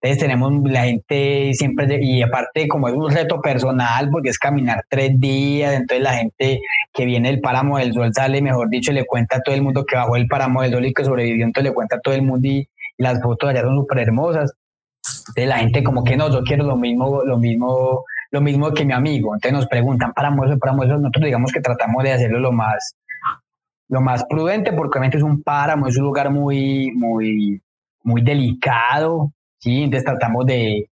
Entonces 0.00 0.18
tenemos 0.22 0.52
la 0.70 0.84
gente 0.84 1.52
siempre, 1.54 1.98
y 2.02 2.22
aparte 2.22 2.68
como 2.68 2.88
es 2.88 2.94
un 2.94 3.10
reto 3.10 3.40
personal, 3.40 4.10
porque 4.10 4.28
es 4.28 4.38
caminar 4.38 4.84
tres 4.88 5.18
días, 5.18 5.74
entonces 5.74 6.02
la 6.02 6.14
gente 6.14 6.60
que 6.96 7.04
viene 7.04 7.30
del 7.30 7.40
páramo 7.40 7.76
del 7.76 7.92
sol 7.92 8.10
sale, 8.14 8.40
mejor 8.40 8.70
dicho, 8.70 8.90
le 8.90 9.04
cuenta 9.04 9.36
a 9.36 9.40
todo 9.42 9.54
el 9.54 9.60
mundo 9.60 9.84
que 9.84 9.96
bajó 9.96 10.16
el 10.16 10.26
páramo 10.26 10.62
del 10.62 10.72
sol 10.72 10.86
y 10.86 10.94
que 10.94 11.04
sobrevivió, 11.04 11.44
entonces 11.44 11.70
le 11.70 11.74
cuenta 11.74 11.96
a 11.96 12.00
todo 12.00 12.14
el 12.14 12.22
mundo 12.22 12.48
y, 12.48 12.68
las 12.98 13.20
fotos 13.20 13.50
allá 13.50 13.60
son 13.60 13.76
súper 13.76 13.98
hermosas. 13.98 14.54
Entonces 15.28 15.46
la 15.46 15.58
gente 15.58 15.84
como 15.84 16.02
que 16.02 16.16
no, 16.16 16.30
yo 16.32 16.42
quiero 16.42 16.64
lo 16.64 16.76
mismo, 16.76 17.22
lo 17.22 17.36
mismo, 17.36 18.04
lo 18.30 18.40
mismo 18.40 18.72
que 18.72 18.86
mi 18.86 18.94
amigo. 18.94 19.34
Entonces 19.34 19.52
nos 19.52 19.66
preguntan, 19.66 20.14
páramo 20.14 20.46
eso, 20.46 20.58
páramo 20.58 20.84
eso, 20.84 20.96
nosotros 20.96 21.26
digamos 21.26 21.52
que 21.52 21.60
tratamos 21.60 22.02
de 22.02 22.12
hacerlo 22.12 22.38
lo 22.38 22.52
más, 22.52 22.96
lo 23.88 24.00
más 24.00 24.24
prudente, 24.24 24.72
porque 24.72 24.98
obviamente 24.98 25.18
es 25.18 25.22
un 25.22 25.42
páramo, 25.42 25.88
es 25.88 25.98
un 25.98 26.04
lugar 26.04 26.30
muy, 26.30 26.90
muy, 26.92 27.60
muy 28.02 28.22
delicado, 28.22 29.30
¿sí? 29.58 29.82
Entonces 29.82 30.06
tratamos 30.06 30.46
de, 30.46 30.88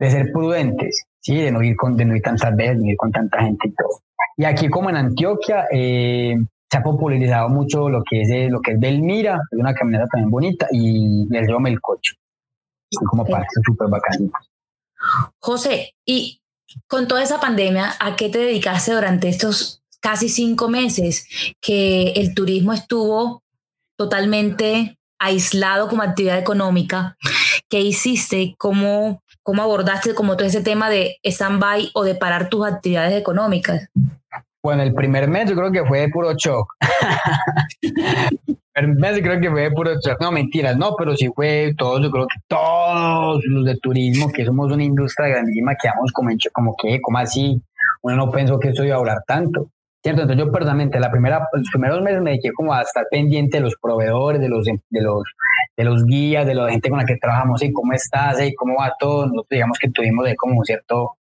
de 0.00 0.10
ser 0.10 0.32
prudentes. 0.32 1.06
¿sí? 1.20 1.36
De 1.36 1.52
no 1.52 1.62
ir, 1.62 1.76
con, 1.76 1.96
de 1.96 2.04
no 2.04 2.16
ir 2.16 2.22
tantas 2.22 2.54
veces, 2.56 2.78
de 2.78 2.84
no 2.84 2.90
ir 2.90 2.96
con 2.96 3.12
tanta 3.12 3.42
gente 3.42 3.68
y 3.68 3.72
todo. 3.72 4.02
Y 4.40 4.46
aquí 4.46 4.70
como 4.70 4.88
en 4.88 4.96
Antioquia 4.96 5.66
eh, 5.70 6.34
se 6.70 6.78
ha 6.78 6.82
popularizado 6.82 7.50
mucho 7.50 7.90
lo 7.90 8.02
que 8.02 8.22
es, 8.22 8.30
eh, 8.30 8.48
lo 8.48 8.62
que 8.62 8.72
es 8.72 8.80
Belmira, 8.80 9.38
es 9.50 9.58
una 9.58 9.74
caminata 9.74 10.06
también 10.06 10.30
bonita, 10.30 10.66
y 10.72 11.28
el 11.30 11.46
río 11.46 11.60
Melcocho. 11.60 12.14
Son 12.90 13.04
como 13.04 13.26
partes 13.26 13.60
súper 13.62 13.88
bacanas. 13.88 14.30
José, 15.40 15.94
y 16.06 16.40
con 16.86 17.06
toda 17.06 17.22
esa 17.22 17.38
pandemia, 17.38 17.92
¿a 18.00 18.16
qué 18.16 18.30
te 18.30 18.38
dedicaste 18.38 18.94
durante 18.94 19.28
estos 19.28 19.82
casi 20.00 20.30
cinco 20.30 20.70
meses 20.70 21.28
que 21.60 22.12
el 22.12 22.32
turismo 22.34 22.72
estuvo 22.72 23.42
totalmente 23.98 24.96
aislado 25.18 25.86
como 25.86 26.02
actividad 26.02 26.38
económica? 26.38 27.18
¿Qué 27.68 27.80
hiciste? 27.80 28.54
¿Cómo, 28.56 29.22
cómo 29.50 29.64
abordaste 29.64 30.14
como 30.14 30.36
todo 30.36 30.46
ese 30.46 30.62
tema 30.62 30.88
de 30.88 31.16
stand-by 31.24 31.90
o 31.94 32.04
de 32.04 32.14
parar 32.14 32.48
tus 32.48 32.64
actividades 32.64 33.14
económicas? 33.14 33.88
Bueno, 34.62 34.84
el 34.84 34.94
primer 34.94 35.26
mes 35.26 35.50
yo 35.50 35.56
creo 35.56 35.72
que 35.72 35.84
fue 35.84 36.02
de 36.02 36.08
puro 36.08 36.32
shock. 36.34 36.72
el 38.74 38.94
mes 38.94 39.16
yo 39.16 39.22
creo 39.24 39.40
que 39.40 39.50
fue 39.50 39.62
de 39.62 39.72
puro 39.72 39.90
shock. 39.94 40.20
No, 40.20 40.30
mentiras, 40.30 40.76
no, 40.76 40.94
pero 40.96 41.16
sí 41.16 41.32
fue 41.34 41.74
todos, 41.76 42.00
yo 42.00 42.12
creo 42.12 42.28
que 42.28 42.38
todos 42.46 43.42
los 43.44 43.64
de 43.64 43.76
turismo, 43.78 44.30
que 44.30 44.44
somos 44.44 44.70
una 44.70 44.84
industria 44.84 45.30
grandísima, 45.30 45.74
quedamos 45.74 46.12
como, 46.12 46.30
como 46.52 46.76
que, 46.80 47.00
como 47.00 47.18
así, 47.18 47.60
uno 48.02 48.14
no 48.14 48.30
pensó 48.30 48.60
que 48.60 48.68
esto 48.68 48.84
iba 48.84 48.94
a 48.94 49.00
durar 49.00 49.24
tanto. 49.26 49.68
¿Cierto? 50.02 50.22
Entonces 50.22 50.46
yo 50.46 50.52
personalmente 50.52 50.98
la 50.98 51.10
primera, 51.10 51.46
los 51.52 51.68
primeros 51.70 52.00
meses 52.00 52.22
me 52.22 52.30
dediqué 52.30 52.52
como 52.52 52.72
a 52.72 52.80
estar 52.82 53.06
pendiente 53.10 53.58
de 53.58 53.64
los 53.64 53.76
proveedores, 53.76 54.40
de 54.40 54.48
los, 54.48 54.64
de 54.64 55.00
los, 55.02 55.24
de 55.76 55.84
los 55.84 56.06
guías, 56.06 56.46
de 56.46 56.54
la 56.54 56.70
gente 56.70 56.88
con 56.88 56.98
la 56.98 57.04
que 57.04 57.16
trabajamos, 57.16 57.62
y 57.62 57.72
cómo 57.72 57.92
estás, 57.92 58.40
y 58.42 58.54
cómo 58.54 58.76
va 58.78 58.94
todo. 58.98 59.26
Nosotros 59.26 59.46
digamos 59.50 59.78
que 59.78 59.90
tuvimos 59.90 60.24
de 60.24 60.36
como 60.36 60.58
un 60.58 60.64
cierto 60.64 61.16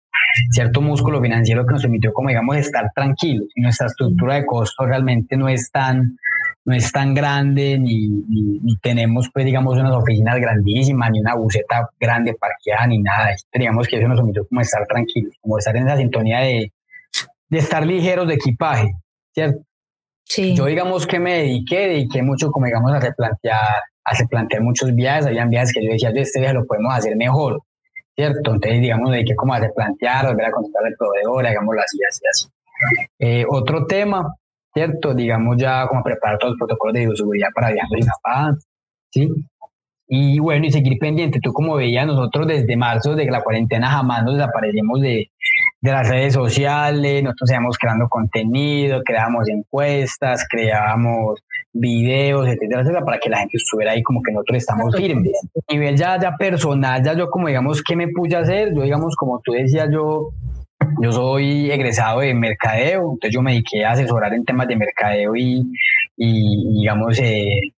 cierto 0.51 0.81
músculo 0.81 1.21
financiero 1.21 1.65
que 1.65 1.73
nos 1.73 1.81
permitió, 1.81 2.13
como 2.13 2.29
digamos, 2.29 2.57
estar 2.57 2.91
tranquilos. 2.93 3.47
Y 3.55 3.61
nuestra 3.61 3.87
estructura 3.87 4.35
de 4.35 4.45
costo 4.45 4.85
realmente 4.85 5.35
no 5.37 5.47
es 5.49 5.71
tan, 5.71 6.17
no 6.65 6.73
es 6.73 6.91
tan 6.91 7.13
grande, 7.13 7.77
ni, 7.79 8.07
ni, 8.07 8.75
tenemos, 8.77 9.29
pues, 9.33 9.45
digamos, 9.45 9.77
unas 9.77 9.93
oficinas 9.93 10.39
grandísimas, 10.39 11.11
ni 11.11 11.19
una 11.19 11.35
buceta 11.35 11.89
grande 11.99 12.33
parqueada, 12.33 12.87
ni 12.87 12.99
nada. 12.99 13.35
Teníamos 13.51 13.87
que 13.87 13.97
eso 13.97 14.07
nos 14.07 14.19
permitió 14.19 14.47
como 14.47 14.61
estar 14.61 14.85
tranquilos, 14.87 15.33
como 15.41 15.57
estar 15.57 15.75
en 15.75 15.87
esa 15.87 15.97
sintonía 15.97 16.39
de, 16.39 16.71
de 17.49 17.57
estar 17.57 17.85
ligeros 17.85 18.27
de 18.27 18.35
equipaje, 18.35 18.93
¿cierto? 19.33 19.61
Sí. 20.23 20.55
Yo, 20.55 20.65
digamos, 20.65 21.07
que 21.07 21.19
me 21.19 21.39
dediqué, 21.39 21.87
dediqué 21.87 22.21
mucho, 22.21 22.51
como 22.51 22.67
digamos, 22.67 22.91
a 22.91 22.99
replantear, 22.99 23.81
a 24.03 24.13
replantear 24.17 24.61
muchos 24.61 24.93
viajes. 24.93 25.25
Habían 25.25 25.49
viajes 25.49 25.73
que 25.73 25.83
yo 25.83 25.91
decía, 25.91 26.11
yo 26.13 26.21
este 26.21 26.39
viaje 26.39 26.53
lo 26.53 26.65
podemos 26.65 26.93
hacer 26.93 27.15
mejor 27.15 27.59
¿cierto? 28.19 28.53
Entonces, 28.53 28.81
digamos, 28.81 29.11
hay 29.11 29.23
que 29.23 29.35
como 29.35 29.53
hacer 29.53 29.71
plantear, 29.73 30.27
volver 30.27 30.45
a 30.47 30.51
contestar 30.51 30.85
al 30.85 30.95
proveedor, 30.97 31.47
hagámoslo 31.47 31.81
así, 31.81 31.97
así, 32.05 32.21
así. 32.29 32.47
Eh, 33.17 33.45
otro 33.47 33.85
tema, 33.85 34.35
¿cierto? 34.73 35.13
Digamos 35.13 35.55
ya 35.57 35.87
como 35.87 36.03
preparar 36.03 36.37
todos 36.37 36.51
los 36.51 36.59
protocolos 36.59 36.95
de 36.95 37.05
bioseguridad 37.05 37.47
para 37.55 37.71
viajar 37.71 37.97
sin 37.97 38.11
paz, 38.21 38.67
¿sí? 39.09 39.29
Y 40.07 40.39
bueno, 40.39 40.65
y 40.65 40.71
seguir 40.71 40.97
pendiente. 40.99 41.39
Tú 41.41 41.53
como 41.53 41.75
veías, 41.75 42.05
nosotros 42.07 42.47
desde 42.47 42.75
marzo, 42.75 43.15
de 43.15 43.25
la 43.25 43.41
cuarentena, 43.41 43.89
jamás 43.89 44.23
nos 44.25 44.35
desaparecimos 44.35 44.99
de, 44.99 45.31
de 45.81 45.91
las 45.91 46.09
redes 46.09 46.33
sociales, 46.33 47.23
nosotros 47.23 47.51
íbamos 47.51 47.77
creando 47.77 48.09
contenido, 48.09 49.01
creábamos 49.03 49.47
encuestas, 49.47 50.45
creábamos 50.49 51.41
videos, 51.71 52.47
etcétera, 52.47 52.81
etcétera, 52.81 53.05
para 53.05 53.19
que 53.19 53.29
la 53.29 53.39
gente 53.39 53.57
estuviera 53.57 53.93
ahí 53.93 54.03
como 54.03 54.21
que 54.21 54.31
nosotros 54.33 54.57
estamos 54.57 54.95
firmes. 54.95 55.31
A 55.67 55.73
nivel 55.73 55.95
ya, 55.95 56.19
ya 56.19 56.35
personal, 56.35 57.01
ya 57.03 57.13
yo 57.13 57.29
como 57.29 57.47
digamos, 57.47 57.81
¿qué 57.81 57.95
me 57.95 58.09
puse 58.09 58.35
a 58.35 58.39
hacer? 58.39 58.73
Yo 58.75 58.81
digamos, 58.81 59.15
como 59.15 59.39
tú 59.39 59.53
decías, 59.53 59.87
yo, 59.91 60.31
yo 61.01 61.11
soy 61.13 61.71
egresado 61.71 62.19
de 62.19 62.33
mercadeo, 62.33 63.13
entonces 63.13 63.31
yo 63.31 63.41
me 63.41 63.51
dediqué 63.51 63.85
a 63.85 63.91
asesorar 63.91 64.33
en 64.33 64.43
temas 64.43 64.67
de 64.67 64.75
mercadeo 64.75 65.35
y, 65.35 65.63
y 66.17 66.79
digamos, 66.79 67.17
eh, 67.19 67.71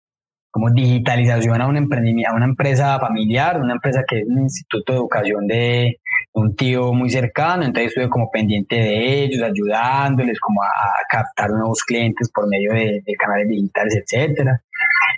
como 0.51 0.71
digitalización 0.71 1.61
a 1.61 1.67
un 1.67 1.77
emprendimiento, 1.77 2.33
a 2.33 2.37
una 2.37 2.47
empresa 2.47 2.99
familiar, 2.99 3.61
una 3.61 3.75
empresa 3.75 4.03
que 4.09 4.21
es 4.21 4.27
un 4.27 4.41
instituto 4.41 4.93
de 4.93 4.99
educación 4.99 5.47
de 5.47 5.99
un 6.33 6.55
tío 6.55 6.93
muy 6.93 7.11
cercano, 7.11 7.65
entonces 7.65 7.89
estuve 7.89 8.09
como 8.09 8.31
pendiente 8.31 8.77
de 8.77 9.25
ellos, 9.25 9.43
ayudándoles 9.43 10.39
como 10.41 10.63
a, 10.63 10.69
captar 11.09 11.51
nuevos 11.51 11.83
clientes 11.83 12.31
por 12.33 12.49
medio 12.49 12.73
de, 12.73 13.03
canales 13.19 13.49
digitales, 13.49 13.97
etcétera. 13.97 14.63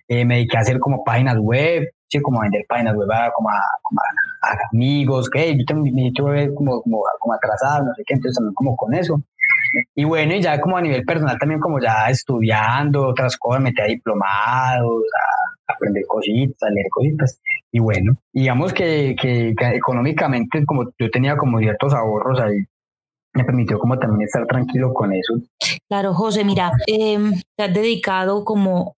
Eh, 0.09 0.25
me 0.25 0.37
dediqué 0.37 0.57
a 0.57 0.61
hacer 0.61 0.79
como 0.79 1.05
páginas 1.05 1.37
web, 1.39 1.89
sí, 2.09 2.21
como 2.21 2.41
vender 2.41 2.65
páginas 2.69 2.97
web 2.97 3.11
a, 3.13 3.31
como, 3.33 3.51
a, 3.51 3.63
amigos, 4.73 5.29
que 5.29 5.57
yo 5.57 5.65
tengo 5.67 5.83
mi 5.83 5.93
sitio 5.93 6.25
web 6.25 6.55
como, 6.55 6.83
como, 6.83 7.03
como 7.19 7.35
atrasado, 7.35 7.85
no 7.85 7.95
sé 7.95 8.03
qué, 8.07 8.15
entonces 8.15 8.37
también 8.37 8.55
como 8.55 8.77
con 8.77 8.95
eso. 8.95 9.23
Y 9.95 10.05
bueno, 10.05 10.35
y 10.35 10.43
ya 10.43 10.61
como 10.61 10.77
a 10.77 10.83
nivel 10.83 11.05
personal 11.05 11.39
también 11.39 11.61
como 11.61 11.79
ya 11.81 12.09
estudiando 12.09 13.09
otras 13.09 13.37
cosas, 13.37 13.63
metí 13.63 13.81
a 13.81 13.87
diplomados, 13.87 15.03
a 15.05 15.43
aprender 15.75 16.05
cositas, 16.07 16.70
leer 16.70 16.89
cositas. 16.91 17.41
Y 17.70 17.81
bueno, 17.81 18.14
digamos 18.33 18.73
que, 18.73 19.16
que, 19.20 19.55
económicamente 19.75 20.64
como 20.64 20.85
yo 20.99 21.11
tenía 21.11 21.37
como 21.37 21.59
ciertos 21.59 21.95
ahorros 21.95 22.41
ahí, 22.41 22.59
me 23.35 23.45
permitió 23.45 23.79
como 23.79 23.99
también 23.99 24.23
estar 24.23 24.47
tranquilo 24.47 24.93
con 24.93 25.12
eso. 25.12 25.35
Claro, 25.89 26.14
José, 26.14 26.45
mira, 26.45 26.73
eh, 26.87 27.18
te 27.57 27.64
has 27.64 27.73
dedicado 27.73 28.45
como 28.45 28.95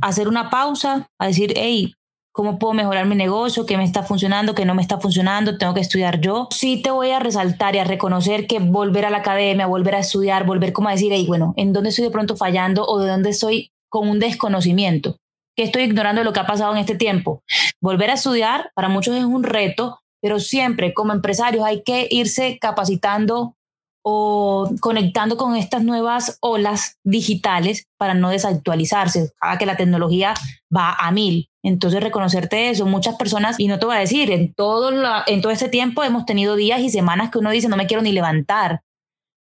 a 0.00 0.08
hacer 0.08 0.28
una 0.28 0.50
pausa, 0.50 1.06
a 1.18 1.26
decir, 1.26 1.52
hey, 1.56 1.92
cómo 2.32 2.58
puedo 2.58 2.74
mejorar 2.74 3.06
mi 3.06 3.16
negocio, 3.16 3.66
qué 3.66 3.76
me 3.76 3.84
está 3.84 4.02
funcionando, 4.02 4.54
qué 4.54 4.64
no 4.64 4.74
me 4.74 4.82
está 4.82 4.98
funcionando, 4.98 5.58
tengo 5.58 5.74
que 5.74 5.80
estudiar 5.80 6.20
yo. 6.20 6.48
Sí 6.50 6.80
te 6.82 6.90
voy 6.90 7.10
a 7.10 7.18
resaltar 7.18 7.74
y 7.74 7.78
a 7.78 7.84
reconocer 7.84 8.46
que 8.46 8.60
volver 8.60 9.04
a 9.04 9.10
la 9.10 9.18
academia, 9.18 9.66
volver 9.66 9.96
a 9.96 10.00
estudiar, 10.00 10.46
volver 10.46 10.72
como 10.72 10.88
a 10.88 10.92
decir, 10.92 11.12
hey, 11.12 11.24
bueno, 11.26 11.54
¿en 11.56 11.72
dónde 11.72 11.90
estoy 11.90 12.04
de 12.04 12.10
pronto 12.10 12.36
fallando 12.36 12.86
o 12.86 13.00
de 13.00 13.10
dónde 13.10 13.30
estoy 13.30 13.70
con 13.88 14.08
un 14.08 14.20
desconocimiento? 14.20 15.16
Estoy 15.62 15.82
ignorando 15.82 16.24
lo 16.24 16.32
que 16.32 16.40
ha 16.40 16.46
pasado 16.46 16.72
en 16.72 16.78
este 16.78 16.94
tiempo? 16.94 17.42
Volver 17.80 18.10
a 18.10 18.14
estudiar 18.14 18.70
para 18.74 18.88
muchos 18.88 19.16
es 19.16 19.24
un 19.24 19.42
reto, 19.42 20.00
pero 20.20 20.38
siempre 20.40 20.92
como 20.94 21.12
empresarios 21.12 21.64
hay 21.64 21.82
que 21.82 22.06
irse 22.10 22.58
capacitando 22.60 23.54
o 24.02 24.70
conectando 24.80 25.36
con 25.36 25.56
estas 25.56 25.82
nuevas 25.82 26.38
olas 26.40 26.96
digitales 27.04 27.86
para 27.98 28.14
no 28.14 28.30
desactualizarse, 28.30 29.32
cada 29.38 29.58
que 29.58 29.66
la 29.66 29.76
tecnología 29.76 30.34
va 30.74 30.94
a 30.94 31.10
mil. 31.10 31.50
Entonces, 31.62 32.02
reconocerte 32.02 32.70
eso, 32.70 32.86
muchas 32.86 33.16
personas, 33.16 33.60
y 33.60 33.68
no 33.68 33.78
te 33.78 33.84
voy 33.84 33.96
a 33.96 34.00
decir, 34.00 34.30
en 34.30 34.54
todo, 34.54 34.90
en 35.26 35.42
todo 35.42 35.52
este 35.52 35.68
tiempo 35.68 36.02
hemos 36.02 36.24
tenido 36.24 36.56
días 36.56 36.80
y 36.80 36.88
semanas 36.88 37.30
que 37.30 37.38
uno 37.38 37.50
dice, 37.50 37.68
no 37.68 37.76
me 37.76 37.86
quiero 37.86 38.02
ni 38.02 38.12
levantar, 38.12 38.80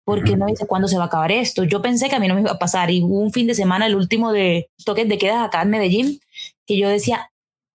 porque 0.07 0.31
uno 0.31 0.45
dice, 0.45 0.65
¿cuándo 0.65 0.87
se 0.87 0.95
va 0.95 1.03
a 1.03 1.07
acabar 1.07 1.33
esto? 1.33 1.65
Yo 1.65 1.81
pensé 1.81 2.07
que 2.07 2.15
a 2.15 2.19
mí 2.21 2.29
no 2.29 2.33
me 2.35 2.39
iba 2.39 2.51
a 2.51 2.57
pasar, 2.57 2.89
y 2.91 3.03
hubo 3.03 3.19
un 3.19 3.33
fin 3.33 3.45
de 3.45 3.53
semana, 3.53 3.87
el 3.87 3.95
último 3.95 4.31
de 4.31 4.69
toques 4.85 5.05
de 5.09 5.17
quedas 5.17 5.45
acá 5.45 5.63
en 5.63 5.69
Medellín, 5.69 6.21
que 6.65 6.77
yo 6.77 6.87
decía, 6.87 7.29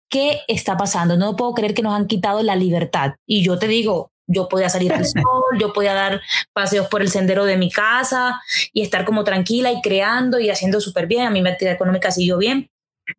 ¿qué 0.09 0.41
está 0.49 0.79
pasando? 0.79 1.19
No 1.19 1.37
puedo 1.37 1.53
creer 1.53 1.75
que 1.75 1.83
nos 1.83 1.95
han 1.95 2.07
quitado 2.07 2.43
la 2.43 2.57
libertad. 2.57 3.17
Y 3.27 3.45
yo 3.45 3.59
te 3.59 3.69
digo, 3.69 4.13
yo 4.27 4.49
podía 4.49 4.71
salir 4.71 4.95
al 4.95 5.05
sol, 5.07 5.59
yo 5.61 5.75
podía 5.75 5.93
dar 5.93 6.23
paseos 6.55 6.87
por 6.87 7.03
el 7.03 7.11
sendero 7.11 7.45
de 7.45 7.59
mi 7.59 7.71
casa 7.71 8.41
y 8.73 8.81
estar 8.81 9.05
como 9.05 9.25
tranquila 9.25 9.71
y 9.71 9.83
creando 9.83 10.41
y 10.41 10.49
haciendo 10.49 10.81
súper 10.81 11.07
bien. 11.07 11.27
A 11.27 11.31
mí 11.31 11.43
mi 11.43 11.51
actividad 11.51 11.75
económica 11.75 12.11
siguió 12.11 12.39
bien, 12.39 12.71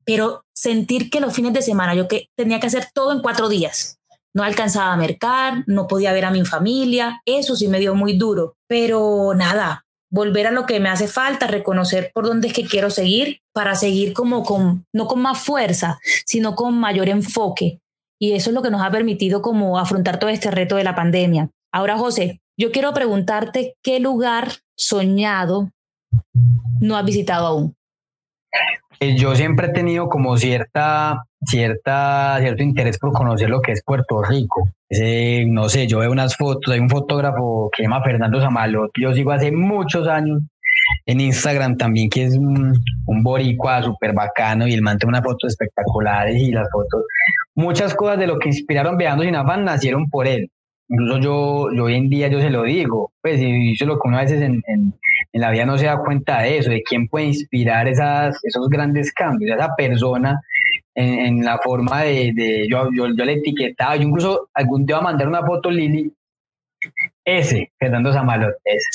pero 0.06 0.44
sentir 0.56 1.12
que 1.12 1.20
los 1.20 1.36
fines 1.36 1.54
de 1.54 1.62
semana 1.62 1.94
yo 1.94 2.08
que 2.08 2.30
tenía 2.36 2.60
que 2.60 2.66
hacer 2.66 2.88
todo 2.92 3.12
en 3.12 3.22
cuatro 3.22 3.48
días. 3.48 4.00
No 4.34 4.44
alcanzaba 4.44 4.94
a 4.94 4.98
mercar, 4.98 5.64
no 5.68 5.88
podía 5.88 6.14
ver 6.14 6.26
a 6.26 6.32
mi 6.32 6.44
familia, 6.46 7.22
eso 7.26 7.56
sí 7.56 7.68
me 7.68 7.80
dio 7.80 7.96
muy 7.96 8.18
duro, 8.18 8.56
pero 8.68 9.34
nada, 9.36 9.86
volver 10.10 10.48
a 10.48 10.52
lo 10.52 10.66
que 10.66 10.80
me 10.80 10.90
hace 10.90 11.08
falta, 11.08 11.48
reconocer 11.48 12.12
por 12.14 12.26
dónde 12.26 12.48
es 12.48 12.54
que 12.54 12.66
quiero 12.66 12.90
seguir 12.90 13.42
para 13.52 13.76
seguir 13.76 14.14
como 14.14 14.44
con, 14.44 14.86
no 14.94 15.08
con 15.08 15.22
más 15.22 15.44
fuerza, 15.44 16.00
sino 16.26 16.56
con 16.56 16.78
mayor 16.78 17.10
enfoque. 17.10 17.80
Y 18.20 18.34
eso 18.34 18.52
es 18.52 18.54
lo 18.54 18.62
que 18.62 18.70
nos 18.70 18.82
ha 18.82 18.92
permitido 18.92 19.42
como 19.42 19.80
afrontar 19.80 20.20
todo 20.20 20.30
este 20.30 20.52
reto 20.52 20.76
de 20.76 20.84
la 20.84 20.96
pandemia. 20.96 21.50
Ahora, 21.72 21.98
José, 21.98 22.42
yo 22.58 22.72
quiero 22.72 22.94
preguntarte 22.94 23.76
qué 23.84 24.00
lugar 24.00 24.54
soñado 24.78 25.72
no 26.80 26.96
has 26.96 27.06
visitado 27.06 27.48
aún. 27.48 27.76
Yo 29.00 29.36
siempre 29.36 29.68
he 29.68 29.72
tenido 29.72 30.08
como 30.08 30.38
cierta, 30.38 31.24
cierta, 31.46 32.38
cierto 32.40 32.64
interés 32.64 32.98
por 32.98 33.12
conocer 33.12 33.50
lo 33.50 33.62
que 33.62 33.74
es 33.74 33.84
Puerto 33.84 34.24
Rico. 34.24 34.70
no 35.48 35.70
sé, 35.70 35.88
yo 35.88 36.00
veo 36.00 36.12
unas 36.12 36.38
fotos, 36.38 36.74
hay 36.74 36.80
un 36.80 36.90
fotógrafo 36.90 37.70
que 37.72 37.84
se 37.84 37.90
llama 37.90 38.04
Fernando 38.04 38.40
Zamalot, 38.40 38.92
yo 39.00 39.14
sigo 39.14 39.32
hace 39.32 39.52
muchos 39.52 40.08
años 40.08 40.42
en 41.06 41.22
Instagram 41.22 41.78
también, 41.78 42.10
que 42.10 42.26
es 42.26 42.38
un, 42.38 42.74
un 43.06 43.24
boricua 43.24 43.84
súper 43.84 44.14
bacano 44.14 44.68
y 44.68 44.74
él 44.74 44.82
mantiene 44.82 45.10
unas 45.10 45.24
fotos 45.24 45.52
espectaculares 45.52 46.36
y 46.38 46.52
las 46.52 46.70
fotos, 46.72 47.04
muchas 47.56 47.94
cosas 47.94 48.20
de 48.20 48.28
lo 48.28 48.40
que 48.40 48.50
inspiraron 48.50 48.98
Viajando 48.98 49.24
sin 49.24 49.36
afán 49.36 49.66
nacieron 49.66 50.10
por 50.10 50.28
él. 50.28 50.50
Incluso 50.90 51.20
yo, 51.20 51.72
yo 51.74 51.84
hoy 51.86 51.96
en 51.96 52.10
día 52.10 52.28
yo 52.28 52.40
se 52.40 52.50
lo 52.50 52.64
digo, 52.64 53.12
pues 53.22 53.42
y 53.42 53.72
eso 53.72 53.86
lo 53.86 53.96
que 53.96 54.08
uno 54.08 54.18
a 54.18 54.24
veces 54.24 54.42
en, 54.42 54.62
en, 54.68 54.94
en 55.32 55.42
la 55.42 55.50
vida 55.50 55.66
no 55.66 55.78
se 55.78 55.86
da 55.86 55.98
cuenta 55.98 56.42
de 56.42 56.58
eso, 56.58 56.70
de 56.70 56.84
quién 56.84 57.08
puede 57.08 57.26
inspirar 57.26 57.88
esas, 57.88 58.38
esos 58.44 58.68
grandes 58.70 59.14
cambios, 59.14 59.56
esa 59.56 59.76
persona 59.76 60.42
en, 60.96 61.20
en 61.20 61.46
la 61.46 61.58
forma 61.60 62.04
de, 62.04 62.34
de 62.36 62.68
yo, 62.70 62.90
yo, 62.94 63.08
yo, 63.16 63.26
le 63.26 63.34
etiquetaba, 63.34 63.96
yo 63.96 64.04
incluso 64.04 64.50
algún 64.54 64.86
día 64.86 64.98
voy 64.98 65.02
a 65.02 65.10
mandar 65.10 65.28
una 65.28 65.46
foto 65.46 65.72
Lili 65.72 66.12
Ese, 67.26 67.72
Fernando 67.80 68.12
Zamalot. 68.12 68.54
Es 68.66 68.90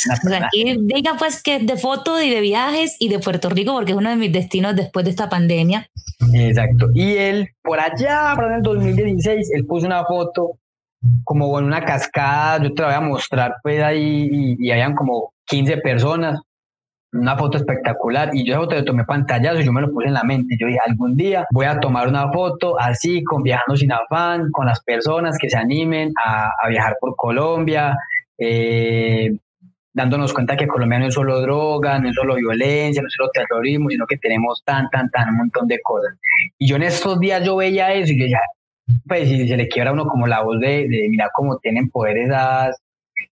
y 0.53 0.77
diga 0.87 1.17
pues 1.19 1.43
que 1.43 1.59
de 1.59 1.77
fotos 1.77 2.23
y 2.23 2.31
de 2.31 2.41
viajes 2.41 2.97
y 3.01 3.09
de 3.09 3.19
Puerto 3.19 3.49
Rico, 3.49 3.73
porque 3.73 3.93
es 3.93 3.99
uno 3.99 4.11
de 4.11 4.17
mis 4.17 4.33
destinos 4.33 4.77
después 4.77 5.05
de 5.05 5.11
esta 5.11 5.29
pandemia. 5.29 5.89
Exacto. 6.35 6.89
Y 6.95 7.17
él, 7.17 7.49
por 7.63 7.81
allá, 7.81 8.35
en 8.35 8.53
el 8.53 8.63
2016, 8.63 9.51
él 9.55 9.67
puso 9.67 9.87
una 9.87 10.05
foto 10.05 10.59
como 11.25 11.59
en 11.59 11.67
una 11.67 11.85
cascada, 11.85 12.63
yo 12.63 12.75
te 12.75 12.83
la 12.83 12.89
voy 12.89 12.97
a 12.97 13.01
mostrar, 13.01 13.57
pues 13.63 13.83
ahí, 13.83 14.29
y, 14.31 14.67
y 14.67 14.71
habían 14.71 14.95
como 14.95 15.33
15 15.47 15.79
personas, 15.79 16.41
una 17.13 17.37
foto 17.37 17.57
espectacular 17.57 18.31
y 18.35 18.45
yo 18.45 18.53
esa 18.53 18.61
foto 18.61 18.85
tomé 18.85 19.05
pantallazo 19.05 19.61
y 19.61 19.65
yo 19.65 19.73
me 19.73 19.81
lo 19.81 19.91
puse 19.91 20.09
en 20.09 20.15
la 20.15 20.25
mente. 20.25 20.57
Yo 20.59 20.67
dije, 20.67 20.79
algún 20.87 21.17
día 21.17 21.47
voy 21.53 21.67
a 21.67 21.81
tomar 21.81 22.09
una 22.09 22.31
foto 22.31 22.79
así, 22.79 23.25
con 23.25 23.43
Viajando 23.43 23.77
sin 23.77 23.93
afán, 23.93 24.51
con 24.51 24.67
las 24.67 24.83
personas 24.83 25.39
que 25.39 25.49
se 25.49 25.57
animen 25.57 26.13
a, 26.23 26.51
a 26.63 26.69
viajar 26.69 26.97
por 27.01 27.17
Colombia, 27.17 27.97
eh, 28.37 29.37
dándonos 29.93 30.33
cuenta 30.33 30.57
que 30.57 30.69
Colombia 30.69 30.99
no 30.99 31.07
es 31.07 31.15
solo 31.15 31.41
droga, 31.41 31.99
no 31.99 32.09
es 32.09 32.15
solo 32.15 32.37
violencia, 32.37 33.03
no 33.03 33.09
es 33.09 33.15
solo 33.15 33.31
terrorismo, 33.33 33.89
sino 33.91 34.07
que 34.07 34.19
tenemos 34.19 34.63
tan, 34.65 34.89
tan, 34.91 35.11
tan, 35.11 35.31
un 35.31 35.37
montón 35.39 35.67
de 35.67 35.81
cosas. 35.83 36.15
Y 36.59 36.69
yo 36.69 36.77
en 36.77 36.83
estos 36.85 37.19
días 37.19 37.43
yo 37.45 37.57
veía 37.57 37.93
eso 37.95 38.13
y 38.13 38.21
yo 38.21 38.27
ya, 38.27 38.41
pues 39.07 39.29
si 39.29 39.49
se 39.49 39.57
le 39.57 39.69
quiebra 39.69 39.91
a 39.91 39.95
uno 39.95 40.07
como 40.07 40.27
la 40.27 40.43
voz 40.43 40.61
de, 40.61 40.89
de 40.89 41.07
mira 41.09 41.31
cómo 41.35 41.59
tienen 41.59 41.91
poder 41.91 42.19
esas 42.19 42.77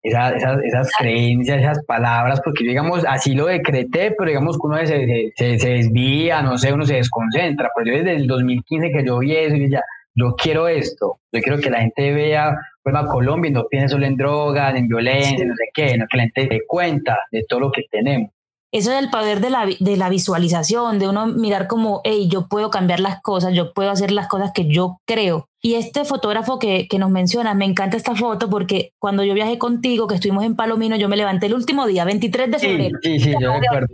esas, 0.03 0.35
esas, 0.37 0.63
esas, 0.63 0.91
creencias, 0.99 1.61
esas 1.61 1.85
palabras, 1.85 2.41
porque 2.43 2.65
digamos, 2.65 3.05
así 3.07 3.35
lo 3.35 3.47
decreté, 3.47 4.15
pero 4.17 4.29
digamos 4.29 4.57
que 4.57 4.67
uno 4.67 4.79
se, 4.79 5.33
se, 5.37 5.59
se, 5.59 5.69
desvía, 5.69 6.43
no 6.43 6.57
sé, 6.57 6.73
uno 6.73 6.87
se 6.87 6.95
desconcentra. 6.95 7.71
Pues 7.75 7.87
yo 7.87 7.93
desde 7.93 8.17
el 8.17 8.27
2015 8.27 8.93
que 8.93 9.05
yo 9.05 9.19
vi 9.19 9.37
eso 9.37 9.57
y 9.57 9.71
ya, 9.71 9.83
yo 10.15 10.35
quiero 10.37 10.69
esto, 10.69 11.19
yo 11.33 11.41
quiero 11.41 11.59
que 11.59 11.71
la 11.71 11.81
gente 11.81 12.13
vea, 12.13 12.57
pues 12.83 12.95
a 12.95 13.05
Colombia 13.07 13.51
y 13.51 13.53
no 13.53 13.67
piense 13.69 13.91
solo 13.91 14.07
en 14.07 14.17
drogas, 14.17 14.75
en 14.75 14.89
violencia, 14.89 15.45
no 15.45 15.55
sé 15.55 15.65
qué, 15.73 15.97
no 15.99 16.07
que 16.11 16.17
la 16.17 16.23
gente 16.25 16.47
dé 16.49 16.63
cuenta 16.67 17.19
de 17.31 17.45
todo 17.49 17.61
lo 17.61 17.73
que 17.73 17.83
tenemos. 17.91 18.31
Eso 18.73 18.93
es 18.93 19.03
el 19.03 19.11
poder 19.11 19.41
de 19.41 19.51
la, 19.51 19.67
de 19.67 19.97
la 19.97 20.09
visualización, 20.09 20.99
de 21.01 21.09
uno 21.09 21.27
mirar 21.27 21.67
como, 21.67 22.01
hey, 22.05 22.29
yo 22.29 22.47
puedo 22.47 22.71
cambiar 22.71 23.01
las 23.01 23.21
cosas, 23.21 23.53
yo 23.53 23.73
puedo 23.73 23.91
hacer 23.91 24.13
las 24.13 24.29
cosas 24.29 24.53
que 24.55 24.69
yo 24.69 25.01
creo. 25.07 25.49
Y 25.61 25.75
este 25.75 26.05
fotógrafo 26.05 26.59
que, 26.59 26.87
que 26.89 26.99
nos 26.99 27.11
menciona, 27.11 27.55
me 27.55 27.65
encanta 27.65 27.97
esta 27.97 28.15
foto 28.15 28.49
porque 28.49 28.93
cuando 28.99 29.25
yo 29.25 29.35
viajé 29.35 29.59
contigo, 29.59 30.07
que 30.07 30.15
estuvimos 30.15 30.45
en 30.45 30.55
Palomino, 30.55 30.97
yo 30.97 31.09
me 31.09 31.17
levanté 31.17 31.47
el 31.47 31.55
último 31.55 31.87
día, 31.87 32.05
23 32.05 32.51
de 32.51 32.59
febrero. 32.59 32.99
Sí, 33.03 33.19
sí, 33.19 33.35
yo 33.41 33.53
recuerdo. 33.53 33.89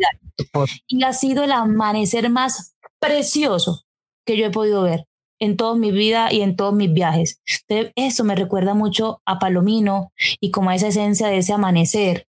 Y 0.86 1.02
ha 1.04 1.12
sido 1.12 1.44
el 1.44 1.52
amanecer 1.52 2.28
más 2.28 2.76
precioso 3.00 3.84
que 4.26 4.36
yo 4.36 4.46
he 4.46 4.50
podido 4.50 4.82
ver 4.82 5.06
en 5.38 5.56
toda 5.56 5.76
mi 5.76 5.90
vida 5.90 6.32
y 6.32 6.42
en 6.42 6.56
todos 6.56 6.74
mis 6.74 6.92
viajes. 6.92 7.40
eso 7.68 8.24
me 8.24 8.34
recuerda 8.34 8.74
mucho 8.74 9.20
a 9.24 9.38
Palomino 9.38 10.12
y 10.40 10.50
como 10.50 10.70
a 10.70 10.74
esa 10.74 10.88
esencia 10.88 11.28
de 11.28 11.38
ese 11.38 11.52
amanecer 11.52 12.25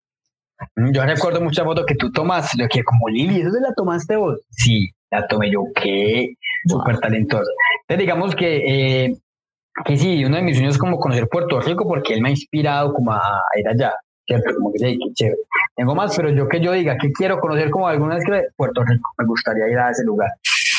yo 0.76 1.06
recuerdo 1.06 1.42
muchas 1.42 1.66
fotos 1.66 1.86
que 1.86 1.96
tú 1.96 2.12
tomas, 2.12 2.52
lo 2.58 2.68
que 2.68 2.84
como 2.84 3.10
Lili, 3.10 3.42
¿eso 3.42 3.52
la 3.60 3.74
tomaste 3.74 4.16
vos? 4.16 4.40
Sí, 4.50 4.90
la 5.10 5.28
tomé 5.28 5.52
yo, 5.52 5.64
qué 5.76 6.36
súper 6.66 7.00
talentosa. 7.00 7.52
Entonces 7.82 8.00
digamos 8.00 8.36
que, 8.36 9.06
eh, 9.06 9.18
que 9.86 9.98
sí, 9.98 10.24
uno 10.26 10.38
de 10.38 10.44
mis 10.44 10.56
sueños 10.56 10.76
es 10.76 10.80
como 10.80 11.00
conocer 11.00 11.28
Puerto 11.28 11.60
Rico 11.60 11.88
porque 11.88 12.14
él 12.14 12.22
me 12.22 12.30
ha 12.30 12.32
inspirado 12.32 12.94
como 12.94 13.12
a, 13.12 13.22
ir 13.58 13.68
allá, 13.68 13.94
¿cierto? 14.26 14.54
Como 14.56 14.72
que 14.72 14.80
sí, 14.80 15.00
qué 15.00 15.14
chévere. 15.14 15.42
Tengo 15.76 15.96
más, 15.96 16.16
pero 16.16 16.30
yo 16.30 16.48
que 16.48 16.60
yo 16.60 16.72
diga 16.74 16.98
que 16.98 17.12
quiero 17.12 17.40
conocer 17.40 17.70
como 17.70 17.88
alguna 17.88 18.16
vez 18.16 18.26
que 18.26 18.44
Puerto 18.56 18.84
Rico, 18.84 19.10
me 19.18 19.26
gustaría 19.26 19.68
ir 19.70 19.78
a 19.78 19.92
ese 19.92 20.04
lugar. 20.04 20.30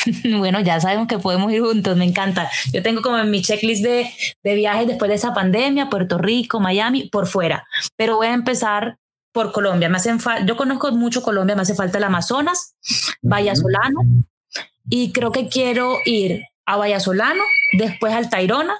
Bueno, 0.37 0.59
ya 0.59 0.81
sabemos 0.81 1.07
que 1.07 1.17
podemos 1.17 1.49
ir 1.53 1.61
juntos, 1.61 1.95
me 1.95 2.03
encanta. 2.03 2.49
Yo 2.73 2.83
tengo 2.83 3.01
como 3.01 3.17
en 3.19 3.31
mi 3.31 3.41
checklist 3.41 3.81
de, 3.81 4.09
de 4.43 4.55
viajes 4.55 4.85
después 4.85 5.07
de 5.07 5.15
esa 5.15 5.33
pandemia, 5.33 5.89
Puerto 5.89 6.17
Rico, 6.17 6.59
Miami, 6.59 7.07
por 7.09 7.25
fuera. 7.25 7.63
Pero 7.95 8.17
voy 8.17 8.27
a 8.27 8.33
empezar 8.33 8.97
por 9.33 9.51
Colombia. 9.51 9.89
Me 9.89 9.97
hacen 9.97 10.19
yo 10.45 10.55
conozco 10.55 10.91
mucho 10.91 11.21
Colombia, 11.21 11.55
me 11.55 11.63
hace 11.63 11.75
falta 11.75 11.97
el 11.97 12.05
Amazonas, 12.05 12.75
Vallasolano, 13.21 14.01
y 14.89 15.11
creo 15.11 15.31
que 15.31 15.49
quiero 15.49 15.97
ir 16.05 16.43
a 16.65 16.77
Vallasolano, 16.77 17.43
después 17.73 18.13
al 18.13 18.29
Tairona 18.29 18.77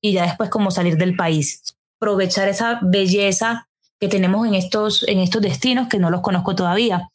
y 0.00 0.12
ya 0.12 0.22
después 0.22 0.48
como 0.48 0.70
salir 0.70 0.96
del 0.96 1.16
país. 1.16 1.62
Aprovechar 2.00 2.48
esa 2.48 2.78
belleza 2.82 3.68
que 3.98 4.08
tenemos 4.08 4.46
en 4.46 4.54
estos, 4.54 5.06
en 5.08 5.18
estos 5.18 5.42
destinos 5.42 5.88
que 5.88 5.98
no 5.98 6.10
los 6.10 6.20
conozco 6.20 6.54
todavía. 6.54 7.10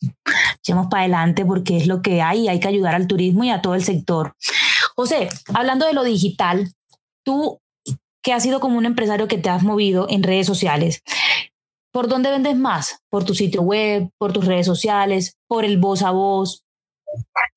Echemos 0.57 0.87
para 0.87 1.03
adelante 1.03 1.45
porque 1.45 1.77
es 1.77 1.87
lo 1.87 2.01
que 2.01 2.21
hay, 2.21 2.47
hay 2.47 2.59
que 2.59 2.67
ayudar 2.67 2.95
al 2.95 3.07
turismo 3.07 3.43
y 3.43 3.51
a 3.51 3.61
todo 3.61 3.75
el 3.75 3.83
sector. 3.83 4.35
José, 4.95 5.29
hablando 5.53 5.85
de 5.85 5.93
lo 5.93 6.03
digital, 6.03 6.71
tú 7.23 7.59
que 8.23 8.33
has 8.33 8.43
sido 8.43 8.59
como 8.59 8.77
un 8.77 8.85
empresario 8.85 9.27
que 9.27 9.37
te 9.37 9.49
has 9.49 9.63
movido 9.63 10.07
en 10.09 10.23
redes 10.23 10.45
sociales, 10.45 11.01
¿Por 11.91 12.07
dónde 12.07 12.31
vendes 12.31 12.57
más? 12.57 13.03
¿Por 13.09 13.25
tu 13.25 13.33
sitio 13.33 13.61
web? 13.61 14.09
¿Por 14.17 14.31
tus 14.31 14.45
redes 14.45 14.65
sociales? 14.65 15.37
¿Por 15.47 15.65
el 15.65 15.77
voz 15.77 16.03
a 16.03 16.11
voz? 16.11 16.63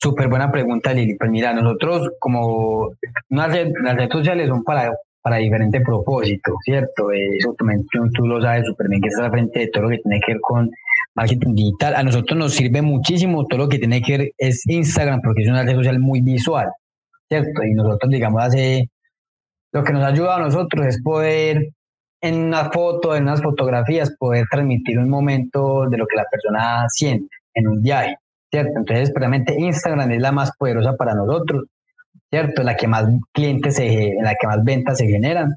Súper 0.03 0.29
buena 0.29 0.51
pregunta, 0.51 0.93
Lili. 0.93 1.17
Pues 1.17 1.31
mira, 1.31 1.53
nosotros 1.53 2.11
como 2.19 2.91
las 3.29 3.53
redes 3.53 4.09
sociales 4.11 4.49
son 4.49 4.65
para, 4.65 4.93
para 5.23 5.37
diferente 5.37 5.81
propósito, 5.81 6.57
¿cierto? 6.65 7.13
Eso 7.13 7.55
también 7.57 7.87
tú, 7.87 8.27
lo 8.27 8.43
sabes 8.43 8.67
súper 8.67 8.89
bien 8.89 9.01
que 9.01 9.09
estás 9.09 9.27
al 9.27 9.31
frente 9.31 9.61
de 9.61 9.69
todo 9.69 9.85
lo 9.85 9.89
que 9.91 9.99
tiene 9.99 10.21
que 10.21 10.33
ver 10.33 10.41
con 10.41 10.71
marketing 11.15 11.55
digital. 11.55 11.95
A 11.95 12.03
nosotros 12.03 12.37
nos 12.37 12.55
sirve 12.55 12.83
muchísimo 12.83 13.47
todo 13.47 13.61
lo 13.61 13.69
que 13.69 13.79
tiene 13.79 14.03
que 14.03 14.19
ver 14.19 14.33
es 14.37 14.67
Instagram 14.67 15.21
porque 15.23 15.43
es 15.43 15.49
una 15.49 15.63
red 15.63 15.77
social 15.77 16.01
muy 16.01 16.21
visual, 16.21 16.69
¿cierto? 17.29 17.63
Y 17.63 17.73
nosotros, 17.73 18.11
digamos, 18.11 18.43
hace 18.43 18.91
lo 19.73 19.85
que 19.85 19.93
nos 19.93 20.05
ayuda 20.05 20.37
a 20.37 20.41
nosotros 20.41 20.87
es 20.87 21.01
poder 21.03 21.71
en 22.25 22.43
una 22.43 22.71
foto, 22.71 23.15
en 23.15 23.25
unas 23.25 23.43
fotografías, 23.43 24.17
poder 24.19 24.47
transmitir 24.51 24.99
un 24.99 25.11
momento 25.11 25.87
de 25.91 25.99
lo 25.99 26.07
que 26.07 26.17
la 26.17 26.25
persona 26.25 26.87
siente 26.89 27.29
en 27.53 27.69
un 27.69 27.83
viaje, 27.83 28.17
¿cierto? 28.51 28.79
Entonces, 28.79 29.13
realmente 29.15 29.55
Instagram 29.59 30.11
es 30.11 30.23
la 30.23 30.33
más 30.33 30.51
poderosa 30.57 30.97
para 30.97 31.15
nosotros, 31.15 31.65
¿cierto? 32.31 32.63
La 32.63 32.77
que 32.77 32.89
más 32.89 33.05
clientes, 33.31 33.77
se, 33.77 34.15
la 34.23 34.35
que 34.41 34.47
más 34.47 34.65
ventas 34.65 34.97
se 34.97 35.07
generan. 35.07 35.55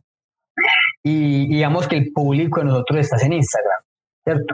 Y 1.04 1.48
digamos 1.48 1.88
que 1.88 1.96
el 1.96 2.12
público 2.12 2.60
de 2.60 2.66
nosotros 2.66 3.00
está 3.00 3.26
en 3.26 3.34
Instagram. 3.34 3.82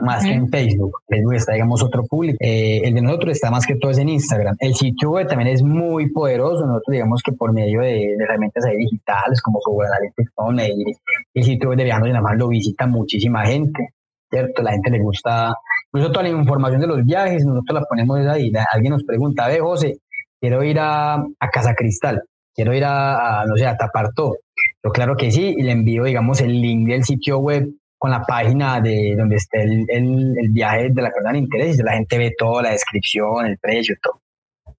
Más 0.02 0.24
que 0.24 0.32
en 0.32 0.48
Facebook. 0.48 1.00
Facebook 1.08 1.34
está, 1.34 1.52
digamos, 1.52 1.82
otro 1.82 2.04
público. 2.04 2.36
Eh, 2.40 2.82
el 2.84 2.94
de 2.94 3.02
nosotros 3.02 3.32
está 3.32 3.50
más 3.50 3.66
que 3.66 3.76
todo 3.76 3.90
es 3.90 3.98
en 3.98 4.08
Instagram. 4.08 4.56
El 4.60 4.74
sitio 4.74 5.10
web 5.10 5.26
también 5.26 5.48
es 5.48 5.62
muy 5.62 6.10
poderoso. 6.12 6.64
Nosotros, 6.66 6.92
digamos 6.92 7.22
que 7.22 7.32
por 7.32 7.52
medio 7.52 7.80
de, 7.80 8.14
herramientas 8.14 8.64
ahí 8.64 8.76
digitales 8.76 9.40
como 9.42 9.60
Google 9.64 9.88
Analytics, 9.88 11.00
el 11.34 11.44
sitio 11.44 11.70
web 11.70 11.78
de 11.78 11.84
Viajando 11.84 12.22
más 12.22 12.36
lo 12.36 12.48
visita 12.48 12.86
muchísima 12.86 13.44
gente, 13.46 13.94
¿cierto? 14.30 14.62
La 14.62 14.72
gente 14.72 14.90
le 14.90 15.00
gusta, 15.00 15.54
incluso 15.92 16.12
toda 16.12 16.22
la 16.24 16.28
información 16.30 16.80
de 16.80 16.86
los 16.86 17.04
viajes, 17.04 17.44
nosotros 17.44 17.80
la 17.80 17.86
ponemos 17.86 18.18
ahí. 18.26 18.52
Alguien 18.72 18.92
nos 18.92 19.04
pregunta, 19.04 19.48
ve, 19.48 19.58
José, 19.60 19.98
quiero 20.40 20.62
ir 20.62 20.78
a, 20.78 21.14
a 21.14 21.50
Casa 21.52 21.74
Cristal, 21.74 22.22
quiero 22.54 22.74
ir 22.74 22.84
a, 22.84 23.40
a 23.42 23.46
no 23.46 23.56
sé, 23.56 23.66
a 23.66 23.76
Tapartó. 23.76 24.36
Yo 24.84 24.90
claro 24.90 25.16
que 25.16 25.30
sí, 25.30 25.54
y 25.56 25.62
le 25.62 25.72
envío, 25.72 26.04
digamos, 26.04 26.40
el 26.40 26.60
link 26.60 26.88
del 26.88 27.04
sitio 27.04 27.38
web 27.38 27.68
con 28.04 28.10
la 28.10 28.20
página 28.22 28.82
de 28.82 29.14
donde 29.16 29.36
esté 29.36 29.62
el, 29.62 29.86
el, 29.88 30.50
viaje 30.50 30.90
de 30.90 31.00
la 31.00 31.08
persona 31.08 31.32
de 31.32 31.38
interés 31.38 31.78
la 31.78 31.94
gente 31.94 32.18
ve 32.18 32.34
toda 32.36 32.64
la 32.64 32.72
descripción, 32.72 33.46
el 33.46 33.56
precio, 33.56 33.96
todo. 34.02 34.20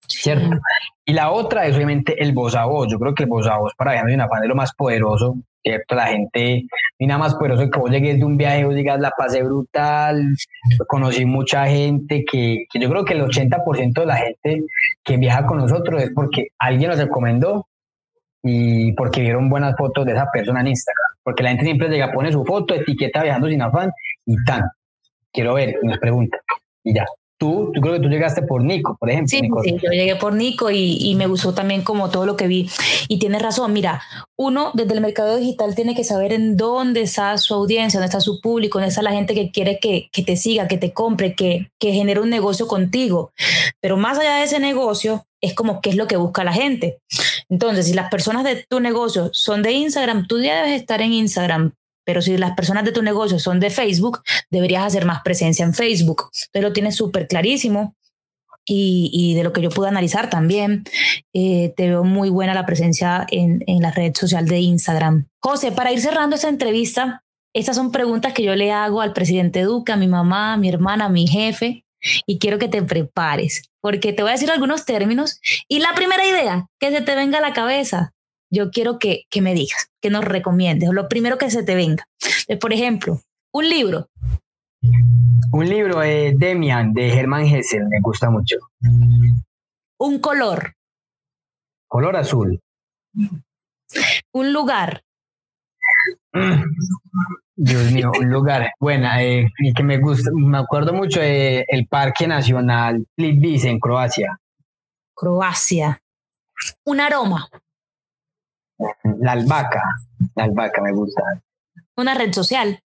¿Cierto? 0.07 0.59
Y 1.03 1.13
la 1.13 1.31
otra 1.31 1.65
es 1.65 1.75
obviamente 1.75 2.21
el 2.21 2.33
voz 2.33 2.53
a 2.53 2.65
voz. 2.65 2.87
Yo 2.87 2.99
creo 2.99 3.15
que 3.15 3.23
el 3.23 3.29
voz 3.29 3.47
a 3.47 3.57
voz 3.57 3.73
para 3.75 3.93
viajar 3.93 4.09
de 4.09 4.13
una 4.13 4.25
es 4.43 4.47
lo 4.47 4.53
más 4.53 4.75
poderoso, 4.75 5.37
¿cierto? 5.63 5.95
La 5.95 6.05
gente, 6.05 6.67
y 6.99 7.07
nada 7.07 7.17
más 7.17 7.33
poderoso 7.33 7.67
que 7.67 7.79
vos 7.79 7.89
llegues 7.89 8.19
de 8.19 8.25
un 8.25 8.37
viaje 8.37 8.63
vos 8.63 8.75
digas, 8.75 8.99
la 8.99 9.09
pasé 9.09 9.41
brutal, 9.41 10.35
conocí 10.87 11.25
mucha 11.25 11.65
gente 11.65 12.23
que, 12.31 12.65
que 12.71 12.79
yo 12.79 12.87
creo 12.91 13.05
que 13.05 13.15
el 13.15 13.23
80% 13.23 14.01
de 14.01 14.05
la 14.05 14.17
gente 14.17 14.65
que 15.03 15.17
viaja 15.17 15.47
con 15.47 15.57
nosotros 15.57 15.99
es 15.99 16.11
porque 16.13 16.49
alguien 16.59 16.91
nos 16.91 16.99
recomendó 16.99 17.65
y 18.47 18.91
porque 18.91 19.21
vieron 19.21 19.49
buenas 19.49 19.75
fotos 19.75 20.05
de 20.05 20.11
esa 20.11 20.29
persona 20.31 20.61
en 20.61 20.67
Instagram. 20.67 21.11
Porque 21.23 21.41
la 21.41 21.49
gente 21.49 21.65
siempre 21.65 21.89
llega, 21.89 22.11
pone 22.11 22.31
su 22.31 22.45
foto, 22.45 22.75
etiqueta 22.75 23.23
viajando 23.23 23.49
sin 23.49 23.59
afán 23.59 23.91
y 24.23 24.35
tan. 24.43 24.69
Quiero 25.33 25.55
ver, 25.55 25.77
nos 25.81 25.97
pregunta. 25.97 26.37
Y 26.83 26.93
ya. 26.93 27.05
Tú, 27.37 27.71
tú 27.73 27.81
creo 27.81 27.95
que 27.95 27.99
tú 27.99 28.07
llegaste 28.07 28.43
por 28.43 28.63
Nico, 28.63 28.95
por 28.97 29.09
ejemplo. 29.09 29.27
Sí, 29.27 29.41
sí 29.63 29.77
yo 29.83 29.89
llegué 29.89 30.15
por 30.15 30.33
Nico 30.33 30.69
y, 30.71 30.97
y, 31.01 31.15
me 31.15 31.27
gustó 31.27 31.53
también 31.53 31.81
como 31.81 32.09
todo 32.09 32.25
lo 32.25 32.37
que 32.37 32.47
vi. 32.47 32.69
Y 33.09 33.19
tienes 33.19 33.41
razón, 33.41 33.73
mira, 33.73 34.01
uno 34.37 34.71
desde 34.73 34.93
el 34.93 35.01
mercado 35.01 35.35
digital 35.35 35.75
tiene 35.75 35.95
que 35.95 36.05
saber 36.05 36.31
en 36.31 36.55
dónde 36.55 37.01
está 37.01 37.37
su 37.37 37.53
audiencia, 37.55 37.99
dónde 37.99 38.05
está 38.05 38.21
su 38.21 38.39
público, 38.39 38.77
dónde 38.77 38.89
está 38.89 39.01
la 39.01 39.11
gente 39.11 39.33
que 39.33 39.51
quiere 39.51 39.79
que, 39.79 40.07
que 40.13 40.23
te 40.23 40.37
siga, 40.37 40.69
que 40.69 40.77
te 40.77 40.93
compre, 40.93 41.35
que, 41.35 41.71
que 41.77 41.91
genere 41.91 42.21
un 42.21 42.29
negocio 42.29 42.67
contigo. 42.67 43.33
Pero 43.81 43.97
más 43.97 44.17
allá 44.17 44.35
de 44.35 44.43
ese 44.43 44.61
negocio, 44.61 45.25
es 45.41 45.53
como 45.53 45.81
qué 45.81 45.89
es 45.89 45.95
lo 45.95 46.07
que 46.07 46.17
busca 46.17 46.43
la 46.43 46.53
gente. 46.53 46.99
Entonces, 47.49 47.85
si 47.85 47.93
las 47.93 48.09
personas 48.09 48.43
de 48.43 48.65
tu 48.67 48.79
negocio 48.79 49.29
son 49.33 49.61
de 49.61 49.71
Instagram, 49.71 50.27
tú 50.27 50.41
ya 50.41 50.63
debes 50.63 50.81
estar 50.81 51.01
en 51.01 51.13
Instagram, 51.13 51.73
pero 52.05 52.21
si 52.21 52.37
las 52.37 52.55
personas 52.55 52.85
de 52.85 52.91
tu 52.91 53.01
negocio 53.01 53.39
son 53.39 53.59
de 53.59 53.69
Facebook, 53.69 54.21
deberías 54.49 54.83
hacer 54.83 55.05
más 55.05 55.21
presencia 55.23 55.65
en 55.65 55.73
Facebook. 55.73 56.29
Entonces 56.31 56.61
lo 56.61 56.73
tienes 56.73 56.95
súper 56.95 57.27
clarísimo. 57.27 57.95
Y, 58.67 59.35
de 59.35 59.43
lo 59.43 59.53
que 59.53 59.61
yo 59.61 59.69
pude 59.69 59.89
analizar 59.89 60.31
también, 60.31 60.85
eh, 61.33 61.71
te 61.77 61.87
veo 61.87 62.03
muy 62.03 62.31
buena 62.31 62.55
la 62.55 62.65
presencia 62.65 63.27
en, 63.29 63.63
la 63.79 63.91
red 63.91 64.15
social 64.15 64.47
de 64.47 64.59
Instagram. 64.59 65.27
José, 65.39 65.71
para 65.71 65.91
ir 65.91 66.01
cerrando 66.01 66.35
esta 66.35 66.49
entrevista, 66.49 67.21
Estas 67.53 67.77
son 67.77 67.91
preguntas 67.91 68.33
que 68.33 68.43
yo 68.43 68.53
le 68.53 68.73
hago 68.73 68.99
al 68.99 69.13
presidente 69.13 69.61
Duque, 69.61 69.93
a 69.93 69.95
mi 69.95 70.07
mamá, 70.07 70.53
a 70.53 70.57
mi 70.57 70.67
hermana, 70.67 71.05
a 71.05 71.09
mi 71.09 71.25
jefe, 71.25 71.84
y 72.25 72.39
quiero 72.39 72.59
que 72.59 72.67
te 72.67 72.81
prepares, 72.81 73.69
porque 73.81 74.13
te 74.13 74.21
voy 74.21 74.29
a 74.29 74.33
decir 74.33 74.51
algunos 74.51 74.85
términos. 74.85 75.39
Y 75.67 75.79
la 75.79 75.93
primera 75.95 76.25
idea 76.25 76.67
que 76.79 76.91
se 76.91 77.01
te 77.01 77.15
venga 77.15 77.39
a 77.39 77.41
la 77.41 77.53
cabeza, 77.53 78.13
yo 78.51 78.71
quiero 78.71 78.99
que, 78.99 79.23
que 79.29 79.41
me 79.41 79.53
digas, 79.53 79.89
que 80.01 80.09
nos 80.09 80.23
recomiendes, 80.23 80.89
lo 80.91 81.07
primero 81.07 81.37
que 81.37 81.49
se 81.49 81.63
te 81.63 81.75
venga. 81.75 82.07
Eh, 82.47 82.57
por 82.57 82.73
ejemplo, 82.73 83.21
un 83.51 83.69
libro. 83.69 84.09
Un 85.51 85.69
libro 85.69 85.99
de 85.99 86.33
Demian, 86.37 86.93
de 86.93 87.17
Hermann 87.17 87.45
Hessel, 87.45 87.87
me 87.87 87.99
gusta 88.01 88.29
mucho. 88.29 88.57
Un 89.97 90.19
color. 90.19 90.73
Color 91.87 92.17
azul. 92.17 92.59
Un 94.33 94.51
lugar. 94.51 95.04
Dios 97.55 97.91
mío, 97.91 98.11
un 98.19 98.29
lugar. 98.29 98.71
Buena, 98.79 99.23
eh, 99.23 99.49
y 99.59 99.73
que 99.73 99.83
me 99.83 99.97
gusta, 99.97 100.29
me 100.33 100.57
acuerdo 100.57 100.93
mucho 100.93 101.21
del 101.21 101.65
el 101.67 101.87
Parque 101.87 102.27
Nacional 102.27 103.05
Plitvice 103.15 103.69
en 103.69 103.79
Croacia. 103.79 104.39
Croacia. 105.13 106.01
Un 106.83 106.99
aroma. 106.99 107.47
La 109.19 109.31
albahaca. 109.31 109.81
La 110.35 110.43
albahaca 110.43 110.81
me 110.81 110.91
gusta. 110.91 111.21
Una 111.95 112.13
red 112.13 112.33
social. 112.33 112.79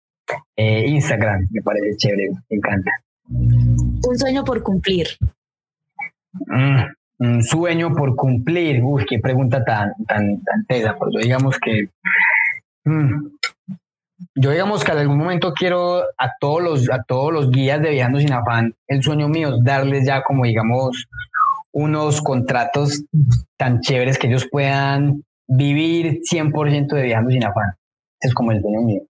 Eh, 0.56 0.84
Instagram, 0.86 1.48
me 1.50 1.62
parece 1.62 1.96
chévere, 1.96 2.30
me 2.48 2.56
encanta. 2.56 2.90
Un 3.28 4.18
sueño 4.18 4.44
por 4.44 4.62
cumplir. 4.62 5.08
Mm, 6.46 6.82
un 7.18 7.42
sueño 7.42 7.92
por 7.94 8.14
cumplir. 8.14 8.82
Uy, 8.82 9.04
qué 9.08 9.18
pregunta 9.18 9.64
tan, 9.64 9.92
tan, 10.06 10.40
tan 10.42 10.64
tesa, 10.66 10.96
porque 10.96 11.18
digamos 11.22 11.58
que. 11.58 11.88
Mm, 12.84 13.26
yo 14.40 14.50
digamos 14.50 14.82
que 14.82 14.92
en 14.92 14.98
algún 14.98 15.18
momento 15.18 15.52
quiero 15.52 16.02
a 16.16 16.32
todos 16.40 16.62
los, 16.62 16.90
a 16.90 17.02
todos 17.02 17.30
los 17.30 17.50
guías 17.50 17.82
de 17.82 17.90
Viajando 17.90 18.20
sin 18.20 18.32
Afán, 18.32 18.74
el 18.88 19.02
sueño 19.02 19.28
mío 19.28 19.54
es 19.54 19.62
darles 19.62 20.06
ya 20.06 20.22
como 20.22 20.44
digamos 20.44 21.08
unos 21.72 22.22
contratos 22.22 23.04
tan 23.58 23.80
chéveres 23.80 24.18
que 24.18 24.28
ellos 24.28 24.48
puedan 24.50 25.22
vivir 25.46 26.20
100% 26.22 26.86
de 26.94 27.02
Viajando 27.02 27.30
sin 27.30 27.44
Afán. 27.44 27.74
es 28.20 28.32
como 28.32 28.52
el 28.52 28.62
sueño 28.62 28.80
mío. 28.80 29.02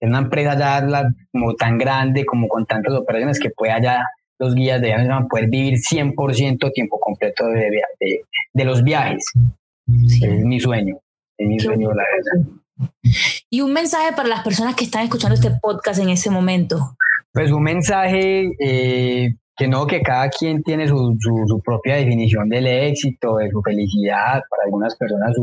Es 0.00 0.08
una 0.08 0.20
empresa 0.20 0.58
ya 0.58 1.10
como 1.32 1.54
tan 1.54 1.76
grande, 1.76 2.24
como 2.24 2.48
con 2.48 2.64
tantas 2.64 2.94
operaciones 2.94 3.38
que 3.38 3.50
pueda 3.50 3.80
ya 3.80 4.04
los 4.38 4.54
guías 4.54 4.80
de 4.80 4.86
viajes 4.88 5.08
poder 5.28 5.50
vivir 5.50 5.74
100% 5.74 6.72
tiempo 6.72 6.98
completo 6.98 7.46
de, 7.46 7.82
de, 8.00 8.20
de 8.54 8.64
los 8.64 8.82
viajes. 8.82 9.32
Es 9.86 10.44
mi 10.44 10.60
sueño, 10.60 10.98
es 11.36 11.48
mi 11.48 11.58
sueño, 11.58 11.88
la 11.92 12.04
verdad. 12.04 12.58
Y 13.50 13.60
un 13.60 13.72
mensaje 13.72 14.12
para 14.14 14.28
las 14.28 14.42
personas 14.42 14.74
que 14.74 14.84
están 14.84 15.04
escuchando 15.04 15.34
este 15.34 15.50
podcast 15.62 16.00
en 16.00 16.10
ese 16.10 16.30
momento. 16.30 16.96
Pues 17.32 17.50
un 17.50 17.62
mensaje 17.62 18.50
eh, 18.58 19.34
que 19.56 19.68
no, 19.68 19.86
que 19.86 20.00
cada 20.02 20.28
quien 20.28 20.62
tiene 20.62 20.86
su, 20.86 21.16
propia 21.64 21.96
definición 21.96 22.48
del 22.48 22.66
éxito, 22.66 23.36
de 23.36 23.50
su 23.50 23.60
felicidad. 23.62 24.42
Para 24.48 24.64
algunas 24.64 24.96
personas 24.96 25.34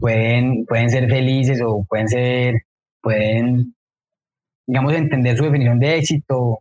pueden, 0.00 0.64
pueden 0.66 0.90
ser 0.90 1.08
felices 1.08 1.60
o 1.64 1.84
pueden 1.88 2.08
ser, 2.08 2.54
pueden, 3.00 3.74
digamos, 4.66 4.92
entender 4.94 5.36
su 5.36 5.44
definición 5.44 5.78
de 5.78 5.98
éxito. 5.98 6.60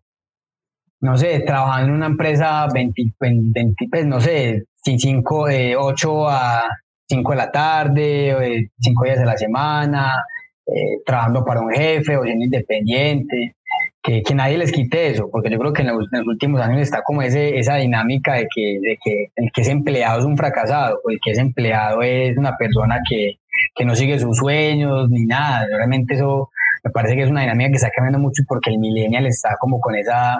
No 0.99 1.17
sé, 1.17 1.39
trabajando 1.41 1.89
en 1.89 1.95
una 1.95 2.07
empresa 2.07 2.67
20, 2.73 3.13
20 3.19 3.87
pues, 3.89 4.05
no 4.05 4.19
sé, 4.19 4.63
5, 4.83 5.47
de 5.47 5.75
8 5.75 6.29
a 6.29 6.63
5 7.07 7.31
de 7.31 7.37
la 7.37 7.51
tarde, 7.51 8.69
5 8.79 9.03
días 9.03 9.19
de 9.19 9.25
la 9.25 9.37
semana, 9.37 10.25
eh, 10.65 11.01
trabajando 11.05 11.45
para 11.45 11.61
un 11.61 11.71
jefe 11.71 12.17
o 12.17 12.23
siendo 12.23 12.45
independiente, 12.45 13.55
que, 14.01 14.21
que, 14.23 14.35
nadie 14.35 14.57
les 14.57 14.71
quite 14.71 15.07
eso, 15.07 15.29
porque 15.31 15.49
yo 15.49 15.59
creo 15.59 15.73
que 15.73 15.81
en 15.81 15.87
los, 15.87 16.07
últimos 16.25 16.61
años 16.61 16.81
está 16.81 17.01
como 17.03 17.21
ese, 17.21 17.57
esa 17.57 17.75
dinámica 17.75 18.33
de 18.33 18.47
que, 18.53 18.79
de 18.81 18.97
que 19.03 19.27
el 19.35 19.49
que 19.53 19.61
es 19.61 19.67
empleado 19.67 20.19
es 20.19 20.25
un 20.25 20.37
fracasado, 20.37 20.99
o 21.03 21.09
el 21.09 21.19
que 21.23 21.31
es 21.31 21.37
empleado 21.37 22.01
es 22.01 22.37
una 22.37 22.55
persona 22.57 22.99
que, 23.09 23.37
que 23.75 23.85
no 23.85 23.95
sigue 23.95 24.19
sus 24.19 24.37
sueños 24.37 25.09
ni 25.09 25.25
nada. 25.25 25.65
Realmente 25.67 26.15
eso 26.15 26.49
me 26.83 26.91
parece 26.91 27.15
que 27.15 27.23
es 27.23 27.29
una 27.29 27.41
dinámica 27.41 27.69
que 27.69 27.75
está 27.77 27.89
cambiando 27.89 28.19
mucho 28.19 28.43
porque 28.47 28.71
el 28.71 28.79
millennial 28.79 29.25
está 29.25 29.55
como 29.59 29.79
con 29.79 29.95
esa, 29.95 30.37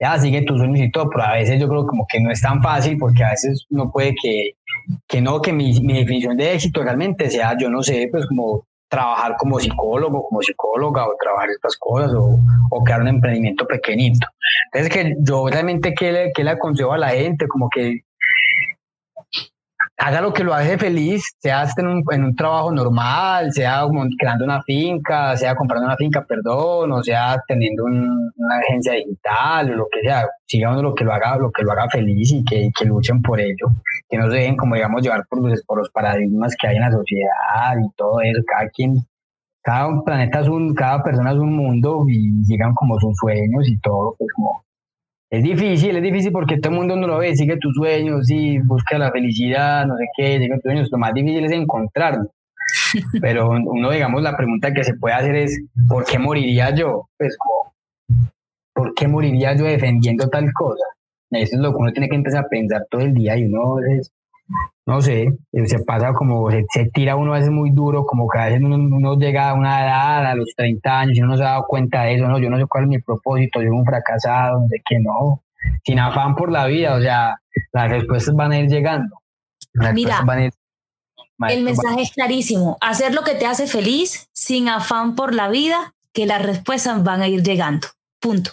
ya 0.00 0.18
sigue 0.18 0.42
tus 0.42 0.58
sueños 0.58 0.80
y 0.80 0.90
todo, 0.90 1.08
pero 1.10 1.24
a 1.24 1.34
veces 1.34 1.60
yo 1.60 1.68
creo 1.68 1.86
como 1.86 2.06
que 2.08 2.20
no 2.20 2.30
es 2.30 2.40
tan 2.40 2.62
fácil 2.62 2.98
porque 2.98 3.24
a 3.24 3.30
veces 3.30 3.66
uno 3.70 3.90
puede 3.90 4.14
que, 4.20 4.52
que 5.06 5.20
no, 5.20 5.40
que 5.40 5.52
mi, 5.52 5.80
mi 5.80 5.94
definición 5.94 6.36
de 6.36 6.54
éxito 6.54 6.82
realmente 6.82 7.30
sea, 7.30 7.56
yo 7.58 7.68
no 7.70 7.82
sé, 7.82 8.08
pues 8.10 8.26
como 8.26 8.66
trabajar 8.88 9.36
como 9.38 9.58
psicólogo, 9.58 10.22
como 10.28 10.42
psicóloga 10.42 11.06
o 11.06 11.16
trabajar 11.18 11.48
estas 11.48 11.76
cosas 11.78 12.12
o, 12.12 12.38
o 12.70 12.84
crear 12.84 13.00
un 13.00 13.08
emprendimiento 13.08 13.66
pequeñito. 13.66 14.26
Entonces 14.66 14.92
que 14.92 15.16
yo 15.20 15.48
realmente 15.48 15.94
que 15.94 16.12
le, 16.12 16.32
que 16.32 16.44
le 16.44 16.50
aconsejo 16.50 16.92
a 16.92 16.98
la 16.98 17.08
gente, 17.08 17.48
como 17.48 17.70
que 17.70 18.02
haga 20.02 20.20
lo 20.20 20.32
que 20.32 20.42
lo 20.42 20.52
hace 20.52 20.76
feliz, 20.78 21.22
sea 21.38 21.64
en 21.76 21.86
un, 21.86 22.04
en 22.10 22.24
un 22.24 22.34
trabajo 22.34 22.72
normal, 22.72 23.52
sea 23.52 23.84
creando 24.18 24.44
una 24.44 24.60
finca, 24.62 25.36
sea 25.36 25.54
comprando 25.54 25.86
una 25.86 25.96
finca, 25.96 26.24
perdón, 26.24 26.90
o 26.90 27.02
sea 27.04 27.40
teniendo 27.46 27.84
una 27.84 28.56
agencia 28.58 28.94
digital 28.94 29.70
o 29.70 29.76
lo 29.76 29.86
que 29.92 30.00
sea, 30.00 30.28
siga 30.44 30.72
uno 30.72 30.82
lo 30.82 30.94
que 30.94 31.04
lo 31.04 31.12
haga, 31.12 31.36
lo 31.36 31.52
que 31.52 31.62
lo 31.62 31.70
haga 31.70 31.88
feliz 31.88 32.32
y 32.32 32.44
que, 32.44 32.70
que 32.76 32.84
luchen 32.84 33.22
por 33.22 33.40
ello, 33.40 33.68
que 34.08 34.18
no 34.18 34.28
se 34.28 34.38
dejen 34.38 34.56
como 34.56 34.74
digamos 34.74 35.02
llevar 35.02 35.24
por 35.28 35.40
los, 35.40 35.90
paradigmas 35.90 36.56
que 36.60 36.66
hay 36.66 36.76
en 36.76 36.82
la 36.82 36.90
sociedad 36.90 37.76
y 37.78 37.88
todo 37.96 38.20
eso, 38.22 38.42
cada 38.44 38.68
quien, 38.70 39.06
cada 39.62 39.88
planeta 40.04 40.40
es 40.40 40.48
un, 40.48 40.74
cada 40.74 41.02
persona 41.04 41.30
es 41.30 41.38
un 41.38 41.54
mundo 41.54 42.04
y 42.08 42.44
sigan 42.44 42.74
como 42.74 42.98
sus 42.98 43.16
sueños 43.18 43.68
y 43.68 43.78
todo, 43.78 44.16
pues 44.18 44.32
como 44.34 44.64
es 45.32 45.42
difícil, 45.42 45.96
es 45.96 46.02
difícil 46.02 46.30
porque 46.30 46.58
todo 46.58 46.74
el 46.74 46.78
mundo 46.78 46.94
no 46.94 47.06
lo 47.06 47.16
ve, 47.16 47.34
sigue 47.34 47.56
tus 47.56 47.74
sueños, 47.74 48.26
sí, 48.26 48.58
busca 48.58 48.98
la 48.98 49.10
felicidad, 49.10 49.86
no 49.86 49.96
sé 49.96 50.04
qué, 50.14 50.36
sigue 50.36 50.54
tus 50.56 50.62
sueños, 50.64 50.88
lo 50.92 50.98
más 50.98 51.14
difícil 51.14 51.42
es 51.46 51.52
encontrarlo. 51.52 52.30
Pero 53.22 53.48
uno, 53.48 53.90
digamos, 53.90 54.20
la 54.20 54.36
pregunta 54.36 54.74
que 54.74 54.84
se 54.84 54.92
puede 54.94 55.14
hacer 55.14 55.34
es, 55.36 55.58
¿por 55.88 56.04
qué 56.04 56.18
moriría 56.18 56.74
yo? 56.74 57.08
Pues, 57.16 57.38
¿por 58.74 58.92
qué 58.92 59.08
moriría 59.08 59.56
yo 59.56 59.64
defendiendo 59.64 60.28
tal 60.28 60.52
cosa? 60.52 60.84
Eso 61.30 61.56
es 61.56 61.62
lo 61.62 61.70
que 61.70 61.78
uno 61.78 61.92
tiene 61.92 62.10
que 62.10 62.16
empezar 62.16 62.44
a 62.44 62.48
pensar 62.48 62.86
todo 62.90 63.00
el 63.00 63.14
día 63.14 63.34
y 63.38 63.46
uno 63.46 63.78
es, 63.78 64.12
no 64.84 65.00
sé, 65.00 65.38
se 65.66 65.78
pasa 65.80 66.12
como, 66.12 66.50
se, 66.50 66.66
tira 66.92 67.14
uno 67.14 67.34
a 67.34 67.38
veces 67.38 67.52
muy 67.52 67.70
duro, 67.70 68.04
como 68.04 68.28
que 68.28 68.38
a 68.38 68.46
veces 68.46 68.62
uno, 68.62 69.16
llega 69.16 69.50
a 69.50 69.54
una 69.54 69.84
edad, 69.84 70.26
a 70.26 70.34
los 70.34 70.48
30 70.56 71.00
años, 71.00 71.16
y 71.16 71.20
uno 71.20 71.32
no 71.32 71.36
se 71.36 71.44
ha 71.44 71.50
dado 71.50 71.66
cuenta 71.68 72.02
de 72.02 72.16
eso, 72.16 72.26
no, 72.26 72.38
yo 72.38 72.50
no 72.50 72.58
sé 72.58 72.66
cuál 72.66 72.84
es 72.84 72.90
mi 72.90 72.98
propósito, 72.98 73.60
yo 73.60 73.68
soy 73.68 73.78
un 73.78 73.84
fracasado, 73.84 74.66
sé 74.68 74.82
qué, 74.84 74.98
no, 74.98 75.42
sin 75.84 76.00
afán 76.00 76.34
por 76.34 76.50
la 76.50 76.66
vida, 76.66 76.94
o 76.94 77.00
sea, 77.00 77.40
las 77.72 77.90
respuestas 77.90 78.34
van 78.34 78.52
a 78.52 78.58
ir 78.58 78.68
llegando. 78.68 79.16
Mira, 79.94 80.24
el 81.48 81.62
mensaje 81.62 82.02
es 82.02 82.12
clarísimo, 82.12 82.76
hacer 82.80 83.14
lo 83.14 83.22
que 83.22 83.34
te 83.34 83.46
hace 83.46 83.66
feliz, 83.66 84.28
sin 84.32 84.68
afán 84.68 85.14
por 85.14 85.34
la 85.34 85.48
vida, 85.48 85.94
que 86.12 86.26
las 86.26 86.42
respuestas 86.42 87.04
van 87.04 87.22
a 87.22 87.28
ir 87.28 87.42
llegando, 87.42 87.86
punto. 88.20 88.52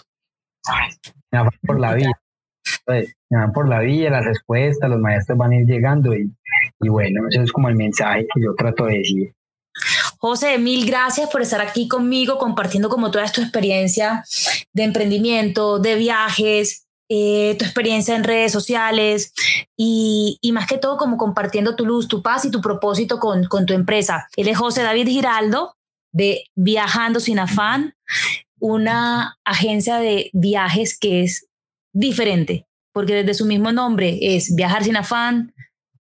Sin 0.62 1.38
afán 1.38 1.58
por 1.66 1.80
la 1.80 1.94
vida. 1.94 2.12
Pues, 2.90 3.14
por 3.54 3.68
la 3.68 3.78
vía, 3.78 4.10
las 4.10 4.24
respuestas, 4.24 4.90
los 4.90 4.98
maestros 4.98 5.38
van 5.38 5.52
a 5.52 5.60
ir 5.60 5.64
llegando 5.64 6.12
y, 6.12 6.28
y 6.80 6.88
bueno, 6.88 7.28
eso 7.30 7.40
es 7.40 7.52
como 7.52 7.68
el 7.68 7.76
mensaje 7.76 8.26
que 8.34 8.42
yo 8.42 8.52
trato 8.56 8.86
de 8.86 8.98
decir. 8.98 9.32
José, 10.18 10.58
mil 10.58 10.84
gracias 10.84 11.30
por 11.30 11.40
estar 11.40 11.60
aquí 11.60 11.86
conmigo 11.86 12.36
compartiendo 12.36 12.88
como 12.88 13.12
toda 13.12 13.30
tu 13.30 13.42
experiencia 13.42 14.24
de 14.72 14.82
emprendimiento, 14.82 15.78
de 15.78 15.94
viajes, 15.94 16.88
eh, 17.08 17.54
tu 17.60 17.64
experiencia 17.64 18.16
en 18.16 18.24
redes 18.24 18.50
sociales 18.50 19.34
y, 19.76 20.38
y, 20.40 20.50
más 20.50 20.66
que 20.66 20.76
todo 20.76 20.96
como 20.96 21.16
compartiendo 21.16 21.76
tu 21.76 21.86
luz, 21.86 22.08
tu 22.08 22.22
paz 22.22 22.44
y 22.44 22.50
tu 22.50 22.60
propósito 22.60 23.20
con, 23.20 23.44
con 23.44 23.66
tu 23.66 23.72
empresa. 23.72 24.26
Él 24.36 24.48
es 24.48 24.58
José 24.58 24.82
David 24.82 25.06
Giraldo 25.06 25.76
de 26.10 26.42
Viajando 26.56 27.20
sin 27.20 27.38
afán, 27.38 27.94
una 28.58 29.38
agencia 29.44 29.98
de 29.98 30.30
viajes 30.32 30.98
que 30.98 31.22
es 31.22 31.46
diferente, 31.92 32.66
porque 32.92 33.14
desde 33.14 33.34
su 33.34 33.46
mismo 33.46 33.72
nombre 33.72 34.18
es 34.20 34.54
viajar 34.54 34.84
sin 34.84 34.96
afán, 34.96 35.54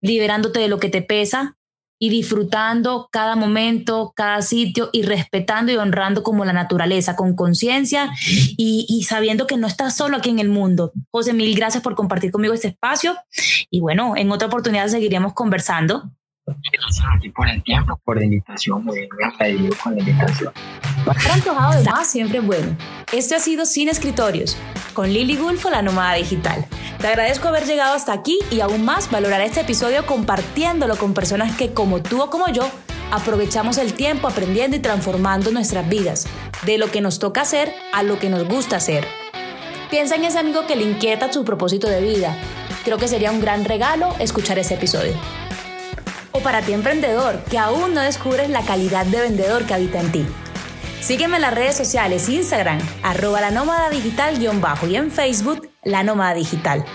liberándote 0.01 0.59
de 0.59 0.67
lo 0.67 0.79
que 0.79 0.89
te 0.89 1.01
pesa 1.01 1.57
y 2.03 2.09
disfrutando 2.09 3.07
cada 3.11 3.37
momento, 3.37 4.11
cada 4.13 4.41
sitio 4.41 4.89
y 4.91 5.03
respetando 5.03 5.71
y 5.71 5.77
honrando 5.77 6.21
como 6.21 6.43
la 6.43 6.51
naturaleza, 6.51 7.15
con 7.15 7.33
conciencia 7.33 8.11
y, 8.57 9.05
sabiendo 9.07 9.47
que 9.47 9.55
no 9.55 9.67
estás 9.67 9.95
solo 9.95 10.17
aquí 10.17 10.29
en 10.29 10.39
el 10.39 10.49
mundo. 10.49 10.91
José, 11.11 11.31
mil 11.31 11.55
gracias 11.55 11.81
por 11.81 11.95
compartir 11.95 12.31
conmigo 12.31 12.53
este 12.53 12.67
espacio 12.67 13.15
y 13.69 13.79
bueno, 13.79 14.17
en 14.17 14.31
otra 14.31 14.47
oportunidad 14.49 14.89
seguiremos 14.89 15.33
conversando. 15.33 16.11
Por 16.45 17.47
el 17.47 17.63
tiempo, 17.63 17.97
por 18.03 18.17
la 18.17 18.25
invitación, 18.25 18.83
muy 18.83 19.07
agradecido 19.21 19.75
con 19.81 19.95
la 19.95 19.99
invitación. 20.01 20.53
Estar 21.15 21.31
antojado 21.31 21.81
de 21.81 21.89
más 21.89 22.07
siempre 22.07 22.39
es 22.39 22.45
bueno. 22.45 22.77
Esto 23.13 23.35
ha 23.35 23.39
sido 23.39 23.65
Sin 23.65 23.87
Escritorios, 23.87 24.57
con 24.93 25.11
Lily 25.11 25.37
Gulfo, 25.37 25.69
la 25.69 25.81
nómada 25.81 26.15
digital. 26.15 26.65
Te 26.99 27.07
agradezco 27.07 27.47
haber 27.47 27.65
llegado 27.65 27.95
hasta 27.95 28.11
aquí 28.11 28.39
y 28.51 28.59
aún 28.59 28.83
más 28.83 29.09
valorar 29.09 29.41
este 29.41 29.61
episodio 29.61 30.05
compartiéndolo 30.05 30.97
con 30.97 31.13
personas 31.13 31.55
que 31.55 31.73
como 31.73 32.01
tú 32.01 32.21
o 32.21 32.29
como 32.29 32.49
yo 32.49 32.69
aprovechamos 33.11 33.77
el 33.77 33.93
tiempo 33.93 34.27
aprendiendo 34.27 34.75
y 34.75 34.79
transformando 34.79 35.51
nuestras 35.51 35.87
vidas, 35.87 36.27
de 36.65 36.77
lo 36.77 36.91
que 36.91 36.99
nos 36.99 37.19
toca 37.19 37.41
hacer 37.41 37.73
a 37.93 38.03
lo 38.03 38.19
que 38.19 38.29
nos 38.29 38.45
gusta 38.47 38.77
hacer. 38.77 39.07
Piensa 39.89 40.15
en 40.15 40.25
ese 40.25 40.39
amigo 40.39 40.65
que 40.65 40.75
le 40.75 40.83
inquieta 40.83 41.31
su 41.31 41.45
propósito 41.45 41.87
de 41.87 42.01
vida. 42.01 42.35
Creo 42.83 42.97
que 42.97 43.07
sería 43.07 43.31
un 43.31 43.39
gran 43.39 43.63
regalo 43.63 44.13
escuchar 44.19 44.59
ese 44.59 44.73
episodio. 44.73 45.13
O 46.33 46.39
para 46.39 46.61
ti 46.61 46.73
emprendedor, 46.73 47.43
que 47.49 47.57
aún 47.57 47.93
no 47.93 48.01
descubres 48.01 48.49
la 48.49 48.63
calidad 48.63 49.05
de 49.05 49.21
vendedor 49.21 49.65
que 49.65 49.73
habita 49.73 49.99
en 49.99 50.11
ti. 50.11 50.25
Sígueme 50.99 51.35
en 51.35 51.41
las 51.41 51.53
redes 51.53 51.75
sociales, 51.75 52.29
Instagram, 52.29 52.79
arroba 53.03 53.41
la 53.41 53.51
nómada 53.51 53.89
digital 53.89 54.37
guion 54.39 54.61
bajo 54.61 54.87
y 54.87 54.95
en 54.95 55.11
Facebook, 55.11 55.69
la 55.83 56.03
nómada 56.03 56.33
digital. 56.33 56.85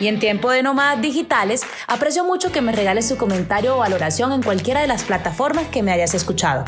Y 0.00 0.08
en 0.08 0.18
tiempo 0.18 0.50
de 0.50 0.62
nómadas 0.62 1.00
digitales, 1.00 1.62
aprecio 1.86 2.24
mucho 2.24 2.52
que 2.52 2.60
me 2.60 2.72
regales 2.72 3.08
su 3.08 3.16
comentario 3.16 3.76
o 3.76 3.80
valoración 3.80 4.32
en 4.32 4.42
cualquiera 4.42 4.80
de 4.80 4.86
las 4.86 5.04
plataformas 5.04 5.66
que 5.68 5.82
me 5.82 5.92
hayas 5.92 6.14
escuchado. 6.14 6.64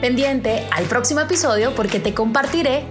Pendiente 0.00 0.66
al 0.72 0.84
próximo 0.84 1.20
episodio 1.20 1.74
porque 1.74 2.00
te 2.00 2.14
compartiré 2.14 2.86